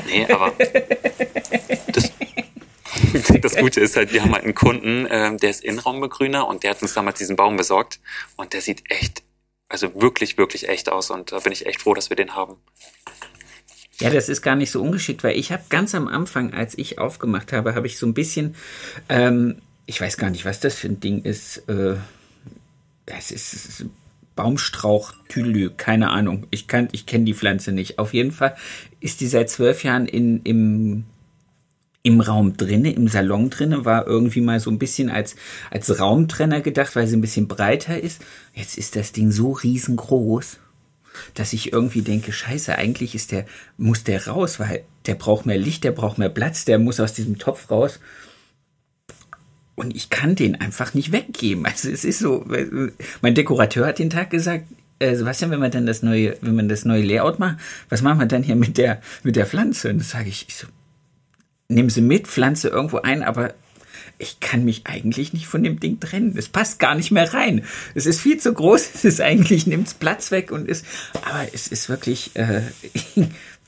nee, 0.07 0.27
aber 0.31 0.53
das, 1.87 2.11
das 3.41 3.55
Gute 3.55 3.79
ist 3.79 3.95
halt, 3.95 4.13
wir 4.13 4.21
haben 4.21 4.33
halt 4.33 4.43
einen 4.43 4.53
Kunden, 4.53 5.07
äh, 5.07 5.35
der 5.35 5.49
ist 5.49 5.63
Innenraumbegrüner 5.63 6.47
und 6.47 6.63
der 6.63 6.71
hat 6.71 6.81
uns 6.81 6.93
damals 6.93 7.17
diesen 7.17 7.35
Baum 7.35 7.57
besorgt 7.57 7.99
und 8.35 8.53
der 8.53 8.61
sieht 8.61 8.89
echt 8.91 9.23
also 9.69 9.93
wirklich, 10.01 10.37
wirklich 10.37 10.69
echt 10.69 10.91
aus 10.91 11.09
und 11.09 11.31
da 11.31 11.39
bin 11.39 11.51
ich 11.51 11.65
echt 11.65 11.81
froh, 11.81 11.93
dass 11.93 12.09
wir 12.09 12.15
den 12.15 12.35
haben. 12.35 12.55
Ja, 13.99 14.11
das 14.11 14.29
ist 14.29 14.41
gar 14.41 14.55
nicht 14.55 14.71
so 14.71 14.81
ungeschickt, 14.81 15.23
weil 15.23 15.37
ich 15.37 15.51
habe 15.51 15.63
ganz 15.69 15.95
am 15.95 16.07
Anfang, 16.07 16.53
als 16.53 16.77
ich 16.77 16.99
aufgemacht 16.99 17.51
habe, 17.51 17.73
habe 17.73 17.87
ich 17.87 17.97
so 17.97 18.05
ein 18.05 18.13
bisschen, 18.13 18.55
ähm, 19.09 19.59
ich 19.87 19.99
weiß 19.99 20.17
gar 20.17 20.29
nicht, 20.29 20.45
was 20.45 20.59
das 20.59 20.75
für 20.75 20.87
ein 20.87 20.99
Ding 20.99 21.23
ist. 21.23 21.63
Äh, 21.67 21.95
es 23.07 23.31
ist 23.31 23.85
Baumstrauch 24.35 25.13
Tülü, 25.29 25.71
keine 25.75 26.11
Ahnung. 26.11 26.45
Ich 26.51 26.67
ich 26.91 27.05
kenne 27.07 27.25
die 27.25 27.33
Pflanze 27.33 27.71
nicht. 27.71 27.97
Auf 27.97 28.13
jeden 28.13 28.31
Fall 28.31 28.55
ist 28.99 29.19
die 29.19 29.27
seit 29.27 29.49
zwölf 29.49 29.83
Jahren 29.83 30.05
in, 30.05 30.43
im 30.43 31.05
im 32.07 32.21
Raum 32.21 32.55
drinne, 32.55 32.93
im 32.93 33.09
Salon 33.09 33.49
drinne, 33.49 33.83
war 33.83 34.07
irgendwie 34.07 34.39
mal 34.39 34.61
so 34.61 34.71
ein 34.71 34.79
bisschen 34.79 35.09
als, 35.09 35.35
als 35.69 35.99
Raumtrenner 35.99 36.61
gedacht, 36.61 36.95
weil 36.95 37.05
sie 37.05 37.17
ein 37.17 37.21
bisschen 37.21 37.49
breiter 37.49 37.99
ist. 37.99 38.21
Jetzt 38.53 38.77
ist 38.77 38.95
das 38.95 39.11
Ding 39.11 39.29
so 39.29 39.51
riesengroß, 39.51 40.57
dass 41.33 41.51
ich 41.51 41.73
irgendwie 41.73 42.03
denke, 42.03 42.31
scheiße, 42.31 42.77
eigentlich 42.77 43.13
ist 43.13 43.33
der, 43.33 43.45
muss 43.77 44.05
der 44.05 44.25
raus, 44.25 44.57
weil 44.57 44.83
der 45.05 45.15
braucht 45.15 45.45
mehr 45.45 45.57
Licht, 45.57 45.83
der 45.83 45.91
braucht 45.91 46.17
mehr 46.17 46.29
Platz, 46.29 46.63
der 46.63 46.79
muss 46.79 47.01
aus 47.01 47.11
diesem 47.11 47.39
Topf 47.39 47.69
raus. 47.69 47.99
Und 49.75 49.93
ich 49.93 50.09
kann 50.09 50.35
den 50.35 50.55
einfach 50.55 50.93
nicht 50.93 51.11
weggeben. 51.11 51.65
Also 51.65 51.89
es 51.89 52.05
ist 52.05 52.19
so, 52.19 52.45
mein 53.21 53.35
Dekorateur 53.35 53.85
hat 53.85 53.99
den 53.99 54.09
Tag 54.09 54.29
gesagt, 54.29 54.63
äh, 54.99 55.13
Sebastian, 55.13 55.51
wenn 55.51 55.59
man 55.59 55.71
dann 55.71 55.85
das 55.85 56.01
neue, 56.03 56.37
wenn 56.39 56.55
man 56.55 56.69
das 56.69 56.85
neue 56.85 57.03
Layout 57.03 57.37
macht, 57.37 57.57
was 57.89 58.01
machen 58.01 58.19
wir 58.19 58.27
dann 58.27 58.43
hier 58.43 58.55
mit 58.55 58.77
der, 58.77 59.01
mit 59.23 59.35
der 59.35 59.45
Pflanze? 59.45 59.89
Und 59.89 59.99
das 59.99 60.11
sage 60.11 60.29
ich, 60.29 60.45
ich 60.47 60.55
so, 60.55 60.67
nimm 61.69 61.89
sie 61.89 62.01
mit, 62.01 62.27
pflanze 62.27 62.69
irgendwo 62.69 62.97
ein, 62.97 63.23
aber 63.23 63.53
ich 64.19 64.39
kann 64.39 64.65
mich 64.65 64.81
eigentlich 64.85 65.33
nicht 65.33 65.47
von 65.47 65.63
dem 65.63 65.79
Ding 65.79 65.99
trennen. 65.99 66.35
Es 66.37 66.49
passt 66.49 66.79
gar 66.79 66.95
nicht 66.95 67.11
mehr 67.11 67.33
rein. 67.33 67.63
Es 67.93 68.05
ist 68.05 68.21
viel 68.21 68.37
zu 68.37 68.53
groß. 68.53 68.89
Es 68.95 69.05
ist 69.05 69.21
eigentlich, 69.21 69.67
nimmt's 69.67 69.93
Platz 69.93 70.31
weg 70.31 70.51
und 70.51 70.67
ist, 70.67 70.85
aber 71.21 71.47
es 71.53 71.67
ist 71.67 71.87
wirklich, 71.87 72.35
äh, 72.35 72.61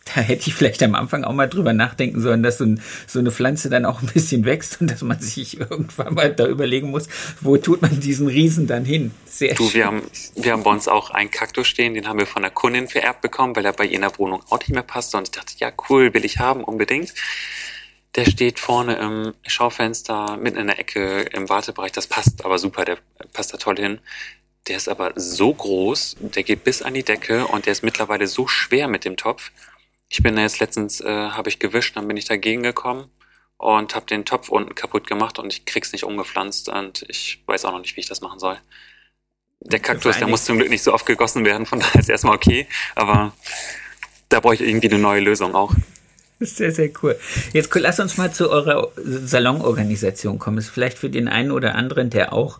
da 0.06 0.22
hätte 0.22 0.48
ich 0.48 0.56
vielleicht 0.56 0.82
am 0.82 0.96
Anfang 0.96 1.24
auch 1.24 1.34
mal 1.34 1.48
drüber 1.48 1.74
nachdenken 1.74 2.20
sollen, 2.20 2.42
dass 2.42 2.58
so, 2.58 2.66
ein, 2.66 2.82
so, 3.06 3.20
eine 3.20 3.32
Pflanze 3.32 3.70
dann 3.70 3.86
auch 3.86 4.02
ein 4.02 4.08
bisschen 4.08 4.44
wächst 4.46 4.82
und 4.82 4.90
dass 4.90 5.04
man 5.04 5.20
sich 5.20 5.60
irgendwann 5.60 6.16
mal 6.16 6.34
da 6.34 6.48
überlegen 6.48 6.90
muss, 6.90 7.08
wo 7.42 7.58
tut 7.58 7.84
man 7.84 8.00
diesen 8.00 8.28
Riesen 8.28 8.66
dann 8.66 8.86
hin. 8.86 9.12
Sehr 9.26 9.54
du, 9.54 9.72
wir 9.72 9.86
haben, 9.86 10.02
wir 10.36 10.52
haben 10.52 10.64
bei 10.64 10.72
uns 10.72 10.88
auch 10.88 11.12
einen 11.12 11.30
Kaktus 11.30 11.68
stehen, 11.68 11.94
den 11.94 12.08
haben 12.08 12.18
wir 12.18 12.26
von 12.26 12.44
einer 12.44 12.54
Kundin 12.54 12.88
vererbt 12.88 13.22
bekommen, 13.22 13.56
weil 13.56 13.66
er 13.66 13.74
bei 13.74 13.86
ihr 13.86 13.94
in 13.94 14.02
der 14.02 14.18
Wohnung 14.18 14.42
auch 14.50 14.60
nicht 14.60 14.72
mehr 14.72 14.84
passte 14.84 15.18
und 15.18 15.28
ich 15.28 15.32
dachte, 15.32 15.54
ja 15.58 15.72
cool, 15.90 16.14
will 16.14 16.26
ich 16.26 16.40
haben, 16.40 16.64
unbedingt. 16.64 17.14
Der 18.16 18.26
steht 18.26 18.60
vorne 18.60 18.96
im 18.96 19.34
Schaufenster, 19.46 20.38
mitten 20.38 20.58
in 20.58 20.68
der 20.68 20.80
Ecke 20.80 21.22
im 21.22 21.48
Wartebereich. 21.48 21.92
Das 21.92 22.08
passt 22.08 22.44
aber 22.44 22.58
super, 22.58 22.86
der 22.86 22.98
passt 23.34 23.54
da 23.54 23.58
toll 23.58 23.78
hin. 23.78 24.00
Der 24.68 24.78
ist 24.78 24.90
aber 24.90 25.14
so 25.16 25.54
groß, 25.54 26.18
der 26.20 26.44
geht 26.44 26.64
bis 26.64 26.82
an 26.82 26.94
die 26.94 27.04
Decke 27.04 27.48
und 27.48 27.66
der 27.66 27.72
ist 27.72 27.84
mittlerweile 27.84 28.28
so 28.28 28.48
schwer 28.48 28.88
mit 28.88 29.06
dem 29.06 29.16
Topf. 29.16 29.52
Ich 30.10 30.24
bin 30.24 30.36
da 30.36 30.42
jetzt 30.42 30.60
letztens, 30.60 31.02
äh, 31.02 31.30
habe 31.30 31.50
ich 31.50 31.60
gewischt, 31.60 31.96
dann 31.96 32.08
bin 32.08 32.18
ich 32.18 32.26
dagegen 32.26 32.64
gekommen 32.64 33.10
und 33.58 33.94
habe 33.94 34.06
den 34.06 34.26
Topf 34.26 34.50
unten 34.50 34.74
kaputt 34.74 35.06
gemacht 35.06 35.38
und 35.38 35.54
ich 35.54 35.66
krieg's 35.66 35.92
nicht 35.92 36.04
umgepflanzt 36.04 36.70
und 36.70 37.06
ich 37.08 37.44
weiß 37.46 37.66
auch 37.66 37.74
noch 37.74 37.80
nicht, 37.80 37.96
wie 37.96 38.02
ich 38.02 38.08
das 38.08 38.22
machen 38.22 38.40
soll. 38.40 38.58
Der 39.60 39.80
Kaktus, 39.80 40.18
der 40.18 40.28
muss 40.28 40.46
zum 40.46 40.58
Glück 40.58 40.70
nicht 40.70 40.84
so 40.84 40.94
oft 40.94 41.06
gegossen 41.06 41.46
werden, 41.46 41.66
von 41.66 41.80
daher 41.80 42.00
ist 42.00 42.10
erstmal 42.10 42.36
okay, 42.36 42.68
aber 42.96 43.34
da 44.30 44.40
brauche 44.40 44.56
ich 44.56 44.62
irgendwie 44.62 44.90
eine 44.90 45.00
neue 45.00 45.20
Lösung 45.20 45.54
auch. 45.54 45.74
Sehr, 46.46 46.72
sehr 46.72 46.90
cool. 47.04 47.18
Jetzt 47.52 47.74
lass 47.76 48.00
uns 48.00 48.16
mal 48.16 48.32
zu 48.32 48.50
eurer 48.50 48.88
Salonorganisation 48.96 50.40
kommen. 50.40 50.58
ist 50.58 50.70
vielleicht 50.70 50.98
für 50.98 51.10
den 51.10 51.28
einen 51.28 51.52
oder 51.52 51.76
anderen, 51.76 52.10
der 52.10 52.32
auch 52.32 52.60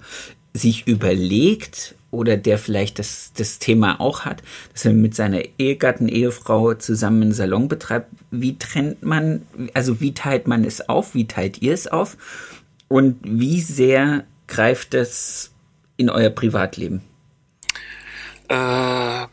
sich 0.54 0.86
überlegt 0.86 1.96
oder 2.12 2.36
der 2.36 2.58
vielleicht 2.58 3.00
das, 3.00 3.32
das 3.38 3.60
Thema 3.60 4.02
auch 4.02 4.26
hat, 4.26 4.42
dass 4.74 4.84
er 4.84 4.94
mit 4.94 5.16
seiner 5.16 5.44
Ehegatten, 5.58 6.10
Ehefrau 6.10 6.74
zusammen 6.74 7.22
einen 7.22 7.34
Salon 7.34 7.70
betreibt. 7.70 8.10
Wie 8.32 8.58
trennt 8.58 9.04
man, 9.04 9.46
also 9.74 10.02
wie 10.02 10.14
teilt 10.14 10.48
man 10.48 10.66
es 10.66 10.90
auf? 10.90 11.14
Wie 11.14 11.28
teilt 11.28 11.62
ihr 11.62 11.74
es 11.74 11.88
auf? 11.88 12.18
Und 12.90 13.20
wie 13.24 13.62
sehr 13.62 14.26
greift 14.48 14.94
das 14.94 15.52
in 15.96 16.10
euer 16.10 16.32
Privatleben? 16.32 17.02
Äh, 18.50 19.28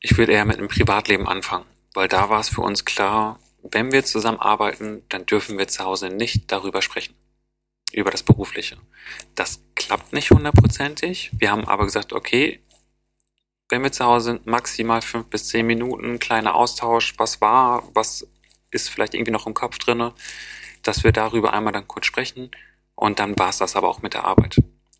ich 0.00 0.16
würde 0.16 0.32
eher 0.32 0.44
mit 0.44 0.58
einem 0.58 0.68
Privatleben 0.68 1.28
anfangen, 1.28 1.66
weil 1.94 2.08
da 2.08 2.30
war 2.30 2.40
es 2.40 2.48
für 2.48 2.60
uns 2.60 2.84
klar, 2.84 3.38
wenn 3.62 3.92
wir 3.92 4.04
zusammenarbeiten, 4.04 5.02
dann 5.08 5.26
dürfen 5.26 5.58
wir 5.58 5.68
zu 5.68 5.84
Hause 5.84 6.10
nicht 6.10 6.50
darüber 6.50 6.82
sprechen. 6.82 7.14
Über 7.92 8.10
das 8.10 8.22
Berufliche. 8.22 8.78
Das 9.34 9.62
klappt 9.74 10.12
nicht 10.12 10.30
hundertprozentig. 10.30 11.30
Wir 11.34 11.50
haben 11.50 11.68
aber 11.68 11.84
gesagt, 11.84 12.12
okay, 12.12 12.60
wenn 13.68 13.82
wir 13.82 13.92
zu 13.92 14.04
Hause 14.04 14.32
sind, 14.32 14.46
maximal 14.46 15.02
fünf 15.02 15.26
bis 15.26 15.48
zehn 15.48 15.66
Minuten, 15.66 16.18
kleiner 16.18 16.54
Austausch, 16.54 17.14
was 17.18 17.40
war, 17.40 17.82
was 17.94 18.26
ist 18.70 18.88
vielleicht 18.88 19.14
irgendwie 19.14 19.30
noch 19.32 19.46
im 19.46 19.54
Kopf 19.54 19.78
drinne, 19.78 20.14
dass 20.82 21.04
wir 21.04 21.12
darüber 21.12 21.52
einmal 21.52 21.72
dann 21.72 21.88
kurz 21.88 22.06
sprechen 22.06 22.50
und 22.94 23.18
dann 23.18 23.38
war 23.38 23.50
es 23.50 23.58
das 23.58 23.76
aber 23.76 23.88
auch 23.88 24.02
mit 24.02 24.14
der 24.14 24.24
Arbeit. 24.24 24.56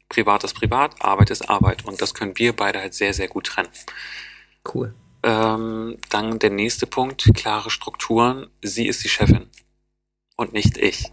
Privat 0.09 0.45
ist 0.45 0.55
privat, 0.55 1.03
Arbeit 1.03 1.31
ist 1.31 1.49
Arbeit 1.49 1.85
und 1.85 2.03
das 2.03 2.15
können 2.15 2.39
wir 2.39 2.55
beide 2.55 2.81
halt 2.81 2.95
sehr, 2.95 3.15
sehr 3.15 3.29
gut 3.29 3.47
trennen. 3.47 3.71
Cool. 4.73 4.95
Ähm, 5.23 5.99
dann 6.11 6.39
der 6.39 6.51
nächste 6.51 6.87
Punkt, 6.87 7.31
klare 7.35 7.71
Strukturen. 7.71 8.49
Sie 8.61 8.87
ist 8.87 9.05
die 9.05 9.09
Chefin 9.09 9.49
und 10.37 10.53
nicht 10.53 10.77
ich. 10.77 11.13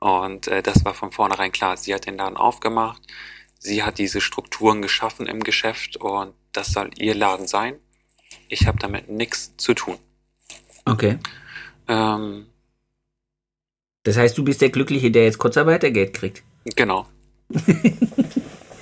Und 0.00 0.46
äh, 0.46 0.62
das 0.62 0.84
war 0.84 0.94
von 0.94 1.10
vornherein 1.10 1.52
klar. 1.52 1.76
Sie 1.76 1.92
hat 1.94 2.06
den 2.06 2.16
Laden 2.16 2.36
aufgemacht, 2.36 3.02
sie 3.58 3.82
hat 3.82 3.98
diese 3.98 4.20
Strukturen 4.20 4.82
geschaffen 4.82 5.26
im 5.26 5.42
Geschäft 5.42 5.96
und 5.96 6.34
das 6.52 6.72
soll 6.72 6.90
ihr 6.98 7.14
Laden 7.14 7.48
sein. 7.48 7.76
Ich 8.48 8.66
habe 8.66 8.78
damit 8.78 9.08
nichts 9.08 9.56
zu 9.56 9.74
tun. 9.74 9.98
Okay. 10.84 11.18
Ähm, 11.88 12.46
das 14.04 14.16
heißt, 14.16 14.38
du 14.38 14.44
bist 14.44 14.60
der 14.60 14.70
Glückliche, 14.70 15.10
der 15.10 15.24
jetzt 15.24 15.38
Kurzarbeitergeld 15.38 16.14
kriegt. 16.14 16.42
Genau. 16.76 17.06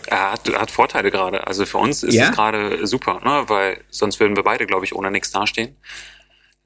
Er 0.07 0.33
hat, 0.33 0.49
hat 0.53 0.71
Vorteile 0.71 1.11
gerade. 1.11 1.47
Also 1.47 1.67
für 1.67 1.79
uns 1.79 2.03
ist 2.03 2.15
ja? 2.15 2.31
es 2.31 2.35
gerade 2.35 2.87
super, 2.87 3.21
ne? 3.25 3.49
weil 3.49 3.85
sonst 3.91 4.21
würden 4.21 4.37
wir 4.37 4.43
beide, 4.43 4.67
glaube 4.67 4.85
ich, 4.85 4.95
ohne 4.95 5.11
nichts 5.11 5.31
dastehen. 5.31 5.77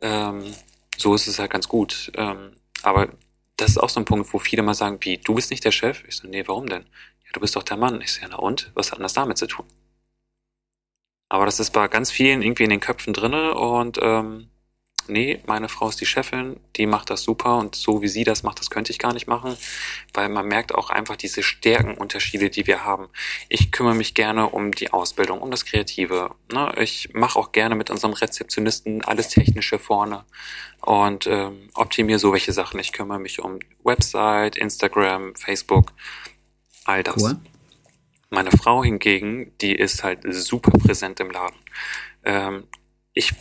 Ähm, 0.01 0.55
so 0.97 1.15
ist 1.15 1.27
es 1.27 1.39
halt 1.39 1.51
ganz 1.51 1.69
gut. 1.69 2.13
Ähm, 2.15 2.53
aber 2.83 3.09
das 3.57 3.71
ist 3.71 3.79
auch 3.79 3.89
so 3.89 4.01
ein 4.01 4.05
Punkt, 4.05 4.33
wo 4.33 4.39
viele 4.39 4.63
mal 4.63 4.75
sagen, 4.75 4.99
wie, 5.01 5.19
du 5.19 5.35
bist 5.35 5.51
nicht 5.51 5.65
der 5.65 5.73
Chef? 5.73 6.05
Ich 6.07 6.17
so, 6.17 6.29
nee, 6.29 6.45
warum 6.47 6.67
denn? 6.67 6.83
Ja, 7.25 7.31
du 7.33 7.41
bist 7.41 7.57
doch 7.57 7.63
der 7.63 7.77
Mann. 7.77 8.01
Ich 8.01 8.13
so, 8.13 8.23
ja, 8.23 8.29
na 8.31 8.37
und? 8.37 8.71
Was 8.75 8.91
hat 8.91 8.99
denn 8.99 9.03
das 9.03 9.15
damit 9.15 9.39
zu 9.39 9.47
tun? 9.47 9.67
Aber 11.29 11.47
das 11.47 11.61
ist 11.61 11.71
bei 11.71 11.87
ganz 11.89 12.11
vielen 12.11 12.43
irgendwie 12.43 12.65
in 12.65 12.71
den 12.71 12.81
Köpfen 12.81 13.13
drinne 13.13 13.55
und 13.55 13.99
ähm, 14.03 14.50
nee, 15.11 15.41
meine 15.47 15.69
Frau 15.69 15.89
ist 15.89 16.01
die 16.01 16.07
Chefin, 16.07 16.59
die 16.77 16.87
macht 16.87 17.11
das 17.11 17.23
super 17.23 17.59
und 17.59 17.75
so 17.75 18.03
wie 18.03 18.09
sie 18.09 18.25
das 18.25 18.43
macht, 18.43 18.61
das 18.61 18.71
könnte 18.71 18.93
ich 18.93 18.99
gar 18.99 19.13
nicht 19.13 19.27
machen, 19.27 19.57
weil 20.15 20.29
man 20.29 20.47
merkt 20.47 20.75
auch 20.75 20.91
einfach 20.91 21.17
diese 21.17 21.43
Stärkenunterschiede, 21.43 22.51
die 22.51 22.67
wir 22.67 22.85
haben. 22.85 23.09
Ich 23.49 23.73
kümmere 23.73 23.95
mich 23.95 24.15
gerne 24.15 24.49
um 24.49 24.73
die 24.73 24.93
Ausbildung, 24.93 25.41
um 25.41 25.51
das 25.51 25.65
Kreative. 25.65 26.35
Ne? 26.53 26.73
Ich 26.79 27.11
mache 27.13 27.39
auch 27.39 27.53
gerne 27.53 27.75
mit 27.75 27.91
unserem 27.91 28.15
Rezeptionisten 28.15 29.05
alles 29.05 29.29
Technische 29.29 29.79
vorne 29.79 30.25
und 30.81 31.27
ähm, 31.27 31.69
optimiere 31.75 32.19
so 32.19 32.33
welche 32.33 32.53
Sachen. 32.53 32.81
Ich 32.81 32.93
kümmere 32.93 33.19
mich 33.19 33.41
um 33.41 33.59
Website, 33.85 34.57
Instagram, 34.57 35.35
Facebook, 35.37 35.93
all 36.85 37.03
das. 37.03 37.23
Cool. 37.23 37.37
Meine 38.31 38.53
Frau 38.53 38.85
hingegen, 38.85 39.53
die 39.61 39.75
ist 39.75 40.05
halt 40.05 40.21
super 40.25 40.71
präsent 40.71 41.19
im 41.19 41.31
Laden. 41.31 41.57
Ähm, 42.25 42.65
ich 43.13 43.35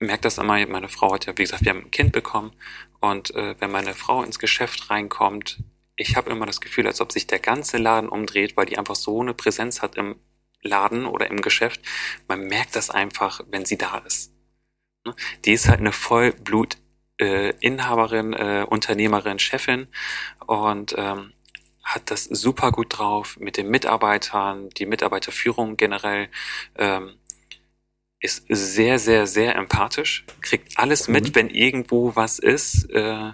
merke 0.00 0.22
das 0.22 0.38
immer, 0.38 0.66
meine 0.66 0.88
Frau 0.88 1.12
hat 1.14 1.26
ja, 1.26 1.36
wie 1.36 1.42
gesagt, 1.42 1.64
wir 1.64 1.70
haben 1.70 1.84
ein 1.84 1.90
Kind 1.90 2.12
bekommen 2.12 2.52
und 3.00 3.34
äh, 3.34 3.54
wenn 3.60 3.70
meine 3.70 3.94
Frau 3.94 4.22
ins 4.22 4.38
Geschäft 4.38 4.90
reinkommt, 4.90 5.62
ich 5.96 6.16
habe 6.16 6.30
immer 6.30 6.46
das 6.46 6.60
Gefühl, 6.60 6.86
als 6.86 7.00
ob 7.00 7.12
sich 7.12 7.26
der 7.26 7.38
ganze 7.38 7.76
Laden 7.76 8.08
umdreht, 8.08 8.56
weil 8.56 8.66
die 8.66 8.78
einfach 8.78 8.94
so 8.94 9.20
eine 9.20 9.34
Präsenz 9.34 9.82
hat 9.82 9.96
im 9.96 10.16
Laden 10.62 11.06
oder 11.06 11.30
im 11.30 11.42
Geschäft. 11.42 11.80
Man 12.26 12.40
merkt 12.40 12.76
das 12.76 12.90
einfach, 12.90 13.42
wenn 13.50 13.66
sie 13.66 13.76
da 13.76 13.98
ist. 13.98 14.32
Ne? 15.04 15.14
Die 15.44 15.52
ist 15.52 15.68
halt 15.68 15.80
eine 15.80 15.92
Vollblut 15.92 16.78
äh, 17.18 17.50
Inhaberin, 17.60 18.32
äh, 18.32 18.64
Unternehmerin, 18.68 19.38
Chefin 19.38 19.88
und 20.46 20.94
ähm, 20.96 21.32
hat 21.82 22.10
das 22.10 22.24
super 22.24 22.72
gut 22.72 22.98
drauf 22.98 23.36
mit 23.38 23.56
den 23.56 23.68
Mitarbeitern, 23.68 24.70
die 24.70 24.86
Mitarbeiterführung 24.86 25.76
generell. 25.76 26.28
Ähm, 26.76 27.19
ist 28.20 28.44
sehr, 28.48 28.98
sehr, 28.98 29.26
sehr 29.26 29.56
empathisch, 29.56 30.24
kriegt 30.42 30.78
alles 30.78 31.08
mit, 31.08 31.30
mhm. 31.30 31.34
wenn 31.34 31.50
irgendwo 31.50 32.14
was 32.14 32.38
ist, 32.38 32.84
äh, 32.90 33.32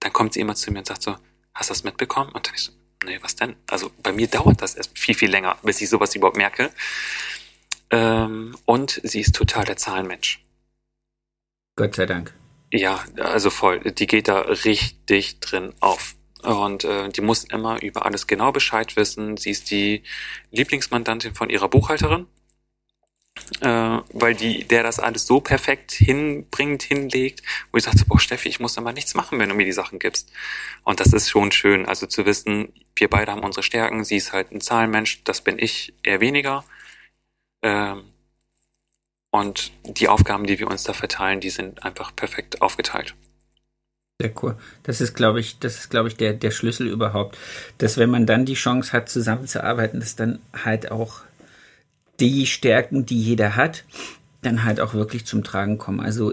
dann 0.00 0.12
kommt 0.12 0.32
sie 0.32 0.40
immer 0.40 0.54
zu 0.54 0.72
mir 0.72 0.80
und 0.80 0.86
sagt 0.86 1.02
so, 1.02 1.16
hast 1.54 1.70
du 1.70 1.74
das 1.74 1.84
mitbekommen? 1.84 2.32
Und 2.32 2.46
dann 2.46 2.54
ich 2.54 2.62
so, 2.62 2.72
nee, 3.04 3.18
was 3.22 3.36
denn? 3.36 3.54
Also 3.68 3.90
bei 4.02 4.12
mir 4.12 4.26
dauert 4.26 4.62
das 4.62 4.74
erst 4.74 4.98
viel, 4.98 5.14
viel 5.14 5.30
länger, 5.30 5.56
bis 5.62 5.80
ich 5.80 5.88
sowas 5.88 6.14
überhaupt 6.14 6.38
merke. 6.38 6.70
Ähm, 7.90 8.56
und 8.64 9.00
sie 9.04 9.20
ist 9.20 9.34
total 9.34 9.66
der 9.66 9.76
Zahlenmensch. 9.76 10.42
Gott 11.76 11.94
sei 11.94 12.06
Dank. 12.06 12.34
Ja, 12.72 13.04
also 13.18 13.50
voll. 13.50 13.80
Die 13.80 14.06
geht 14.06 14.28
da 14.28 14.40
richtig 14.40 15.40
drin 15.40 15.74
auf. 15.80 16.14
Und 16.42 16.84
äh, 16.84 17.10
die 17.10 17.20
muss 17.20 17.44
immer 17.44 17.82
über 17.82 18.06
alles 18.06 18.26
genau 18.26 18.50
Bescheid 18.50 18.96
wissen. 18.96 19.36
Sie 19.36 19.50
ist 19.50 19.70
die 19.70 20.02
Lieblingsmandantin 20.50 21.34
von 21.34 21.50
ihrer 21.50 21.68
Buchhalterin 21.68 22.26
äh, 23.60 23.98
weil 24.12 24.34
die, 24.34 24.64
der 24.64 24.82
das 24.82 24.98
alles 24.98 25.26
so 25.26 25.40
perfekt 25.40 25.92
hinbringt, 25.92 26.82
hinlegt, 26.82 27.42
wo 27.70 27.78
ich 27.78 27.84
sagte, 27.84 28.04
boah, 28.06 28.20
Steffi, 28.20 28.48
ich 28.48 28.60
muss 28.60 28.78
aber 28.78 28.92
nichts 28.92 29.14
machen, 29.14 29.38
wenn 29.38 29.48
du 29.48 29.54
mir 29.54 29.64
die 29.64 29.72
Sachen 29.72 29.98
gibst. 29.98 30.30
Und 30.84 31.00
das 31.00 31.12
ist 31.12 31.30
schon 31.30 31.52
schön, 31.52 31.86
also 31.86 32.06
zu 32.06 32.26
wissen, 32.26 32.72
wir 32.96 33.08
beide 33.08 33.32
haben 33.32 33.44
unsere 33.44 33.62
Stärken, 33.62 34.04
sie 34.04 34.16
ist 34.16 34.32
halt 34.32 34.52
ein 34.52 34.60
Zahlenmensch, 34.60 35.24
das 35.24 35.40
bin 35.40 35.58
ich 35.58 35.94
eher 36.02 36.20
weniger. 36.20 36.64
Ähm, 37.62 38.04
und 39.30 39.72
die 39.84 40.08
Aufgaben, 40.08 40.46
die 40.46 40.58
wir 40.58 40.68
uns 40.68 40.82
da 40.82 40.92
verteilen, 40.92 41.40
die 41.40 41.50
sind 41.50 41.84
einfach 41.84 42.14
perfekt 42.14 42.60
aufgeteilt. 42.60 43.14
Sehr 44.20 44.32
cool. 44.42 44.58
Das 44.82 45.00
ist, 45.00 45.14
glaube 45.14 45.40
ich, 45.40 45.58
das 45.58 45.78
ist, 45.78 45.90
glaube 45.90 46.08
ich, 46.08 46.16
der, 46.16 46.34
der 46.34 46.50
Schlüssel 46.50 46.86
überhaupt. 46.86 47.38
Dass 47.78 47.96
wenn 47.96 48.10
man 48.10 48.26
dann 48.26 48.44
die 48.44 48.54
Chance 48.54 48.92
hat, 48.92 49.08
zusammenzuarbeiten, 49.08 50.00
dass 50.00 50.16
dann 50.16 50.40
halt 50.52 50.90
auch 50.90 51.22
die 52.22 52.46
Stärken, 52.46 53.04
die 53.04 53.20
jeder 53.20 53.56
hat, 53.56 53.84
dann 54.42 54.64
halt 54.64 54.80
auch 54.80 54.94
wirklich 54.94 55.26
zum 55.26 55.42
Tragen 55.42 55.76
kommen. 55.76 56.00
Also 56.00 56.32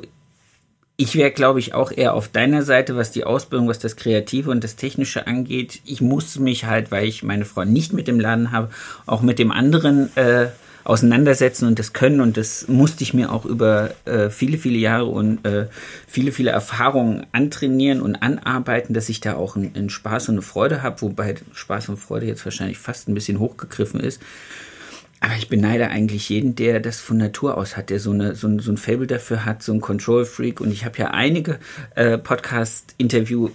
ich 0.97 1.15
wäre, 1.15 1.31
glaube 1.31 1.59
ich, 1.59 1.73
auch 1.73 1.91
eher 1.91 2.13
auf 2.13 2.27
deiner 2.27 2.61
Seite, 2.61 2.95
was 2.95 3.11
die 3.11 3.23
Ausbildung, 3.23 3.67
was 3.67 3.79
das 3.79 3.95
Kreative 3.95 4.51
und 4.51 4.63
das 4.63 4.75
Technische 4.75 5.27
angeht. 5.27 5.81
Ich 5.85 6.01
musste 6.01 6.41
mich 6.41 6.65
halt, 6.65 6.91
weil 6.91 7.07
ich 7.07 7.23
meine 7.23 7.45
Frau 7.45 7.63
nicht 7.63 7.93
mit 7.93 8.07
dem 8.07 8.19
Laden 8.19 8.51
habe, 8.51 8.69
auch 9.05 9.21
mit 9.21 9.39
dem 9.39 9.51
anderen 9.51 10.15
äh, 10.17 10.47
auseinandersetzen 10.83 11.67
und 11.67 11.79
das 11.79 11.93
können. 11.93 12.19
Und 12.19 12.37
das 12.37 12.67
musste 12.67 13.03
ich 13.03 13.13
mir 13.13 13.31
auch 13.31 13.45
über 13.45 13.91
äh, 14.05 14.29
viele, 14.29 14.57
viele 14.57 14.77
Jahre 14.77 15.05
und 15.05 15.45
äh, 15.45 15.67
viele, 16.05 16.31
viele 16.31 16.51
Erfahrungen 16.51 17.25
antrainieren 17.31 18.01
und 18.01 18.17
anarbeiten, 18.17 18.93
dass 18.93 19.09
ich 19.09 19.21
da 19.21 19.35
auch 19.35 19.55
einen 19.55 19.89
Spaß 19.89 20.29
und 20.29 20.35
eine 20.35 20.41
Freude 20.41 20.83
habe, 20.83 21.01
wobei 21.01 21.35
Spaß 21.53 21.89
und 21.89 21.97
Freude 21.97 22.25
jetzt 22.25 22.43
wahrscheinlich 22.45 22.77
fast 22.77 23.07
ein 23.07 23.13
bisschen 23.13 23.39
hochgegriffen 23.39 24.01
ist. 24.01 24.21
Aber 25.21 25.35
ich 25.35 25.49
beneide 25.49 25.89
eigentlich 25.89 26.29
jeden, 26.29 26.55
der 26.55 26.79
das 26.79 26.99
von 26.99 27.17
Natur 27.17 27.57
aus 27.57 27.75
hat, 27.75 27.89
der 27.89 27.99
so, 27.99 28.11
eine, 28.11 28.35
so, 28.35 28.47
ein, 28.47 28.59
so 28.59 28.71
ein 28.71 28.77
Fable 28.77 29.07
dafür 29.07 29.45
hat, 29.45 29.63
so 29.63 29.73
ein 29.73 29.81
Control-Freak. 29.81 30.61
Und 30.61 30.71
ich 30.71 30.85
habe 30.85 30.97
ja 30.97 31.11
einige 31.11 31.59
äh, 31.95 32.17
Podcast-Interview 32.17 33.49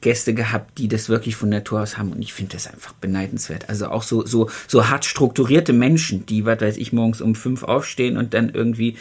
Gäste 0.00 0.34
gehabt, 0.34 0.78
die 0.78 0.88
das 0.88 1.08
wirklich 1.08 1.36
von 1.36 1.48
Natur 1.48 1.82
aus 1.82 1.98
haben 1.98 2.12
und 2.12 2.22
ich 2.22 2.32
finde 2.32 2.52
das 2.54 2.66
einfach 2.66 2.92
beneidenswert. 2.94 3.68
Also 3.68 3.88
auch 3.88 4.02
so, 4.02 4.24
so, 4.26 4.48
so 4.66 4.88
hart 4.88 5.04
strukturierte 5.04 5.72
Menschen, 5.72 6.26
die, 6.26 6.44
was 6.44 6.60
weiß 6.60 6.76
ich, 6.76 6.92
morgens 6.92 7.20
um 7.20 7.34
fünf 7.34 7.62
aufstehen 7.62 8.16
und 8.16 8.34
dann 8.34 8.50
irgendwie 8.50 8.96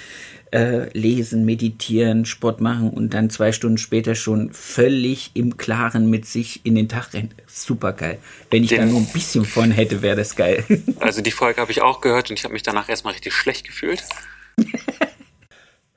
äh, 0.51 0.89
lesen, 0.97 1.45
meditieren, 1.45 2.25
Sport 2.25 2.61
machen 2.61 2.89
und 2.89 3.13
dann 3.13 3.29
zwei 3.29 3.51
Stunden 3.51 3.77
später 3.77 4.15
schon 4.15 4.51
völlig 4.53 5.31
im 5.33 5.57
Klaren 5.57 6.09
mit 6.09 6.25
sich 6.25 6.61
in 6.63 6.75
den 6.75 6.88
Tag 6.88 7.13
rennen. 7.13 7.31
Super 7.47 7.93
geil. 7.93 8.17
Wenn 8.49 8.63
ich 8.63 8.69
den, 8.69 8.79
da 8.79 8.85
nur 8.85 8.99
ein 8.99 9.07
bisschen 9.07 9.45
von 9.45 9.71
hätte, 9.71 10.01
wäre 10.01 10.15
das 10.15 10.35
geil. 10.35 10.63
Also 10.99 11.21
die 11.21 11.31
Folge 11.31 11.61
habe 11.61 11.71
ich 11.71 11.81
auch 11.81 12.01
gehört 12.01 12.29
und 12.29 12.38
ich 12.39 12.43
habe 12.43 12.53
mich 12.53 12.63
danach 12.63 12.89
erstmal 12.89 13.13
richtig 13.13 13.33
schlecht 13.33 13.65
gefühlt. 13.65 14.03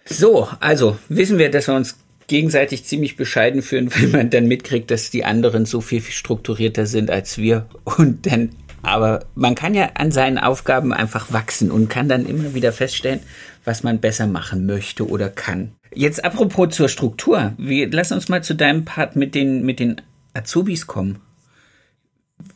so, 0.04 0.48
also 0.60 0.98
wissen 1.08 1.38
wir, 1.38 1.50
dass 1.50 1.68
wir 1.68 1.74
uns 1.74 1.96
gegenseitig 2.30 2.84
ziemlich 2.84 3.16
bescheiden 3.16 3.60
fühlen, 3.60 3.90
wenn 3.98 4.12
man 4.12 4.30
dann 4.30 4.46
mitkriegt, 4.46 4.90
dass 4.90 5.10
die 5.10 5.24
anderen 5.24 5.66
so 5.66 5.82
viel, 5.82 6.00
viel 6.00 6.14
strukturierter 6.14 6.86
sind 6.86 7.10
als 7.10 7.36
wir 7.36 7.66
und 7.84 8.24
dann 8.24 8.50
aber 8.82 9.26
man 9.34 9.54
kann 9.54 9.74
ja 9.74 9.90
an 9.96 10.10
seinen 10.10 10.38
Aufgaben 10.38 10.94
einfach 10.94 11.34
wachsen 11.34 11.70
und 11.70 11.90
kann 11.90 12.08
dann 12.08 12.24
immer 12.24 12.54
wieder 12.54 12.72
feststellen, 12.72 13.20
was 13.62 13.82
man 13.82 14.00
besser 14.00 14.26
machen 14.26 14.64
möchte 14.64 15.06
oder 15.06 15.28
kann. 15.28 15.72
Jetzt 15.94 16.24
apropos 16.24 16.74
zur 16.74 16.88
Struktur. 16.88 17.52
Wir, 17.58 17.90
lass 17.90 18.10
uns 18.10 18.30
mal 18.30 18.42
zu 18.42 18.54
deinem 18.54 18.86
Part 18.86 19.16
mit 19.16 19.34
den, 19.34 19.66
mit 19.66 19.80
den 19.80 20.00
Azubis 20.32 20.86
kommen. 20.86 21.20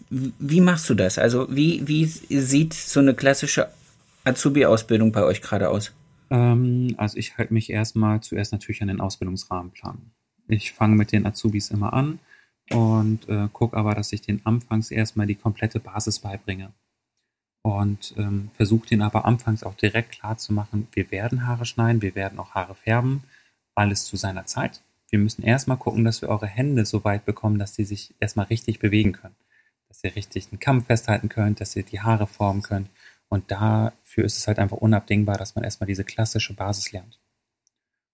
Wie 0.08 0.62
machst 0.62 0.88
du 0.88 0.94
das? 0.94 1.18
Also 1.18 1.46
wie, 1.50 1.86
wie 1.86 2.06
sieht 2.06 2.72
so 2.72 3.00
eine 3.00 3.12
klassische 3.12 3.68
Azubi-Ausbildung 4.24 5.12
bei 5.12 5.24
euch 5.24 5.42
gerade 5.42 5.68
aus? 5.68 5.92
Ähm, 6.30 6.94
also 6.96 7.16
ich 7.18 7.38
halte 7.38 7.54
mich 7.54 7.70
erstmal 7.70 8.20
zuerst 8.20 8.52
natürlich 8.52 8.82
an 8.82 8.88
den 8.88 9.00
Ausbildungsrahmenplan. 9.00 10.10
Ich 10.48 10.72
fange 10.72 10.96
mit 10.96 11.12
den 11.12 11.26
Azubis 11.26 11.70
immer 11.70 11.92
an 11.92 12.18
und 12.70 13.28
äh, 13.28 13.48
gucke 13.52 13.76
aber, 13.76 13.94
dass 13.94 14.12
ich 14.12 14.22
den 14.22 14.44
anfangs 14.44 14.90
erstmal 14.90 15.26
die 15.26 15.34
komplette 15.34 15.80
Basis 15.80 16.18
beibringe. 16.18 16.72
Und 17.62 18.14
ähm, 18.18 18.50
versuche 18.52 18.88
den 18.88 19.00
aber 19.00 19.24
anfangs 19.24 19.64
auch 19.64 19.74
direkt 19.74 20.12
klar 20.12 20.36
zu 20.36 20.52
machen, 20.52 20.86
wir 20.92 21.10
werden 21.10 21.46
Haare 21.46 21.64
schneiden, 21.64 22.02
wir 22.02 22.14
werden 22.14 22.38
auch 22.38 22.50
Haare 22.50 22.74
färben, 22.74 23.24
alles 23.74 24.04
zu 24.04 24.16
seiner 24.16 24.44
Zeit. 24.44 24.82
Wir 25.08 25.18
müssen 25.18 25.42
erstmal 25.42 25.78
gucken, 25.78 26.04
dass 26.04 26.20
wir 26.20 26.28
eure 26.28 26.46
Hände 26.46 26.84
so 26.84 27.04
weit 27.04 27.24
bekommen, 27.24 27.58
dass 27.58 27.72
die 27.72 27.84
sich 27.84 28.14
erstmal 28.20 28.46
richtig 28.46 28.80
bewegen 28.80 29.12
können. 29.12 29.36
Dass 29.88 30.04
ihr 30.04 30.14
richtig 30.14 30.48
einen 30.50 30.58
Kamm 30.58 30.84
festhalten 30.84 31.28
könnt, 31.28 31.60
dass 31.60 31.74
ihr 31.76 31.84
die 31.84 32.00
Haare 32.00 32.26
formen 32.26 32.62
könnt. 32.62 32.90
Und 33.28 33.50
dafür 33.50 34.24
ist 34.24 34.38
es 34.38 34.46
halt 34.46 34.58
einfach 34.58 34.76
unabdingbar, 34.76 35.36
dass 35.36 35.54
man 35.54 35.64
erstmal 35.64 35.88
diese 35.88 36.04
klassische 36.04 36.54
Basis 36.54 36.92
lernt. 36.92 37.18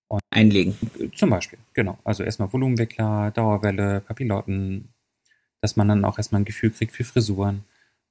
Und 0.08 0.22
Einlegen. 0.30 0.76
Zum 1.14 1.30
Beispiel, 1.30 1.58
genau. 1.72 1.98
Also 2.04 2.24
erstmal 2.24 2.52
Volumenwickler, 2.52 3.30
Dauerwelle, 3.30 4.00
Papillotten, 4.00 4.88
dass 5.60 5.76
man 5.76 5.88
dann 5.88 6.04
auch 6.04 6.18
erstmal 6.18 6.40
ein 6.40 6.46
Gefühl 6.46 6.70
kriegt 6.70 6.92
für 6.92 7.04
Frisuren. 7.04 7.64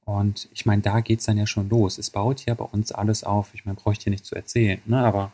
Und 0.05 0.49
ich 0.53 0.65
meine, 0.65 0.81
da 0.81 1.01
geht 1.01 1.19
es 1.19 1.25
dann 1.25 1.37
ja 1.37 1.45
schon 1.45 1.69
los. 1.69 1.97
Es 1.97 2.09
baut 2.09 2.45
ja 2.45 2.53
bei 2.53 2.65
uns 2.65 2.91
alles 2.91 3.23
auf. 3.23 3.53
Ich 3.53 3.65
meine, 3.65 3.75
brauche 3.75 3.93
ich 3.93 3.99
dir 3.99 4.09
nicht 4.09 4.25
zu 4.25 4.35
erzählen, 4.35 4.81
ne? 4.85 4.99
aber 4.99 5.33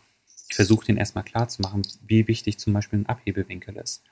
ich 0.49 0.55
versuche 0.55 0.85
den 0.85 0.97
erstmal 0.97 1.23
klar 1.23 1.47
zu 1.47 1.61
machen, 1.61 1.83
wie 2.05 2.27
wichtig 2.27 2.57
zum 2.57 2.73
Beispiel 2.73 2.99
ein 2.99 3.05
Abhebewinkel 3.05 3.75
ist. 3.77 4.03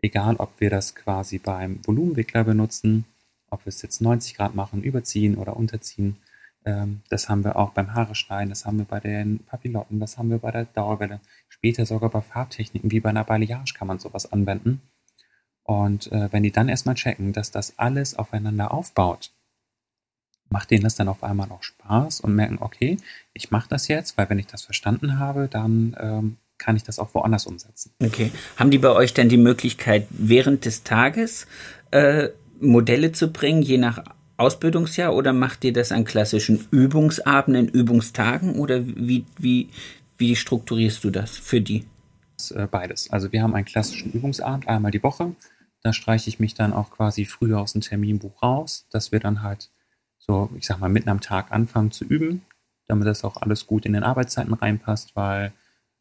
Egal, 0.00 0.36
ob 0.36 0.60
wir 0.60 0.70
das 0.70 0.94
quasi 0.94 1.38
beim 1.38 1.80
Volumenwickler 1.84 2.44
benutzen, 2.44 3.04
ob 3.50 3.64
wir 3.64 3.70
es 3.70 3.82
jetzt 3.82 4.00
90 4.00 4.34
Grad 4.34 4.54
machen, 4.54 4.82
überziehen 4.82 5.36
oder 5.36 5.56
unterziehen. 5.56 6.16
Ähm, 6.68 7.00
das 7.08 7.30
haben 7.30 7.44
wir 7.44 7.56
auch 7.56 7.70
beim 7.70 7.94
Haare 7.94 8.14
schneiden, 8.14 8.50
das 8.50 8.66
haben 8.66 8.76
wir 8.76 8.84
bei 8.84 9.00
den 9.00 9.38
Papillotten, 9.44 10.00
das 10.00 10.18
haben 10.18 10.28
wir 10.28 10.38
bei 10.38 10.50
der 10.50 10.66
Dauerwelle. 10.66 11.20
Später 11.48 11.86
sogar 11.86 12.10
bei 12.10 12.20
Farbtechniken 12.20 12.90
wie 12.90 13.00
bei 13.00 13.08
einer 13.08 13.24
Balayage 13.24 13.72
kann 13.72 13.88
man 13.88 13.98
sowas 13.98 14.30
anwenden. 14.30 14.82
Und 15.62 16.12
äh, 16.12 16.30
wenn 16.30 16.42
die 16.42 16.52
dann 16.52 16.68
erstmal 16.68 16.94
checken, 16.94 17.32
dass 17.32 17.50
das 17.50 17.78
alles 17.78 18.18
aufeinander 18.18 18.72
aufbaut, 18.72 19.32
macht 20.50 20.70
denen 20.70 20.84
das 20.84 20.94
dann 20.94 21.08
auf 21.08 21.24
einmal 21.24 21.50
auch 21.50 21.62
Spaß 21.62 22.20
und 22.20 22.34
merken, 22.34 22.58
okay, 22.60 22.98
ich 23.32 23.50
mache 23.50 23.68
das 23.70 23.88
jetzt, 23.88 24.18
weil 24.18 24.28
wenn 24.28 24.38
ich 24.38 24.46
das 24.46 24.62
verstanden 24.62 25.18
habe, 25.18 25.48
dann 25.48 25.96
ähm, 25.98 26.36
kann 26.58 26.76
ich 26.76 26.82
das 26.82 26.98
auch 26.98 27.14
woanders 27.14 27.46
umsetzen. 27.46 27.92
Okay. 28.02 28.30
Haben 28.56 28.70
die 28.70 28.78
bei 28.78 28.90
euch 28.90 29.14
denn 29.14 29.30
die 29.30 29.38
Möglichkeit, 29.38 30.06
während 30.10 30.66
des 30.66 30.84
Tages 30.84 31.46
äh, 31.92 32.28
Modelle 32.60 33.12
zu 33.12 33.32
bringen, 33.32 33.62
je 33.62 33.78
nach 33.78 34.02
Ausbildungsjahr, 34.38 35.14
oder 35.14 35.32
macht 35.32 35.64
ihr 35.64 35.72
das 35.72 35.92
an 35.92 36.04
klassischen 36.04 36.66
Übungsabenden, 36.70 37.68
Übungstagen 37.68 38.54
oder 38.54 38.86
wie, 38.86 39.26
wie, 39.36 39.68
wie 40.16 40.36
strukturierst 40.36 41.04
du 41.04 41.10
das 41.10 41.36
für 41.36 41.60
die? 41.60 41.84
Äh, 42.54 42.66
beides. 42.68 43.10
Also 43.10 43.32
wir 43.32 43.42
haben 43.42 43.54
einen 43.54 43.64
klassischen 43.64 44.12
Übungsabend 44.12 44.68
einmal 44.68 44.92
die 44.92 45.02
Woche. 45.02 45.34
Da 45.82 45.92
streiche 45.92 46.28
ich 46.28 46.40
mich 46.40 46.54
dann 46.54 46.72
auch 46.72 46.90
quasi 46.90 47.24
früher 47.24 47.60
aus 47.60 47.72
dem 47.72 47.82
Terminbuch 47.82 48.42
raus, 48.42 48.86
dass 48.90 49.12
wir 49.12 49.20
dann 49.20 49.42
halt 49.42 49.70
so, 50.18 50.50
ich 50.56 50.66
sag 50.66 50.78
mal, 50.78 50.88
mitten 50.88 51.08
am 51.08 51.20
Tag 51.20 51.50
anfangen 51.50 51.90
zu 51.90 52.04
üben, 52.04 52.42
damit 52.86 53.06
das 53.06 53.24
auch 53.24 53.36
alles 53.38 53.66
gut 53.66 53.86
in 53.86 53.92
den 53.92 54.02
Arbeitszeiten 54.02 54.54
reinpasst, 54.54 55.16
weil 55.16 55.52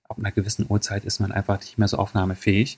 ab 0.08 0.18
einer 0.20 0.32
gewissen 0.32 0.66
Uhrzeit 0.70 1.06
ist 1.06 1.20
man 1.20 1.32
einfach 1.32 1.60
nicht 1.60 1.78
mehr 1.78 1.88
so 1.88 1.98
aufnahmefähig. 1.98 2.78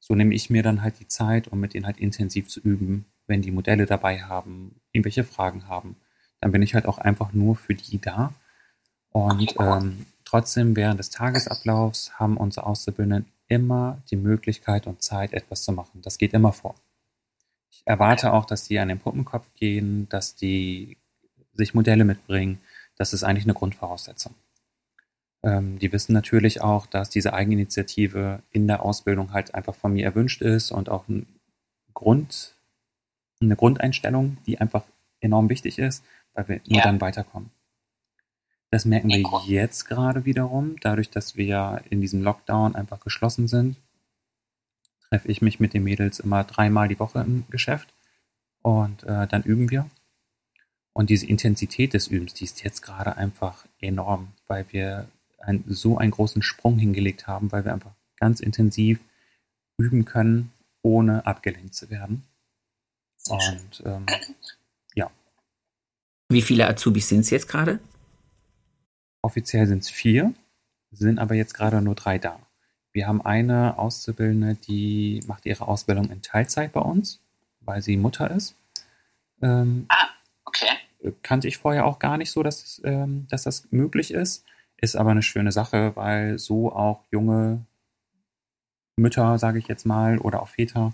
So 0.00 0.14
nehme 0.14 0.34
ich 0.34 0.50
mir 0.50 0.62
dann 0.62 0.82
halt 0.82 0.98
die 1.00 1.08
Zeit, 1.08 1.48
um 1.48 1.60
mit 1.60 1.74
denen 1.74 1.86
halt 1.86 1.98
intensiv 1.98 2.48
zu 2.48 2.60
üben, 2.60 3.06
wenn 3.26 3.42
die 3.42 3.52
Modelle 3.52 3.86
dabei 3.86 4.22
haben, 4.22 4.80
irgendwelche 4.94 5.24
Fragen 5.24 5.68
haben. 5.68 5.96
Dann 6.40 6.52
bin 6.52 6.62
ich 6.62 6.74
halt 6.74 6.86
auch 6.86 6.98
einfach 6.98 7.32
nur 7.32 7.56
für 7.56 7.74
die 7.74 8.00
da. 8.00 8.32
Und 9.10 9.54
ähm, 9.60 10.06
Trotzdem 10.34 10.74
während 10.74 10.98
des 10.98 11.10
Tagesablaufs 11.10 12.18
haben 12.18 12.36
unsere 12.36 12.66
Auszubildenden 12.66 13.30
immer 13.46 14.02
die 14.10 14.16
Möglichkeit 14.16 14.88
und 14.88 15.00
Zeit, 15.00 15.32
etwas 15.32 15.62
zu 15.62 15.70
machen. 15.70 16.02
Das 16.02 16.18
geht 16.18 16.32
immer 16.32 16.52
vor. 16.52 16.74
Ich 17.70 17.82
erwarte 17.84 18.32
auch, 18.32 18.44
dass 18.44 18.64
die 18.64 18.80
an 18.80 18.88
den 18.88 18.98
Puppenkopf 18.98 19.46
gehen, 19.54 20.08
dass 20.08 20.34
die 20.34 20.96
sich 21.52 21.72
Modelle 21.72 22.04
mitbringen. 22.04 22.58
Das 22.96 23.12
ist 23.12 23.22
eigentlich 23.22 23.44
eine 23.44 23.54
Grundvoraussetzung. 23.54 24.34
Ähm, 25.44 25.78
die 25.78 25.92
wissen 25.92 26.14
natürlich 26.14 26.62
auch, 26.62 26.86
dass 26.86 27.10
diese 27.10 27.32
Eigeninitiative 27.32 28.42
in 28.50 28.66
der 28.66 28.82
Ausbildung 28.82 29.32
halt 29.32 29.54
einfach 29.54 29.76
von 29.76 29.92
mir 29.92 30.04
erwünscht 30.04 30.42
ist 30.42 30.72
und 30.72 30.88
auch 30.88 31.06
ein 31.06 31.26
Grund, 31.92 32.53
eine 33.40 33.56
Grundeinstellung, 33.56 34.38
die 34.46 34.60
einfach 34.60 34.84
enorm 35.20 35.48
wichtig 35.48 35.78
ist, 35.78 36.04
weil 36.34 36.48
wir 36.48 36.60
nur 36.66 36.78
ja. 36.78 36.84
dann 36.84 37.00
weiterkommen. 37.00 37.50
Das 38.70 38.84
merken 38.84 39.08
wir 39.08 39.24
jetzt 39.46 39.84
gerade 39.84 40.24
wiederum, 40.24 40.76
dadurch, 40.80 41.08
dass 41.08 41.36
wir 41.36 41.82
in 41.90 42.00
diesem 42.00 42.22
Lockdown 42.22 42.74
einfach 42.74 43.00
geschlossen 43.00 43.46
sind. 43.46 43.76
Treffe 45.08 45.28
ich 45.28 45.40
mich 45.42 45.60
mit 45.60 45.74
den 45.74 45.84
Mädels 45.84 46.18
immer 46.18 46.42
dreimal 46.42 46.88
die 46.88 46.98
Woche 46.98 47.20
im 47.20 47.44
Geschäft 47.50 47.94
und 48.62 49.04
äh, 49.04 49.28
dann 49.28 49.42
üben 49.44 49.70
wir. 49.70 49.88
Und 50.92 51.10
diese 51.10 51.26
Intensität 51.26 51.94
des 51.94 52.08
Übens, 52.08 52.34
die 52.34 52.44
ist 52.44 52.64
jetzt 52.64 52.80
gerade 52.82 53.16
einfach 53.16 53.64
enorm, 53.80 54.32
weil 54.46 54.64
wir 54.70 55.08
ein, 55.38 55.62
so 55.68 55.98
einen 55.98 56.10
großen 56.10 56.42
Sprung 56.42 56.78
hingelegt 56.78 57.26
haben, 57.26 57.52
weil 57.52 57.64
wir 57.64 57.72
einfach 57.72 57.94
ganz 58.16 58.40
intensiv 58.40 59.00
üben 59.76 60.04
können, 60.04 60.52
ohne 60.82 61.26
abgelenkt 61.26 61.74
zu 61.74 61.90
werden. 61.90 62.24
Und 63.28 63.82
ähm, 63.84 64.06
ja. 64.94 65.10
Wie 66.28 66.42
viele 66.42 66.68
Azubis 66.68 67.08
sind 67.08 67.20
es 67.20 67.30
jetzt 67.30 67.48
gerade? 67.48 67.80
Offiziell 69.22 69.66
sind 69.66 69.82
es 69.82 69.90
vier, 69.90 70.34
sind 70.90 71.18
aber 71.18 71.34
jetzt 71.34 71.54
gerade 71.54 71.80
nur 71.80 71.94
drei 71.94 72.18
da. 72.18 72.38
Wir 72.92 73.08
haben 73.08 73.22
eine 73.22 73.78
Auszubildende, 73.78 74.54
die 74.54 75.22
macht 75.26 75.46
ihre 75.46 75.66
Ausbildung 75.66 76.10
in 76.10 76.22
Teilzeit 76.22 76.72
bei 76.72 76.80
uns, 76.80 77.20
weil 77.60 77.82
sie 77.82 77.96
Mutter 77.96 78.30
ist. 78.30 78.54
Ähm, 79.42 79.86
ah, 79.88 80.08
okay. 80.44 80.76
Kannte 81.22 81.48
ich 81.48 81.58
vorher 81.58 81.86
auch 81.86 81.98
gar 81.98 82.18
nicht 82.18 82.30
so, 82.30 82.42
dass, 82.42 82.80
ähm, 82.84 83.26
dass 83.28 83.42
das 83.42 83.66
möglich 83.72 84.12
ist. 84.12 84.44
Ist 84.76 84.96
aber 84.96 85.10
eine 85.10 85.22
schöne 85.22 85.50
Sache, 85.50 85.96
weil 85.96 86.38
so 86.38 86.72
auch 86.72 87.04
junge 87.10 87.64
Mütter, 88.96 89.38
sage 89.38 89.58
ich 89.58 89.66
jetzt 89.66 89.86
mal, 89.86 90.18
oder 90.18 90.42
auch 90.42 90.48
Väter 90.48 90.92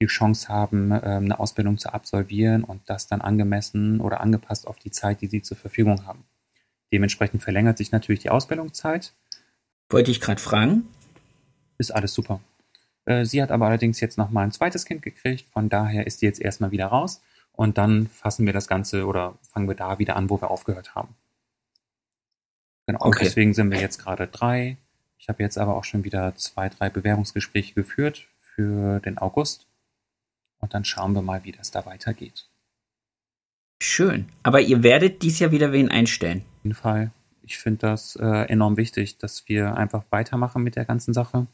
die 0.00 0.06
Chance 0.06 0.48
haben, 0.48 0.92
ähm, 0.92 1.24
eine 1.24 1.38
Ausbildung 1.38 1.78
zu 1.78 1.92
absolvieren 1.92 2.64
und 2.64 2.82
das 2.86 3.06
dann 3.06 3.20
angemessen 3.20 4.00
oder 4.00 4.20
angepasst 4.20 4.66
auf 4.66 4.78
die 4.78 4.90
Zeit, 4.90 5.20
die 5.20 5.26
sie 5.26 5.42
zur 5.42 5.56
Verfügung 5.56 6.06
haben. 6.06 6.24
Dementsprechend 6.92 7.42
verlängert 7.42 7.78
sich 7.78 7.92
natürlich 7.92 8.20
die 8.20 8.30
Ausbildungszeit. 8.30 9.12
Wollte 9.88 10.10
ich 10.10 10.20
gerade 10.20 10.40
fragen. 10.40 10.88
Ist 11.78 11.94
alles 11.94 12.12
super. 12.12 12.40
Äh, 13.06 13.24
sie 13.24 13.42
hat 13.42 13.50
aber 13.50 13.66
allerdings 13.66 14.00
jetzt 14.00 14.18
nochmal 14.18 14.44
ein 14.44 14.52
zweites 14.52 14.84
Kind 14.84 15.02
gekriegt, 15.02 15.48
von 15.50 15.68
daher 15.68 16.06
ist 16.06 16.20
sie 16.20 16.26
jetzt 16.26 16.40
erstmal 16.40 16.70
wieder 16.70 16.86
raus 16.86 17.22
und 17.52 17.78
dann 17.78 18.08
fassen 18.08 18.46
wir 18.46 18.52
das 18.52 18.68
Ganze 18.68 19.06
oder 19.06 19.38
fangen 19.50 19.68
wir 19.68 19.74
da 19.74 19.98
wieder 19.98 20.16
an, 20.16 20.28
wo 20.28 20.40
wir 20.40 20.50
aufgehört 20.50 20.94
haben. 20.94 21.14
Genau, 22.86 23.00
okay. 23.00 23.24
deswegen 23.24 23.54
sind 23.54 23.70
wir 23.70 23.80
jetzt 23.80 23.98
gerade 23.98 24.26
drei. 24.28 24.76
Ich 25.18 25.28
habe 25.28 25.42
jetzt 25.42 25.58
aber 25.58 25.76
auch 25.76 25.84
schon 25.84 26.04
wieder 26.04 26.36
zwei, 26.36 26.68
drei 26.68 26.90
Bewerbungsgespräche 26.90 27.74
geführt 27.74 28.28
für 28.38 29.00
den 29.00 29.18
August 29.18 29.65
und 30.58 30.74
dann 30.74 30.84
schauen 30.84 31.14
wir 31.14 31.22
mal, 31.22 31.44
wie 31.44 31.52
das 31.52 31.70
da 31.70 31.86
weitergeht. 31.86 32.48
Schön. 33.80 34.26
Aber 34.42 34.60
ihr 34.60 34.82
werdet 34.82 35.22
dies 35.22 35.38
Jahr 35.38 35.50
wieder 35.50 35.72
wen 35.72 35.90
einstellen. 35.90 36.44
Auf 36.58 36.64
jeden 36.64 36.74
Fall. 36.74 37.10
Ich 37.42 37.58
finde 37.58 37.78
das 37.78 38.16
äh, 38.16 38.48
enorm 38.48 38.76
wichtig, 38.76 39.18
dass 39.18 39.48
wir 39.48 39.76
einfach 39.76 40.04
weitermachen 40.10 40.62
mit 40.62 40.76
der 40.76 40.84
ganzen 40.84 41.14
Sache. 41.14 41.46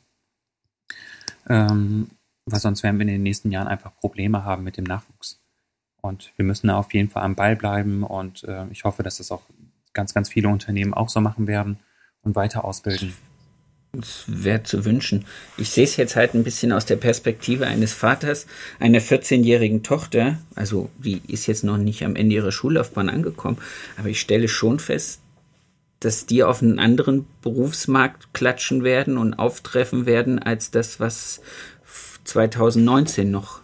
Ähm, 1.48 2.11
weil 2.44 2.61
sonst 2.61 2.82
werden 2.82 2.98
wir 2.98 3.03
in 3.03 3.12
den 3.12 3.22
nächsten 3.22 3.50
Jahren 3.50 3.68
einfach 3.68 3.94
Probleme 3.96 4.44
haben 4.44 4.64
mit 4.64 4.76
dem 4.76 4.84
Nachwuchs. 4.84 5.40
Und 6.00 6.32
wir 6.36 6.44
müssen 6.44 6.68
da 6.68 6.76
auf 6.76 6.92
jeden 6.94 7.11
Fall 7.11 7.22
am 7.22 7.36
Ball 7.36 7.55
bleiben 7.57 8.03
und 8.03 8.42
äh, 8.44 8.66
ich 8.70 8.84
hoffe, 8.84 9.03
dass 9.03 9.18
das 9.18 9.30
auch 9.30 9.42
ganz, 9.92 10.14
ganz 10.14 10.28
viele 10.28 10.48
Unternehmen 10.48 10.94
auch 10.94 11.09
so 11.09 11.20
machen 11.20 11.46
werden 11.46 11.78
und 12.22 12.34
weiter 12.34 12.64
ausbilden. 12.64 13.14
Das 13.95 14.24
wäre 14.26 14.62
zu 14.62 14.86
wünschen. 14.86 15.26
Ich 15.59 15.68
sehe 15.68 15.84
es 15.84 15.99
jetzt 15.99 16.16
halt 16.16 16.32
ein 16.32 16.45
bisschen 16.45 16.72
aus 16.72 16.86
der 16.86 16.97
Perspektive 16.97 17.66
eines 17.66 17.93
Vaters 17.93 18.47
einer 18.80 19.01
14-jährigen 19.01 19.82
Tochter. 19.82 20.38
Also 20.55 20.88
die 20.99 21.20
ist 21.28 21.47
jetzt 21.47 21.62
noch 21.62 21.76
nicht 21.76 22.03
am 22.03 22.16
Ende 22.16 22.34
ihrer 22.34 22.53
Schullaufbahn 22.53 23.11
angekommen, 23.11 23.59
aber 23.99 24.09
ich 24.09 24.18
stelle 24.18 24.49
schon 24.49 24.78
fest, 24.78 25.20
dass 26.01 26.24
die 26.24 26.43
auf 26.43 26.62
einen 26.62 26.78
anderen 26.78 27.26
Berufsmarkt 27.43 28.32
klatschen 28.32 28.82
werden 28.82 29.18
und 29.18 29.34
auftreffen 29.34 30.07
werden 30.07 30.38
als 30.38 30.70
das, 30.70 30.99
was 30.99 31.43
2019 32.24 33.30
noch 33.30 33.61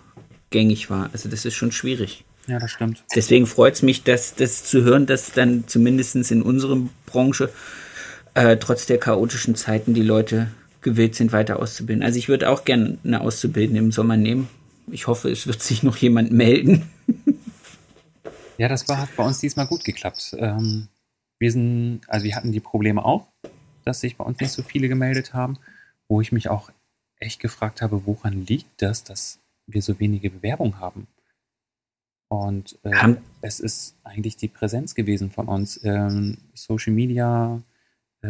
gängig 0.51 0.91
war. 0.91 1.09
Also 1.15 1.31
das 1.31 1.47
ist 1.47 1.55
schon 1.55 1.73
schwierig. 1.73 2.25
Ja, 2.47 2.59
das 2.59 2.71
stimmt. 2.71 3.03
Deswegen 3.15 3.47
freut 3.47 3.75
es 3.75 3.83
mich, 3.83 4.05
dass 4.05 4.35
das 4.35 4.65
zu 4.65 4.83
hören, 4.83 5.07
dass 5.07 5.33
dann 5.33 5.65
zumindest 5.67 6.17
in 6.31 6.43
unserer 6.43 6.79
Branche 7.07 7.51
äh, 8.39 8.57
trotz 8.57 8.87
der 8.87 8.99
chaotischen 8.99 9.57
Zeiten 9.57 9.95
die 9.95 10.03
Leute 10.03 10.49
gewillt 10.81 11.17
sind, 11.17 11.33
weiter 11.33 11.59
auszubilden. 11.59 12.05
Also 12.05 12.19
ich 12.19 12.29
würde 12.29 12.49
auch 12.49 12.65
gerne 12.65 12.99
eine 13.03 13.21
Auszubildende 13.21 13.81
im 13.81 13.91
Sommer 13.91 14.17
nehmen. 14.17 14.49
Ich 14.91 15.09
hoffe, 15.09 15.29
es 15.29 15.49
wird 15.49 15.61
sich 15.61 15.83
noch 15.83 15.97
jemand 15.97 16.31
melden. 16.31 16.89
ja, 18.59 18.69
das 18.69 18.89
war, 18.89 18.99
hat 18.99 19.17
bei 19.17 19.25
uns 19.25 19.41
diesmal 19.41 19.67
gut 19.67 19.83
geklappt. 19.85 20.37
Ähm, 20.39 20.87
wir 21.39 21.51
sind, 21.51 22.03
also 22.07 22.25
wir 22.25 22.37
hatten 22.37 22.53
die 22.53 22.61
Probleme 22.61 23.05
auch, 23.05 23.27
dass 23.85 24.01
sich 24.01 24.17
bei 24.17 24.25
uns 24.25 24.39
nicht 24.39 24.53
so 24.53 24.63
viele 24.63 24.89
gemeldet 24.89 25.35
haben, 25.35 25.59
wo 26.07 26.21
ich 26.21 26.31
mich 26.31 26.49
auch 26.49 26.71
echt 27.17 27.41
gefragt 27.41 27.83
habe, 27.83 28.07
woran 28.07 28.47
liegt 28.47 28.83
das, 28.83 29.03
dass 29.03 29.41
wir 29.67 29.83
so 29.83 29.99
wenige 29.99 30.31
Bewerbungen 30.31 30.79
haben? 30.79 31.09
Und 32.29 32.79
äh, 32.85 33.17
es 33.41 33.59
ist 33.59 33.97
eigentlich 34.05 34.37
die 34.37 34.49
Präsenz 34.49 34.95
gewesen 34.95 35.31
von 35.31 35.49
uns. 35.49 35.81
Ähm, 35.83 36.39
Social 36.55 36.93
Media, 36.93 37.63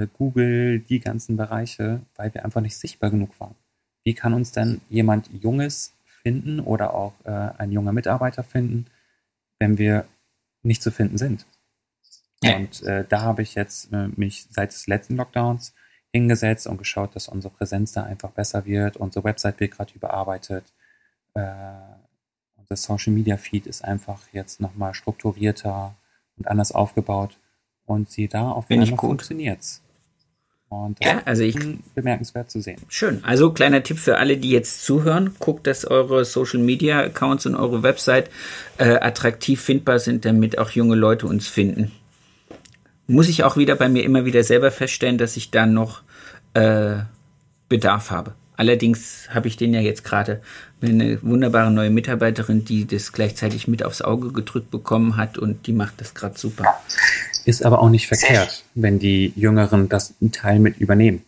Google, 0.06 0.80
die 0.80 1.00
ganzen 1.00 1.36
Bereiche, 1.36 2.00
weil 2.16 2.32
wir 2.34 2.44
einfach 2.44 2.60
nicht 2.60 2.76
sichtbar 2.76 3.10
genug 3.10 3.38
waren. 3.40 3.54
Wie 4.04 4.14
kann 4.14 4.32
uns 4.32 4.52
denn 4.52 4.80
jemand 4.88 5.28
Junges 5.42 5.92
finden 6.22 6.60
oder 6.60 6.94
auch 6.94 7.12
äh, 7.24 7.30
ein 7.58 7.72
junger 7.72 7.92
Mitarbeiter 7.92 8.42
finden, 8.42 8.86
wenn 9.58 9.78
wir 9.78 10.06
nicht 10.62 10.82
zu 10.82 10.90
finden 10.90 11.18
sind? 11.18 11.46
Ja. 12.42 12.56
Und 12.56 12.82
äh, 12.84 13.04
da 13.08 13.22
habe 13.22 13.42
ich 13.42 13.54
jetzt 13.54 13.92
äh, 13.92 14.08
mich 14.16 14.46
seit 14.50 14.72
des 14.72 14.86
letzten 14.86 15.16
Lockdowns 15.16 15.74
hingesetzt 16.12 16.66
und 16.66 16.78
geschaut, 16.78 17.14
dass 17.16 17.28
unsere 17.28 17.52
Präsenz 17.52 17.92
da 17.92 18.04
einfach 18.04 18.30
besser 18.30 18.64
wird. 18.64 18.96
Unsere 18.96 19.24
Website 19.24 19.60
wird 19.60 19.72
gerade 19.72 19.92
überarbeitet. 19.94 20.64
Äh, 21.34 21.42
das 22.68 22.82
Social 22.82 23.12
Media 23.12 23.36
Feed 23.36 23.66
ist 23.66 23.82
einfach 23.82 24.20
jetzt 24.32 24.60
nochmal 24.60 24.94
strukturierter 24.94 25.94
und 26.36 26.48
anders 26.48 26.72
aufgebaut. 26.72 27.38
Und 27.86 28.10
sie 28.10 28.28
da 28.28 28.50
auf 28.50 28.70
einmal 28.70 28.86
funktioniert 28.86 29.62
Und 30.70 30.98
ja, 31.02 31.22
also 31.24 31.42
ich, 31.44 31.56
bemerkenswert 31.94 32.50
zu 32.50 32.60
sehen. 32.60 32.80
Schön. 32.88 33.24
Also 33.24 33.52
kleiner 33.52 33.82
Tipp 33.82 33.98
für 33.98 34.18
alle, 34.18 34.36
die 34.36 34.50
jetzt 34.50 34.84
zuhören. 34.84 35.34
Guckt, 35.38 35.66
dass 35.66 35.86
eure 35.86 36.24
Social 36.26 36.60
Media 36.60 37.00
Accounts 37.00 37.46
und 37.46 37.54
eure 37.54 37.82
Website 37.82 38.30
äh, 38.76 38.96
attraktiv 38.96 39.62
findbar 39.62 39.98
sind, 39.98 40.24
damit 40.26 40.58
auch 40.58 40.70
junge 40.70 40.94
Leute 40.94 41.26
uns 41.26 41.48
finden 41.48 41.92
muss 43.08 43.28
ich 43.28 43.42
auch 43.42 43.56
wieder 43.56 43.74
bei 43.74 43.88
mir 43.88 44.04
immer 44.04 44.24
wieder 44.24 44.44
selber 44.44 44.70
feststellen, 44.70 45.18
dass 45.18 45.36
ich 45.36 45.50
da 45.50 45.66
noch 45.66 46.02
äh, 46.54 46.96
Bedarf 47.68 48.10
habe. 48.10 48.34
Allerdings 48.58 49.28
habe 49.30 49.46
ich 49.46 49.56
den 49.56 49.72
ja 49.72 49.80
jetzt 49.80 50.02
gerade 50.02 50.42
eine 50.82 51.22
wunderbare 51.22 51.70
neue 51.70 51.90
Mitarbeiterin, 51.90 52.64
die 52.64 52.88
das 52.88 53.12
gleichzeitig 53.12 53.68
mit 53.68 53.84
aufs 53.84 54.02
Auge 54.02 54.32
gedrückt 54.32 54.72
bekommen 54.72 55.16
hat 55.16 55.38
und 55.38 55.68
die 55.68 55.72
macht 55.72 56.00
das 56.00 56.12
gerade 56.12 56.36
super. 56.36 56.64
Ist 57.44 57.64
aber 57.64 57.78
auch 57.78 57.88
nicht 57.88 58.08
verkehrt, 58.08 58.64
wenn 58.74 58.98
die 58.98 59.32
Jüngeren 59.36 59.88
das 59.88 60.14
einen 60.20 60.32
Teil 60.32 60.58
mit 60.58 60.76
übernehmen. 60.78 61.22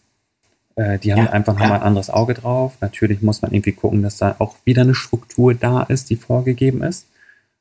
Äh, 0.75 0.99
die 0.99 1.13
haben 1.13 1.27
ja, 1.27 1.31
einfach 1.31 1.53
nochmal 1.53 1.79
ein 1.79 1.83
anderes 1.83 2.11
Auge 2.11 2.35
drauf. 2.35 2.77
Natürlich 2.81 3.23
muss 3.23 3.43
man 3.43 3.53
irgendwie 3.53 3.73
gucken, 3.73 4.03
dass 4.03 4.17
da 4.17 4.35
auch 4.41 4.57
wieder 4.65 4.83
eine 4.83 4.97
Struktur 4.97 5.55
da 5.55 5.85
ist, 5.85 6.11
die 6.11 6.17
vorgegeben 6.17 6.83
ist. 6.83 7.07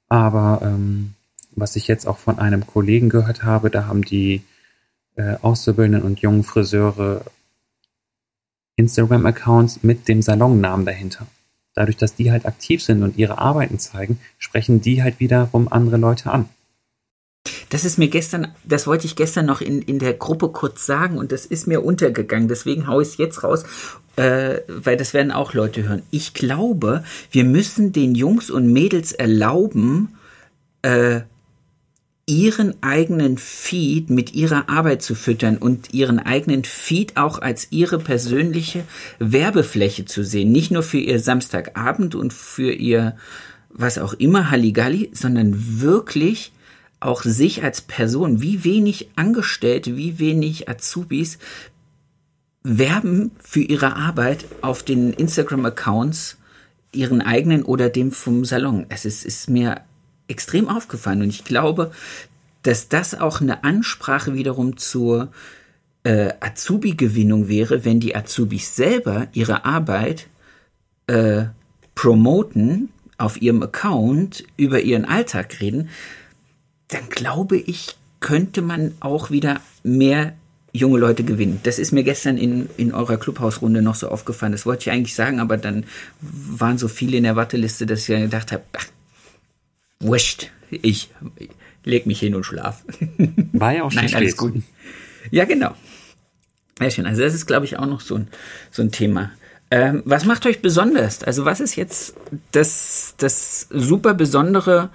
Aber 0.07 0.61
ähm, 0.63 1.13
was 1.51 1.76
ich 1.76 1.88
jetzt 1.88 2.07
auch 2.07 2.17
von 2.17 2.39
einem 2.39 2.65
Kollegen 2.65 3.09
gehört 3.09 3.43
habe, 3.43 3.70
da 3.70 3.86
haben 3.86 4.03
die 4.03 4.41
äh, 5.15 5.36
Auszubildenden 5.43 6.01
und 6.01 6.22
jungen 6.22 6.43
Friseure 6.43 7.24
Instagram-Accounts 8.80 9.84
mit 9.84 10.07
dem 10.07 10.21
Salonnamen 10.21 10.86
dahinter. 10.86 11.27
Dadurch, 11.75 11.97
dass 11.97 12.15
die 12.15 12.32
halt 12.32 12.45
aktiv 12.45 12.84
sind 12.84 13.03
und 13.03 13.17
ihre 13.17 13.38
Arbeiten 13.38 13.77
zeigen, 13.77 14.19
sprechen 14.38 14.82
die 14.82 15.03
halt 15.03 15.19
wiederum 15.19 15.71
andere 15.71 15.97
Leute 15.97 16.32
an. 16.32 16.49
Das 17.69 17.86
ist 17.86 17.97
mir 17.97 18.07
gestern, 18.07 18.47
das 18.63 18.88
wollte 18.88 19.05
ich 19.05 19.15
gestern 19.15 19.45
noch 19.45 19.61
in, 19.61 19.82
in 19.82 19.99
der 19.99 20.13
Gruppe 20.13 20.49
kurz 20.49 20.86
sagen 20.86 21.17
und 21.17 21.32
das 21.32 21.45
ist 21.45 21.67
mir 21.67 21.84
untergegangen. 21.84 22.47
Deswegen 22.47 22.88
haue 22.88 23.03
ich 23.03 23.09
es 23.09 23.17
jetzt 23.17 23.43
raus, 23.43 23.63
äh, 24.15 24.59
weil 24.67 24.97
das 24.97 25.13
werden 25.13 25.32
auch 25.32 25.53
Leute 25.53 25.88
hören. 25.88 26.01
Ich 26.09 26.34
glaube, 26.34 27.03
wir 27.32 27.43
müssen 27.43 27.93
den 27.93 28.15
Jungs 28.15 28.49
und 28.49 28.73
Mädels 28.73 29.11
erlauben, 29.11 30.15
äh, 30.82 31.21
ihren 32.30 32.75
eigenen 32.84 33.39
Feed 33.39 34.11
mit 34.11 34.36
ihrer 34.36 34.69
Arbeit 34.69 35.01
zu 35.01 35.15
füttern 35.15 35.57
und 35.57 35.95
ihren 35.95 36.19
eigenen 36.19 36.63
Feed 36.63 37.17
auch 37.17 37.39
als 37.41 37.71
ihre 37.71 37.97
persönliche 37.97 38.84
Werbefläche 39.17 40.05
zu 40.05 40.23
sehen. 40.23 40.51
Nicht 40.51 40.69
nur 40.69 40.84
für 40.84 40.99
ihr 40.99 41.19
Samstagabend 41.19 42.13
und 42.13 42.32
für 42.32 42.71
ihr 42.71 43.17
was 43.71 43.97
auch 43.97 44.13
immer 44.13 44.51
Halligalli, 44.51 45.09
sondern 45.11 45.82
wirklich 45.82 46.51
auch 46.99 47.23
sich 47.23 47.63
als 47.63 47.82
Person, 47.82 48.41
wie 48.41 48.63
wenig 48.63 49.09
Angestellte, 49.15 49.97
wie 49.97 50.19
wenig 50.19 50.69
Azubis 50.69 51.39
werben 52.61 53.32
für 53.41 53.61
ihre 53.61 53.95
Arbeit 53.95 54.45
auf 54.61 54.84
den 54.84 55.13
Instagram-Accounts, 55.13 56.38
ihren 56.91 57.21
eigenen 57.21 57.63
oder 57.63 57.89
dem 57.89 58.11
vom 58.11 58.45
Salon. 58.45 58.86
Es 58.89 59.05
ist, 59.05 59.25
ist 59.25 59.49
mir 59.49 59.82
extrem 60.30 60.69
aufgefallen. 60.69 61.21
Und 61.21 61.30
ich 61.30 61.43
glaube, 61.43 61.91
dass 62.63 62.89
das 62.89 63.15
auch 63.15 63.41
eine 63.41 63.63
Ansprache 63.63 64.34
wiederum 64.34 64.77
zur 64.77 65.30
äh, 66.03 66.34
Azubi-Gewinnung 66.39 67.47
wäre, 67.47 67.86
wenn 67.86 67.99
die 67.99 68.15
Azubis 68.15 68.75
selber 68.75 69.27
ihre 69.34 69.65
Arbeit 69.65 70.27
äh, 71.07 71.45
promoten 71.95 72.89
auf 73.17 73.41
ihrem 73.41 73.61
Account, 73.63 74.45
über 74.55 74.82
ihren 74.82 75.05
Alltag 75.05 75.59
reden, 75.59 75.89
dann 76.88 77.09
glaube 77.09 77.57
ich, 77.57 77.97
könnte 78.19 78.61
man 78.61 78.93
auch 78.99 79.32
wieder 79.32 79.61
mehr 79.84 80.34
junge 80.71 80.99
Leute 80.99 81.23
gewinnen. 81.23 81.59
Das 81.63 81.80
ist 81.80 81.91
mir 81.91 82.03
gestern 82.03 82.38
in, 82.38 82.69
in 82.77 82.93
eurer 82.93 83.17
Clubhausrunde 83.17 83.82
noch 83.82 83.95
so 83.95 84.09
aufgefallen. 84.09 84.51
Das 84.51 84.65
wollte 84.65 84.84
ich 84.84 84.91
eigentlich 84.91 85.15
sagen, 85.15 85.39
aber 85.39 85.57
dann 85.57 85.86
waren 86.21 86.77
so 86.77 86.88
viele 86.88 87.17
in 87.17 87.23
der 87.23 87.36
Warteliste, 87.36 87.86
dass 87.86 88.01
ich 88.01 88.07
dann 88.07 88.21
gedacht 88.21 88.51
habe, 88.51 88.63
ach, 88.77 88.86
wurscht, 90.00 90.50
ich 90.70 91.10
leg 91.84 92.06
mich 92.06 92.20
hin 92.20 92.36
und 92.36 92.45
schlaf. 92.45 92.84
War 93.54 93.74
ja 93.74 93.84
auch 93.84 93.91
schon 93.91 94.04
Nein, 94.06 94.16
alles 94.16 94.38
gut. 94.38 94.54
Ja, 95.32 95.45
genau. 95.45 95.76
Sehr 96.80 96.91
schön. 96.91 97.06
Also 97.06 97.22
das 97.22 97.34
ist, 97.34 97.45
glaube 97.45 97.66
ich, 97.66 97.78
auch 97.78 97.86
noch 97.86 98.02
so 98.02 98.16
ein, 98.16 98.28
so 98.72 98.82
ein 98.82 98.91
Thema. 98.91 99.32
Ähm, 99.72 100.02
was 100.06 100.26
macht 100.26 100.45
euch 100.45 100.62
besonders? 100.62 101.24
Also 101.24 101.45
was 101.45 101.60
ist 101.60 101.76
jetzt 101.76 102.16
das, 102.52 103.16
das 103.18 103.68
super 103.70 104.14
Besondere 104.14 104.89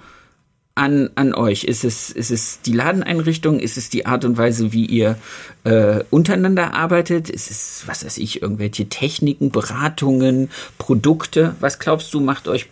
an, 0.73 1.11
an 1.15 1.33
euch? 1.33 1.63
Ist 1.63 1.85
es, 1.85 2.09
ist 2.09 2.31
es 2.31 2.61
die 2.61 2.73
Ladeneinrichtung? 2.73 3.59
Ist 3.59 3.77
es 3.77 3.89
die 3.89 4.05
Art 4.05 4.25
und 4.25 4.37
Weise, 4.37 4.73
wie 4.73 4.85
ihr 4.85 5.17
äh, 5.63 6.03
untereinander 6.09 6.73
arbeitet? 6.73 7.29
Ist 7.29 7.51
es, 7.51 7.83
was 7.85 8.03
weiß 8.03 8.17
ich, 8.17 8.41
irgendwelche 8.41 8.89
Techniken, 8.89 9.51
Beratungen, 9.51 10.49
Produkte? 10.77 11.55
Was 11.59 11.79
glaubst 11.79 12.13
du, 12.13 12.19
macht 12.19 12.47
euch 12.47 12.67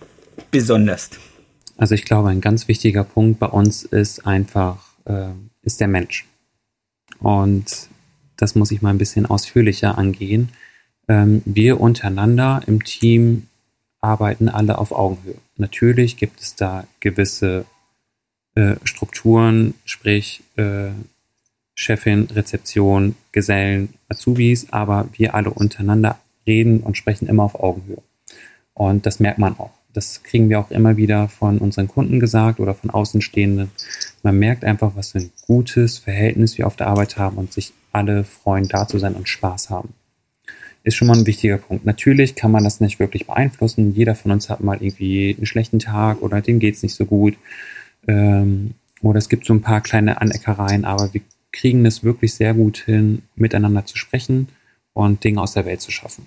besonders? 0.52 1.12
Also 1.78 1.96
ich 1.96 2.06
glaube, 2.06 2.30
ein 2.30 2.42
ganz 2.42 2.68
wichtiger 2.68 3.04
Punkt 3.04 3.40
bei 3.40 3.48
uns 3.48 3.84
ist 3.84 4.28
einfach, 4.28 4.86
äh, 5.06 5.30
ist 5.64 5.80
der 5.80 5.88
Mensch. 5.88 6.28
Und 7.20 7.90
das 8.38 8.56
muss 8.56 8.72
ich 8.72 8.82
mal 8.82 8.90
ein 8.90 8.98
bisschen 8.98 9.26
ausführlicher 9.26 9.98
angehen. 9.98 10.50
Ähm, 11.08 11.42
wir 11.46 11.80
untereinander 11.80 12.62
im 12.68 12.84
Team 12.84 13.48
arbeiten 14.02 14.50
alle 14.50 14.78
auf 14.78 14.92
Augenhöhe. 14.92 15.38
Natürlich 15.58 16.18
gibt 16.18 16.42
es 16.42 16.56
da 16.56 16.86
gewisse 17.00 17.66
äh, 18.56 18.76
Strukturen, 18.84 19.74
sprich 19.86 20.44
äh, 20.58 20.90
Chefin, 21.76 22.28
Rezeption, 22.32 23.16
Gesellen, 23.32 23.94
Azubis, 24.10 24.68
aber 24.72 25.08
wir 25.14 25.34
alle 25.34 25.50
untereinander 25.50 26.20
reden 26.46 26.82
und 26.82 26.98
sprechen 26.98 27.28
immer 27.28 27.44
auf 27.44 27.56
Augenhöhe. 27.56 28.02
Und 28.74 29.06
das 29.06 29.20
merkt 29.20 29.40
man 29.40 29.58
auch 29.58 29.72
das 29.94 30.24
kriegen 30.24 30.50
wir 30.50 30.60
auch 30.60 30.72
immer 30.72 30.98
wieder 30.98 31.30
von 31.30 31.60
unseren 31.60 31.88
Kunden 31.88 32.20
gesagt 32.20 32.60
oder 32.60 32.74
von 32.74 32.90
Außenstehenden. 32.90 33.72
Man 34.24 34.40
merkt 34.40 34.66
einfach, 34.66 34.96
was 34.96 35.12
für 35.12 35.20
ein 35.20 35.32
gutes 35.46 36.00
Verhältnis 36.00 36.58
wir 36.58 36.68
auf 36.68 36.76
der 36.76 36.88
Arbeit 36.88 37.18
haben 37.18 37.38
und 37.38 37.54
sich 37.54 37.74
alle 37.92 38.24
freuen, 38.24 38.68
da 38.68 38.88
zu 38.88 38.98
sein 38.98 39.14
und 39.14 39.30
Spaß 39.30 39.70
haben. 39.70 39.94
Ist 40.84 40.96
schon 40.96 41.08
mal 41.08 41.18
ein 41.18 41.28
wichtiger 41.28 41.60
Punkt. 41.60 41.86
Natürlich 41.86 42.36
kann 42.36 42.52
man 42.52 42.64
das 42.64 42.82
nicht 42.82 43.00
wirklich 43.00 43.28
beeinflussen. 43.28 43.94
Jeder 43.94 44.16
von 44.16 44.32
uns 44.32 44.50
hat 44.50 44.62
mal 44.62 44.82
irgendwie 44.82 45.34
einen 45.38 45.46
schlechten 45.46 45.80
Tag 45.80 46.22
oder 46.22 46.42
dem 46.42 46.60
geht 46.60 46.76
es 46.76 46.84
nicht 46.84 46.96
so 46.96 47.06
gut. 47.06 47.38
Ähm, 48.08 48.74
oder 49.02 49.20
es 49.20 49.30
gibt 49.30 49.46
so 49.46 49.54
ein 49.54 49.62
paar 49.62 49.82
kleine 49.82 50.20
Aneckereien, 50.20 50.86
aber 50.86 51.14
wir 51.14 51.22
kriegen 51.52 51.86
es 51.86 52.04
wirklich 52.04 52.34
sehr 52.34 52.54
gut 52.54 52.80
hin, 52.80 53.22
miteinander 53.36 53.86
zu 53.86 53.98
sprechen 53.98 54.50
und 54.94 55.24
Dinge 55.24 55.42
aus 55.42 55.54
der 55.54 55.66
Welt 55.66 55.82
zu 55.82 55.92
schaffen. 55.92 56.26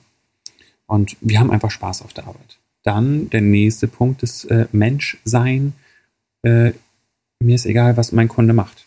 Und 0.86 1.16
wir 1.20 1.40
haben 1.40 1.50
einfach 1.50 1.70
Spaß 1.70 2.02
auf 2.02 2.14
der 2.14 2.24
Arbeit. 2.24 2.58
Dann 2.86 3.30
der 3.30 3.40
nächste 3.40 3.88
Punkt 3.88 4.22
ist 4.22 4.44
äh, 4.44 4.66
Menschsein. 4.70 5.72
Äh, 6.42 6.70
mir 7.40 7.56
ist 7.56 7.66
egal, 7.66 7.96
was 7.96 8.12
mein 8.12 8.28
Kunde 8.28 8.54
macht. 8.54 8.86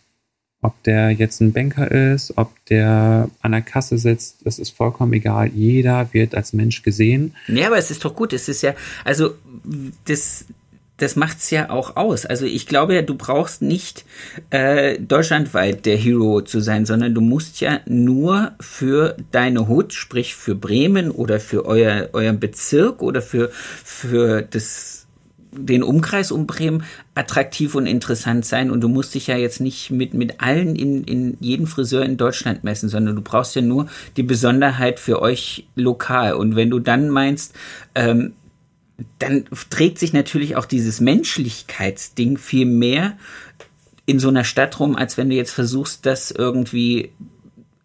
Ob 0.62 0.82
der 0.84 1.12
jetzt 1.12 1.41
ein 1.41 1.52
Banker 1.52 1.91
ist, 1.91 2.38
ob 2.38 2.54
der 2.68 3.30
an 3.41 3.52
der 3.52 3.62
Kasse 3.62 3.97
sitzt, 3.97 4.45
das 4.45 4.58
ist 4.58 4.70
vollkommen 4.70 5.12
egal. 5.12 5.47
Jeder 5.47 6.14
wird 6.14 6.34
als 6.34 6.54
Mensch 6.54 6.82
gesehen. 6.82 7.36
Ja, 7.47 7.68
aber 7.68 7.78
es 7.78 7.91
ist 7.91 8.06
doch 8.06 8.16
gut. 8.16 8.32
Es 8.32 8.47
ist 8.47 8.62
ja, 8.62 8.74
also 9.04 9.36
das, 10.06 10.45
das 11.00 11.16
macht's 11.16 11.50
ja 11.50 11.70
auch 11.70 11.95
aus. 11.95 12.26
Also 12.26 12.45
ich 12.45 12.68
glaube 12.68 12.95
ja, 12.95 13.02
du 13.02 13.16
brauchst 13.16 13.62
nicht 13.62 14.06
äh, 14.50 15.00
deutschlandweit 15.00 15.86
der 15.86 15.97
Hero 15.97 16.41
zu 16.41 16.60
sein, 16.60 16.86
sondern 16.86 17.14
du 17.14 17.22
musst 17.22 17.62
ja 17.62 17.80
nur 17.86 18.52
für 18.60 19.16
deine 19.32 19.68
Hut, 19.68 19.93
sprich 19.93 20.36
für 20.36 20.56
Bremen 20.56 21.12
oder 21.12 21.39
für 21.39 21.66
euer, 21.66 22.10
euren 22.14 22.39
Bezirk 22.39 23.02
oder 23.02 23.22
für, 23.22 23.50
für 23.52 24.41
das 24.41 25.08
den 25.52 25.84
Umkreis 25.84 26.32
um 26.32 26.45
Bremen 26.45 26.84
attraktiv 27.16 27.76
und 27.76 27.88
interessant 27.88 28.45
sein 28.45 28.70
und 28.70 28.82
du 28.82 28.88
musst 28.88 29.16
dich 29.16 29.28
ja 29.28 29.36
jetzt 29.36 29.60
nicht 29.60 29.89
mit, 29.89 30.14
mit 30.14 30.41
allen 30.41 30.76
in, 30.76 31.04
in 31.04 31.38
jeden 31.39 31.66
Friseur 31.66 32.04
in 32.04 32.18
Deutschland 32.18 32.64
messen, 32.64 32.88
sondern 32.88 33.16
du 33.16 33.22
brauchst 33.22 33.56
ja 33.56 33.62
nur 33.62 33.88
die 34.16 34.24
Besonderheit 34.24 35.00
für 35.00 35.22
euch 35.22 35.68
lokal. 35.76 36.34
Und 36.34 36.56
wenn 36.56 36.70
du 36.70 36.80
dann 36.80 37.10
meinst, 37.10 37.56
ähm, 37.95 38.34
dann 39.20 39.45
trägt 39.70 40.00
sich 40.00 40.14
natürlich 40.14 40.56
auch 40.56 40.66
dieses 40.66 41.00
Menschlichkeitsding 41.00 42.38
viel 42.38 42.66
mehr 42.66 43.18
in 44.06 44.20
so 44.20 44.30
einer 44.30 44.43
Stadt 44.43 44.80
rum, 44.80 44.95
als 44.95 45.18
wenn 45.18 45.30
du 45.30 45.36
jetzt 45.36 45.52
versuchst, 45.52 46.06
das 46.06 46.32
irgendwie 46.32 47.12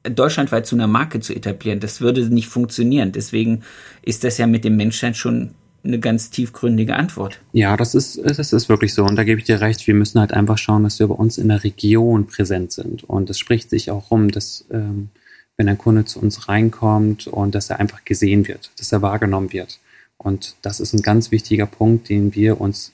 deutschlandweit 0.04 0.66
zu 0.66 0.76
einer 0.76 0.86
Marke 0.86 1.20
zu 1.20 1.34
etablieren. 1.34 1.80
Das 1.80 2.00
würde 2.00 2.28
nicht 2.28 2.48
funktionieren. 2.48 3.12
Deswegen 3.12 3.62
ist 4.02 4.24
das 4.24 4.38
ja 4.38 4.46
mit 4.46 4.64
dem 4.64 4.76
Menschsein 4.76 5.14
schon 5.14 5.50
eine 5.84 5.98
ganz 5.98 6.30
tiefgründige 6.30 6.96
Antwort. 6.96 7.40
Ja, 7.52 7.76
das 7.76 7.94
ist, 7.94 8.18
das 8.24 8.52
ist 8.52 8.68
wirklich 8.68 8.94
so. 8.94 9.04
Und 9.04 9.16
da 9.16 9.24
gebe 9.24 9.38
ich 9.38 9.46
dir 9.46 9.60
recht. 9.60 9.86
Wir 9.86 9.94
müssen 9.94 10.18
halt 10.18 10.32
einfach 10.32 10.56
schauen, 10.56 10.82
dass 10.82 10.98
wir 10.98 11.08
bei 11.08 11.14
uns 11.14 11.36
in 11.36 11.48
der 11.48 11.62
Region 11.62 12.26
präsent 12.26 12.72
sind. 12.72 13.04
Und 13.04 13.28
es 13.28 13.38
spricht 13.38 13.70
sich 13.70 13.90
auch 13.90 14.10
rum, 14.10 14.30
dass, 14.30 14.64
ähm, 14.70 15.10
wenn 15.56 15.68
ein 15.68 15.78
Kunde 15.78 16.04
zu 16.04 16.20
uns 16.20 16.48
reinkommt 16.48 17.26
und 17.26 17.54
dass 17.54 17.70
er 17.70 17.80
einfach 17.80 18.04
gesehen 18.04 18.48
wird, 18.48 18.70
dass 18.78 18.92
er 18.92 19.02
wahrgenommen 19.02 19.52
wird. 19.52 19.78
Und 20.16 20.56
das 20.62 20.80
ist 20.80 20.92
ein 20.92 21.02
ganz 21.02 21.30
wichtiger 21.30 21.66
Punkt, 21.66 22.08
den 22.08 22.34
wir 22.34 22.60
uns 22.60 22.92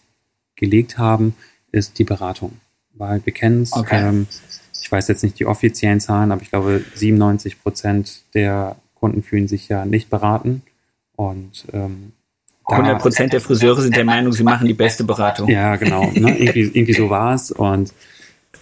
gelegt 0.57 0.99
haben, 0.99 1.35
ist 1.73 1.99
die 1.99 2.05
Beratung. 2.05 2.53
Weil 2.95 3.25
wir 3.25 3.33
kennen 3.33 3.63
es, 3.63 3.73
okay. 3.73 4.09
ähm, 4.09 4.27
ich 4.81 4.91
weiß 4.91 5.09
jetzt 5.09 5.23
nicht 5.23 5.39
die 5.39 5.47
offiziellen 5.47 6.01
Zahlen, 6.01 6.33
aber 6.33 6.43
ich 6.43 6.51
glaube 6.51 6.85
97 6.95 7.63
Prozent 7.63 8.23
der 8.35 8.77
Kunden 8.95 9.23
fühlen 9.23 9.49
sich 9.49 9.69
ja 9.69 9.85
nicht 9.85 10.11
beraten. 10.11 10.63
Und 11.17 11.67
ähm, 11.73 12.13
100 12.67 13.01
Prozent 13.01 13.33
der 13.33 13.41
Friseure 13.41 13.81
sind 13.81 13.97
der 13.97 14.05
Meinung, 14.05 14.33
sie 14.33 14.45
machen 14.45 14.67
die 14.67 14.75
beste 14.75 15.05
Beratung. 15.05 15.49
Ja, 15.49 15.77
genau. 15.77 16.11
Ne? 16.11 16.39
irgendwie, 16.39 16.61
irgendwie 16.61 16.93
so 16.93 17.11
war 17.11 17.35
es. 17.35 17.51
Und 17.51 17.93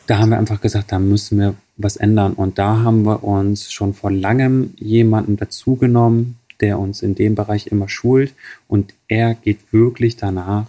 da 0.07 0.19
haben 0.19 0.31
wir 0.31 0.39
einfach 0.39 0.61
gesagt, 0.61 0.93
da 0.93 0.99
müssen 0.99 1.39
wir 1.39 1.55
was 1.77 1.97
ändern. 1.97 2.33
Und 2.33 2.59
da 2.59 2.79
haben 2.79 3.05
wir 3.05 3.25
uns 3.25 3.71
schon 3.73 3.95
vor 3.95 4.11
langem 4.11 4.75
jemanden 4.79 5.37
dazugenommen, 5.37 6.38
der 6.61 6.79
uns 6.79 7.03
in 7.03 7.15
dem 7.15 7.35
Bereich 7.35 7.69
immer 7.69 7.89
schult 7.89 8.35
und 8.67 8.95
er 9.09 9.35
geht 9.35 9.73
wirklich 9.73 10.17
danach, 10.17 10.67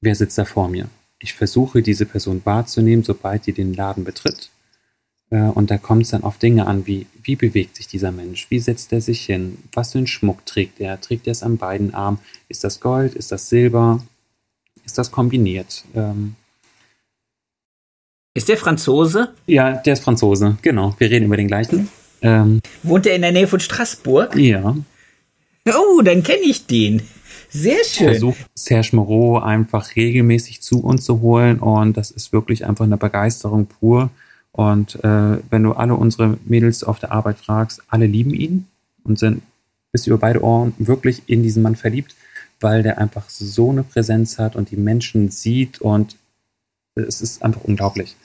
wer 0.00 0.14
sitzt 0.14 0.38
da 0.38 0.44
vor 0.44 0.68
mir. 0.68 0.88
Ich 1.18 1.34
versuche 1.34 1.82
diese 1.82 2.06
Person 2.06 2.42
wahrzunehmen, 2.44 3.04
sobald 3.04 3.46
die 3.46 3.52
den 3.52 3.74
Laden 3.74 4.04
betritt. 4.04 4.50
Äh, 5.30 5.40
und 5.40 5.70
da 5.70 5.78
kommt 5.78 6.02
es 6.02 6.10
dann 6.10 6.22
auf 6.22 6.38
Dinge 6.38 6.66
an, 6.66 6.86
wie, 6.86 7.06
wie 7.22 7.36
bewegt 7.36 7.76
sich 7.76 7.88
dieser 7.88 8.12
Mensch? 8.12 8.46
Wie 8.50 8.60
setzt 8.60 8.92
er 8.92 9.00
sich 9.00 9.26
hin? 9.26 9.58
Was 9.72 9.92
für 9.92 9.98
einen 9.98 10.06
Schmuck 10.06 10.46
trägt 10.46 10.80
er? 10.80 11.00
Trägt 11.00 11.26
er 11.26 11.32
es 11.32 11.42
an 11.42 11.56
beiden 11.56 11.94
Armen? 11.94 12.18
Ist 12.48 12.64
das 12.64 12.80
Gold? 12.80 13.14
Ist 13.14 13.32
das 13.32 13.48
Silber? 13.48 14.04
Ist 14.84 14.98
das 14.98 15.10
kombiniert? 15.10 15.84
Ähm 15.94 16.36
ist 18.34 18.48
der 18.48 18.56
Franzose? 18.56 19.34
Ja, 19.46 19.72
der 19.72 19.94
ist 19.94 20.04
Franzose, 20.04 20.56
genau. 20.62 20.94
Wir 20.98 21.10
reden 21.10 21.26
über 21.26 21.36
den 21.36 21.48
gleichen. 21.48 21.88
Ähm, 22.22 22.60
Wohnt 22.82 23.06
er 23.06 23.14
in 23.14 23.22
der 23.22 23.32
Nähe 23.32 23.46
von 23.46 23.60
Straßburg? 23.60 24.36
Ja. 24.36 24.76
Oh, 25.66 26.00
dann 26.02 26.22
kenne 26.22 26.42
ich 26.42 26.66
den. 26.66 27.02
Sehr 27.50 27.84
schön. 27.84 28.08
Versucht 28.08 28.38
Serge 28.54 28.90
Moreau 28.92 29.38
einfach 29.38 29.96
regelmäßig 29.96 30.60
zu 30.60 30.82
uns 30.82 31.04
zu 31.04 31.20
holen 31.20 31.60
und 31.60 31.96
das 31.96 32.10
ist 32.10 32.32
wirklich 32.32 32.66
einfach 32.66 32.84
eine 32.84 32.96
Begeisterung 32.96 33.66
pur. 33.66 34.10
Und 34.52 35.02
äh, 35.04 35.38
wenn 35.50 35.62
du 35.62 35.72
alle 35.72 35.94
unsere 35.94 36.38
Mädels 36.44 36.84
auf 36.84 36.98
der 36.98 37.12
Arbeit 37.12 37.38
fragst, 37.38 37.82
alle 37.88 38.06
lieben 38.06 38.34
ihn 38.34 38.66
und 39.04 39.18
sind 39.18 39.42
bis 39.92 40.06
über 40.06 40.18
beide 40.18 40.42
Ohren 40.42 40.74
wirklich 40.78 41.22
in 41.26 41.42
diesen 41.42 41.62
Mann 41.62 41.76
verliebt, 41.76 42.14
weil 42.60 42.82
der 42.82 42.98
einfach 42.98 43.28
so 43.30 43.70
eine 43.70 43.82
Präsenz 43.82 44.38
hat 44.38 44.56
und 44.56 44.70
die 44.70 44.76
Menschen 44.76 45.30
sieht 45.30 45.80
und 45.80 46.16
es 46.94 47.20
ist 47.20 47.42
einfach 47.42 47.62
unglaublich. 47.64 48.16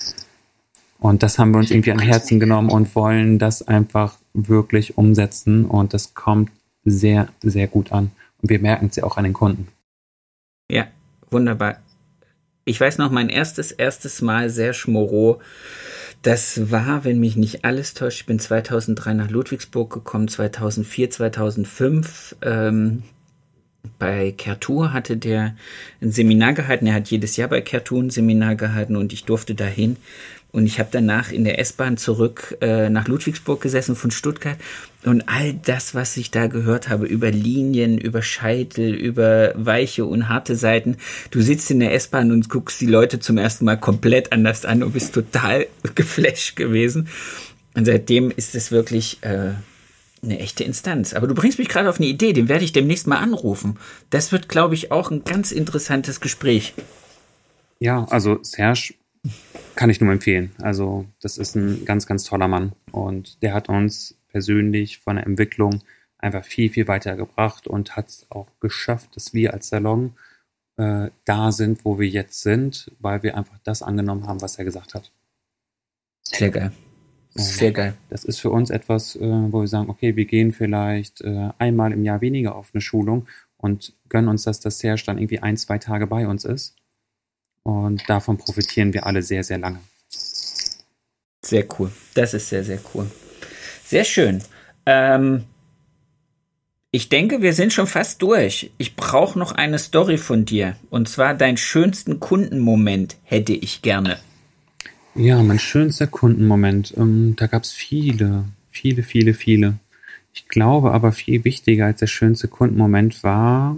Und 1.03 1.21
das 1.21 1.37
haben 1.37 1.51
wir 1.51 1.57
uns 1.57 1.69
irgendwie 1.69 1.91
an 1.91 1.99
Herzen 1.99 2.39
genommen 2.39 2.69
und 2.69 2.95
wollen 2.95 3.37
das 3.37 3.67
einfach 3.67 4.15
wirklich 4.33 4.97
umsetzen. 4.97 5.65
Und 5.65 5.93
das 5.93 6.13
kommt 6.13 6.49
sehr, 6.85 7.27
sehr 7.41 7.67
gut 7.67 7.91
an. 7.91 8.11
Und 8.41 8.49
wir 8.49 8.59
merken 8.59 8.87
es 8.89 8.95
ja 8.95 9.03
auch 9.03 9.17
an 9.17 9.25
den 9.25 9.33
Kunden. 9.33 9.67
Ja, 10.71 10.87
wunderbar. 11.29 11.79
Ich 12.63 12.79
weiß 12.79 12.99
noch, 12.99 13.11
mein 13.11 13.27
erstes, 13.27 13.73
erstes 13.73 14.21
Mal 14.21 14.49
sehr 14.49 14.71
schmoro. 14.71 15.41
Das 16.21 16.71
war, 16.71 17.03
wenn 17.03 17.19
mich 17.19 17.35
nicht 17.35 17.65
alles 17.65 17.93
täuscht, 17.95 18.21
ich 18.21 18.25
bin 18.25 18.39
2003 18.39 19.13
nach 19.13 19.29
Ludwigsburg 19.29 19.91
gekommen, 19.91 20.29
2004, 20.29 21.09
2005. 21.09 22.37
Ähm, 22.41 23.03
bei 23.99 24.31
Kertur 24.31 24.93
hatte 24.93 25.17
der 25.17 25.57
ein 26.01 26.11
Seminar 26.13 26.53
gehalten. 26.53 26.87
Er 26.87 26.93
hat 26.93 27.09
jedes 27.09 27.35
Jahr 27.35 27.49
bei 27.49 27.59
Kertur 27.59 28.01
ein 28.01 28.09
Seminar 28.09 28.55
gehalten 28.55 28.95
und 28.95 29.11
ich 29.11 29.25
durfte 29.25 29.53
dahin. 29.53 29.97
Und 30.53 30.67
ich 30.67 30.77
habe 30.77 30.89
danach 30.91 31.31
in 31.31 31.45
der 31.45 31.57
S-Bahn 31.57 31.97
zurück 31.97 32.57
äh, 32.61 32.87
nach 32.87 33.07
Ludwigsburg 33.07 33.59
gesessen 33.59 33.95
von 33.95 34.11
Stuttgart. 34.11 34.57
Und 35.03 35.27
all 35.27 35.55
das, 35.55 35.95
was 35.95 36.15
ich 36.15 36.29
da 36.29 36.45
gehört 36.45 36.89
habe, 36.89 37.07
über 37.07 37.31
Linien, 37.31 37.97
über 37.97 38.21
Scheitel, 38.21 38.93
über 38.93 39.53
weiche 39.55 40.05
und 40.05 40.29
harte 40.29 40.55
Seiten. 40.55 40.97
Du 41.31 41.41
sitzt 41.41 41.71
in 41.71 41.79
der 41.79 41.95
S-Bahn 41.95 42.31
und 42.31 42.49
guckst 42.49 42.79
die 42.79 42.85
Leute 42.85 43.19
zum 43.19 43.39
ersten 43.39 43.65
Mal 43.65 43.77
komplett 43.77 44.31
anders 44.31 44.63
an 44.63 44.83
und 44.83 44.93
bist 44.93 45.15
total 45.15 45.65
geflasht 45.95 46.55
gewesen. 46.55 47.07
Und 47.73 47.85
seitdem 47.85 48.29
ist 48.29 48.53
es 48.53 48.71
wirklich 48.71 49.23
äh, 49.23 49.53
eine 50.21 50.39
echte 50.39 50.63
Instanz. 50.63 51.15
Aber 51.15 51.25
du 51.25 51.33
bringst 51.33 51.57
mich 51.57 51.67
gerade 51.67 51.89
auf 51.89 51.97
eine 51.97 52.07
Idee, 52.07 52.31
den 52.31 52.47
werde 52.47 52.63
ich 52.63 52.73
demnächst 52.73 53.07
mal 53.07 53.17
anrufen. 53.17 53.79
Das 54.11 54.31
wird, 54.31 54.49
glaube 54.49 54.75
ich, 54.75 54.91
auch 54.91 55.09
ein 55.09 55.23
ganz 55.23 55.51
interessantes 55.51 56.21
Gespräch. 56.21 56.75
Ja, 57.79 58.05
also 58.11 58.37
Serge 58.43 58.93
kann 59.75 59.89
ich 59.89 60.01
nur 60.01 60.11
empfehlen. 60.11 60.51
Also, 60.61 61.05
das 61.21 61.37
ist 61.37 61.55
ein 61.55 61.85
ganz, 61.85 62.05
ganz 62.05 62.23
toller 62.23 62.47
Mann. 62.47 62.73
Und 62.91 63.41
der 63.41 63.53
hat 63.53 63.69
uns 63.69 64.17
persönlich 64.29 64.99
von 64.99 65.15
der 65.15 65.25
Entwicklung 65.25 65.81
einfach 66.17 66.43
viel, 66.43 66.69
viel 66.69 66.87
weitergebracht 66.87 67.67
und 67.67 67.95
hat 67.95 68.09
es 68.09 68.25
auch 68.29 68.47
geschafft, 68.59 69.15
dass 69.15 69.33
wir 69.33 69.53
als 69.53 69.69
Salon 69.69 70.13
äh, 70.77 71.09
da 71.25 71.51
sind, 71.51 71.85
wo 71.85 71.99
wir 71.99 72.07
jetzt 72.07 72.41
sind, 72.41 72.91
weil 72.99 73.23
wir 73.23 73.37
einfach 73.37 73.57
das 73.63 73.81
angenommen 73.81 74.27
haben, 74.27 74.41
was 74.41 74.57
er 74.57 74.65
gesagt 74.65 74.93
hat. 74.93 75.11
Sehr 76.21 76.49
geil. 76.49 76.71
Sehr 77.35 77.71
geil. 77.71 77.95
Das 78.09 78.23
ist 78.23 78.39
für 78.39 78.51
uns 78.51 78.69
etwas, 78.69 79.15
äh, 79.15 79.19
wo 79.21 79.61
wir 79.61 79.67
sagen, 79.67 79.89
okay, 79.89 80.15
wir 80.15 80.25
gehen 80.25 80.53
vielleicht 80.53 81.21
äh, 81.21 81.49
einmal 81.57 81.91
im 81.91 82.03
Jahr 82.03 82.21
weniger 82.21 82.55
auf 82.55 82.69
eine 82.73 82.81
Schulung 82.81 83.27
und 83.57 83.93
gönnen 84.07 84.29
uns, 84.29 84.43
dass 84.43 84.59
das 84.59 84.79
Serge 84.79 85.03
dann 85.05 85.17
irgendwie 85.17 85.39
ein, 85.39 85.57
zwei 85.57 85.77
Tage 85.77 86.07
bei 86.07 86.27
uns 86.27 86.45
ist 86.45 86.75
und 87.63 88.03
davon 88.07 88.37
profitieren 88.37 88.93
wir 88.93 89.05
alle 89.05 89.23
sehr, 89.23 89.43
sehr 89.43 89.57
lange. 89.57 89.79
Sehr 91.41 91.65
cool. 91.77 91.91
Das 92.13 92.33
ist 92.33 92.49
sehr, 92.49 92.63
sehr 92.63 92.79
cool. 92.93 93.09
Sehr 93.85 94.03
schön. 94.03 94.41
Ähm, 94.85 95.43
ich 96.91 97.09
denke, 97.09 97.41
wir 97.41 97.53
sind 97.53 97.73
schon 97.73 97.87
fast 97.87 98.21
durch. 98.21 98.71
Ich 98.77 98.95
brauche 98.95 99.37
noch 99.37 99.51
eine 99.51 99.79
Story 99.79 100.17
von 100.17 100.45
dir. 100.45 100.75
Und 100.89 101.09
zwar 101.09 101.33
deinen 101.33 101.57
schönsten 101.57 102.19
Kundenmoment 102.19 103.17
hätte 103.23 103.53
ich 103.53 103.81
gerne. 103.81 104.19
Ja, 105.15 105.41
mein 105.43 105.59
schönster 105.59 106.07
Kundenmoment. 106.07 106.93
Ähm, 106.97 107.35
da 107.35 107.47
gab 107.47 107.63
es 107.63 107.71
viele, 107.71 108.45
viele, 108.69 109.03
viele, 109.03 109.33
viele. 109.33 109.75
Ich 110.33 110.47
glaube 110.47 110.91
aber 110.91 111.11
viel 111.11 111.43
wichtiger 111.43 111.85
als 111.85 111.99
der 111.99 112.07
schönste 112.07 112.47
Kundenmoment 112.47 113.23
war 113.23 113.77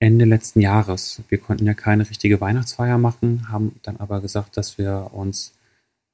Ende 0.00 0.24
letzten 0.24 0.60
Jahres. 0.60 1.22
Wir 1.28 1.38
konnten 1.38 1.66
ja 1.66 1.74
keine 1.74 2.08
richtige 2.08 2.40
Weihnachtsfeier 2.40 2.98
machen, 2.98 3.48
haben 3.50 3.78
dann 3.82 3.96
aber 3.96 4.20
gesagt, 4.20 4.56
dass 4.56 4.78
wir 4.78 5.10
uns 5.12 5.54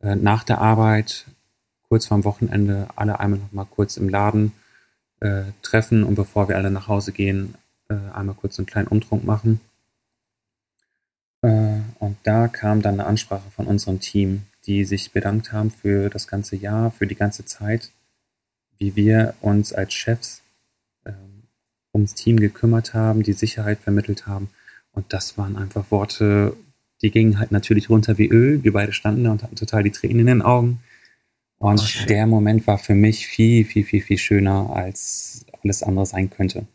äh, 0.00 0.16
nach 0.16 0.44
der 0.44 0.58
Arbeit 0.58 1.26
kurz 1.88 2.06
vorm 2.06 2.24
Wochenende 2.24 2.88
alle 2.96 3.20
einmal 3.20 3.40
noch 3.40 3.52
mal 3.52 3.66
kurz 3.66 3.96
im 3.96 4.08
Laden 4.08 4.52
äh, 5.20 5.42
treffen 5.62 6.02
und 6.02 6.14
bevor 6.14 6.48
wir 6.48 6.56
alle 6.56 6.70
nach 6.70 6.88
Hause 6.88 7.12
gehen, 7.12 7.54
äh, 7.88 7.94
einmal 8.12 8.34
kurz 8.34 8.58
einen 8.58 8.66
kleinen 8.66 8.88
Umtrunk 8.88 9.24
machen. 9.24 9.60
Äh, 11.42 11.80
und 11.98 12.16
da 12.22 12.48
kam 12.48 12.80
dann 12.80 12.94
eine 12.94 13.06
Ansprache 13.06 13.50
von 13.50 13.66
unserem 13.66 14.00
Team, 14.00 14.44
die 14.66 14.84
sich 14.84 15.12
bedankt 15.12 15.52
haben 15.52 15.70
für 15.70 16.08
das 16.08 16.26
ganze 16.26 16.56
Jahr, 16.56 16.90
für 16.90 17.06
die 17.06 17.16
ganze 17.16 17.44
Zeit, 17.44 17.90
wie 18.78 18.96
wir 18.96 19.34
uns 19.42 19.74
als 19.74 19.92
Chefs 19.92 20.42
ums 21.94 22.14
Team 22.14 22.38
gekümmert 22.38 22.92
haben, 22.92 23.22
die 23.22 23.32
Sicherheit 23.32 23.78
vermittelt 23.80 24.26
haben. 24.26 24.48
Und 24.92 25.12
das 25.12 25.38
waren 25.38 25.56
einfach 25.56 25.90
Worte, 25.90 26.56
die 27.02 27.10
gingen 27.10 27.38
halt 27.38 27.52
natürlich 27.52 27.90
runter 27.90 28.18
wie 28.18 28.28
Öl. 28.28 28.62
Wir 28.64 28.72
beide 28.72 28.92
standen 28.92 29.24
da 29.24 29.32
und 29.32 29.42
hatten 29.42 29.56
total 29.56 29.82
die 29.82 29.90
Tränen 29.90 30.20
in 30.20 30.26
den 30.26 30.42
Augen. 30.42 30.80
Und 31.58 31.80
oh, 31.80 32.06
der 32.06 32.26
Moment 32.26 32.66
war 32.66 32.78
für 32.78 32.94
mich 32.94 33.26
viel, 33.26 33.64
viel, 33.64 33.84
viel, 33.84 34.02
viel 34.02 34.18
schöner, 34.18 34.70
als 34.74 35.46
alles 35.62 35.82
andere 35.82 36.06
sein 36.06 36.30
könnte. 36.30 36.66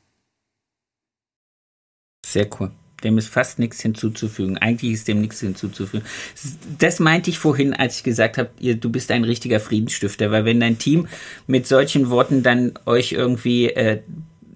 Sehr 2.25 2.47
cool. 2.59 2.71
Dem 3.03 3.17
ist 3.17 3.29
fast 3.29 3.59
nichts 3.59 3.81
hinzuzufügen. 3.81 4.57
Eigentlich 4.57 4.93
ist 4.93 5.07
dem 5.07 5.21
nichts 5.21 5.39
hinzuzufügen. 5.39 6.05
Das 6.79 6.99
meinte 6.99 7.29
ich 7.29 7.39
vorhin, 7.39 7.73
als 7.73 7.97
ich 7.97 8.03
gesagt 8.03 8.37
habe, 8.37 8.49
ihr, 8.59 8.75
du 8.75 8.89
bist 8.89 9.11
ein 9.11 9.23
richtiger 9.23 9.59
Friedensstifter, 9.59 10.31
weil 10.31 10.43
wenn 10.43 10.59
dein 10.59 10.79
Team 10.79 11.07
mit 11.47 11.65
solchen 11.65 12.09
Worten 12.09 12.43
dann 12.43 12.73
euch 12.85 13.13
irgendwie 13.13 13.69
äh, 13.69 14.01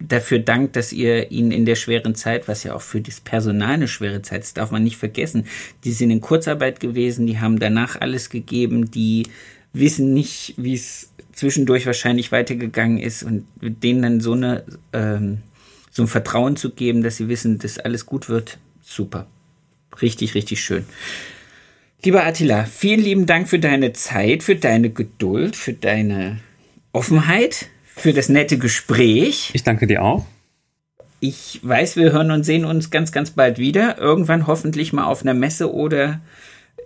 dafür 0.08 0.40
dankt, 0.40 0.76
dass 0.76 0.94
ihr 0.94 1.32
ihnen 1.32 1.52
in 1.52 1.66
der 1.66 1.76
schweren 1.76 2.16
Zeit, 2.16 2.48
was 2.48 2.64
ja 2.64 2.76
auch 2.76 2.82
für 2.82 3.02
das 3.02 3.22
Personal 3.22 3.74
eine 3.74 3.88
schwere 3.88 4.22
Zeit 4.22 4.44
ist, 4.44 4.58
darf 4.58 4.72
man 4.72 4.84
nicht 4.84 4.98
vergessen, 4.98 5.48
die 5.84 5.94
sind 5.94 6.12
in 6.12 6.22
Kurzarbeit 6.22 6.80
gewesen, 6.80 7.26
die 7.26 7.40
haben 7.40 7.60
danach 7.60 8.00
alles 8.00 8.30
gegeben, 8.30 8.92
die 8.92 9.24
wissen 9.72 10.14
nicht, 10.14 10.54
wie 10.58 10.74
es 10.74 11.10
zwischendurch 11.32 11.86
wahrscheinlich 11.86 12.32
weitergegangen 12.32 13.00
ist 13.00 13.24
und 13.24 13.46
denen 13.62 14.02
dann 14.02 14.20
so 14.22 14.34
eine 14.34 14.64
ähm, 14.94 15.40
so 15.90 16.04
ein 16.04 16.08
Vertrauen 16.08 16.56
zu 16.56 16.72
geben, 16.72 17.04
dass 17.04 17.18
sie 17.18 17.28
wissen, 17.28 17.60
dass 17.60 17.78
alles 17.78 18.06
gut 18.06 18.28
wird. 18.28 18.58
Super. 18.82 19.28
Richtig, 20.02 20.34
richtig 20.34 20.62
schön. 20.62 20.86
Lieber 22.04 22.26
Attila, 22.26 22.66
vielen 22.66 23.00
lieben 23.00 23.26
Dank 23.28 23.48
für 23.48 23.60
deine 23.60 23.94
Zeit, 23.94 24.44
für 24.44 24.56
deine 24.56 24.90
Geduld, 24.90 25.56
für 25.56 25.74
deine 25.74 26.40
Offenheit, 26.92 27.70
für 27.96 28.14
das 28.14 28.30
nette 28.30 28.58
Gespräch. 28.58 29.52
Ich 29.54 29.64
danke 29.64 29.88
dir 29.88 30.04
auch. 30.04 30.26
Ich 31.20 31.60
weiß, 31.64 31.96
wir 31.96 32.12
hören 32.12 32.32
und 32.32 32.44
sehen 32.44 32.66
uns 32.66 32.90
ganz, 32.92 33.12
ganz 33.12 33.32
bald 33.32 33.58
wieder. 33.58 33.98
Irgendwann 33.98 34.46
hoffentlich 34.48 34.92
mal 34.92 35.06
auf 35.06 35.22
einer 35.22 35.34
Messe 35.34 35.74
oder 35.74 36.20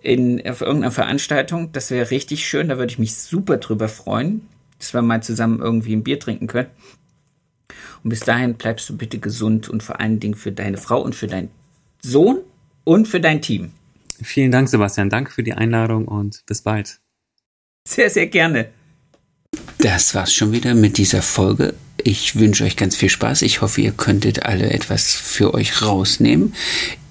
in, 0.04 0.48
auf 0.48 0.62
irgendeiner 0.62 0.92
Veranstaltung. 0.92 1.72
Das 1.72 1.90
wäre 1.90 2.12
richtig 2.12 2.48
schön. 2.48 2.70
Da 2.70 2.78
würde 2.78 2.92
ich 2.92 3.00
mich 3.00 3.16
super 3.16 3.58
drüber 3.58 3.90
freuen, 3.90 4.48
dass 4.78 4.94
wir 4.94 5.02
mal 5.02 5.24
zusammen 5.24 5.60
irgendwie 5.60 5.96
ein 5.96 6.04
Bier 6.04 6.20
trinken 6.20 6.48
können. 6.48 6.70
Und 8.04 8.10
bis 8.10 8.20
dahin 8.20 8.54
bleibst 8.54 8.88
du 8.90 8.96
bitte 8.96 9.18
gesund 9.18 9.70
und 9.70 9.82
vor 9.82 10.00
allen 10.00 10.20
Dingen 10.20 10.36
für 10.36 10.52
deine 10.52 10.78
Frau 10.78 11.02
und 11.02 11.16
für 11.16 11.28
deinen 11.28 11.50
Sohn 12.02 12.40
und 12.84 13.08
für 13.08 13.20
dein 13.20 13.42
Team. 13.42 13.72
Vielen 14.22 14.52
Dank, 14.52 14.70
Sebastian. 14.70 15.10
Danke 15.10 15.32
für 15.32 15.44
die 15.44 15.54
Einladung 15.54 16.08
und 16.08 16.44
bis 16.46 16.62
bald. 16.62 17.00
Sehr, 17.88 18.10
sehr 18.10 18.28
gerne. 18.28 18.70
Das 19.90 20.14
war's 20.14 20.34
schon 20.34 20.52
wieder 20.52 20.76
mit 20.76 20.98
dieser 20.98 21.22
Folge. 21.22 21.74
Ich 21.96 22.36
wünsche 22.36 22.66
euch 22.66 22.76
ganz 22.76 22.98
viel 22.98 23.08
Spaß. 23.08 23.42
Ich 23.44 23.62
hoffe, 23.62 23.80
ihr 23.80 23.94
könntet 23.94 24.44
alle 24.44 24.70
etwas 24.70 25.14
für 25.14 25.54
euch 25.54 25.82
rausnehmen. 25.82 26.54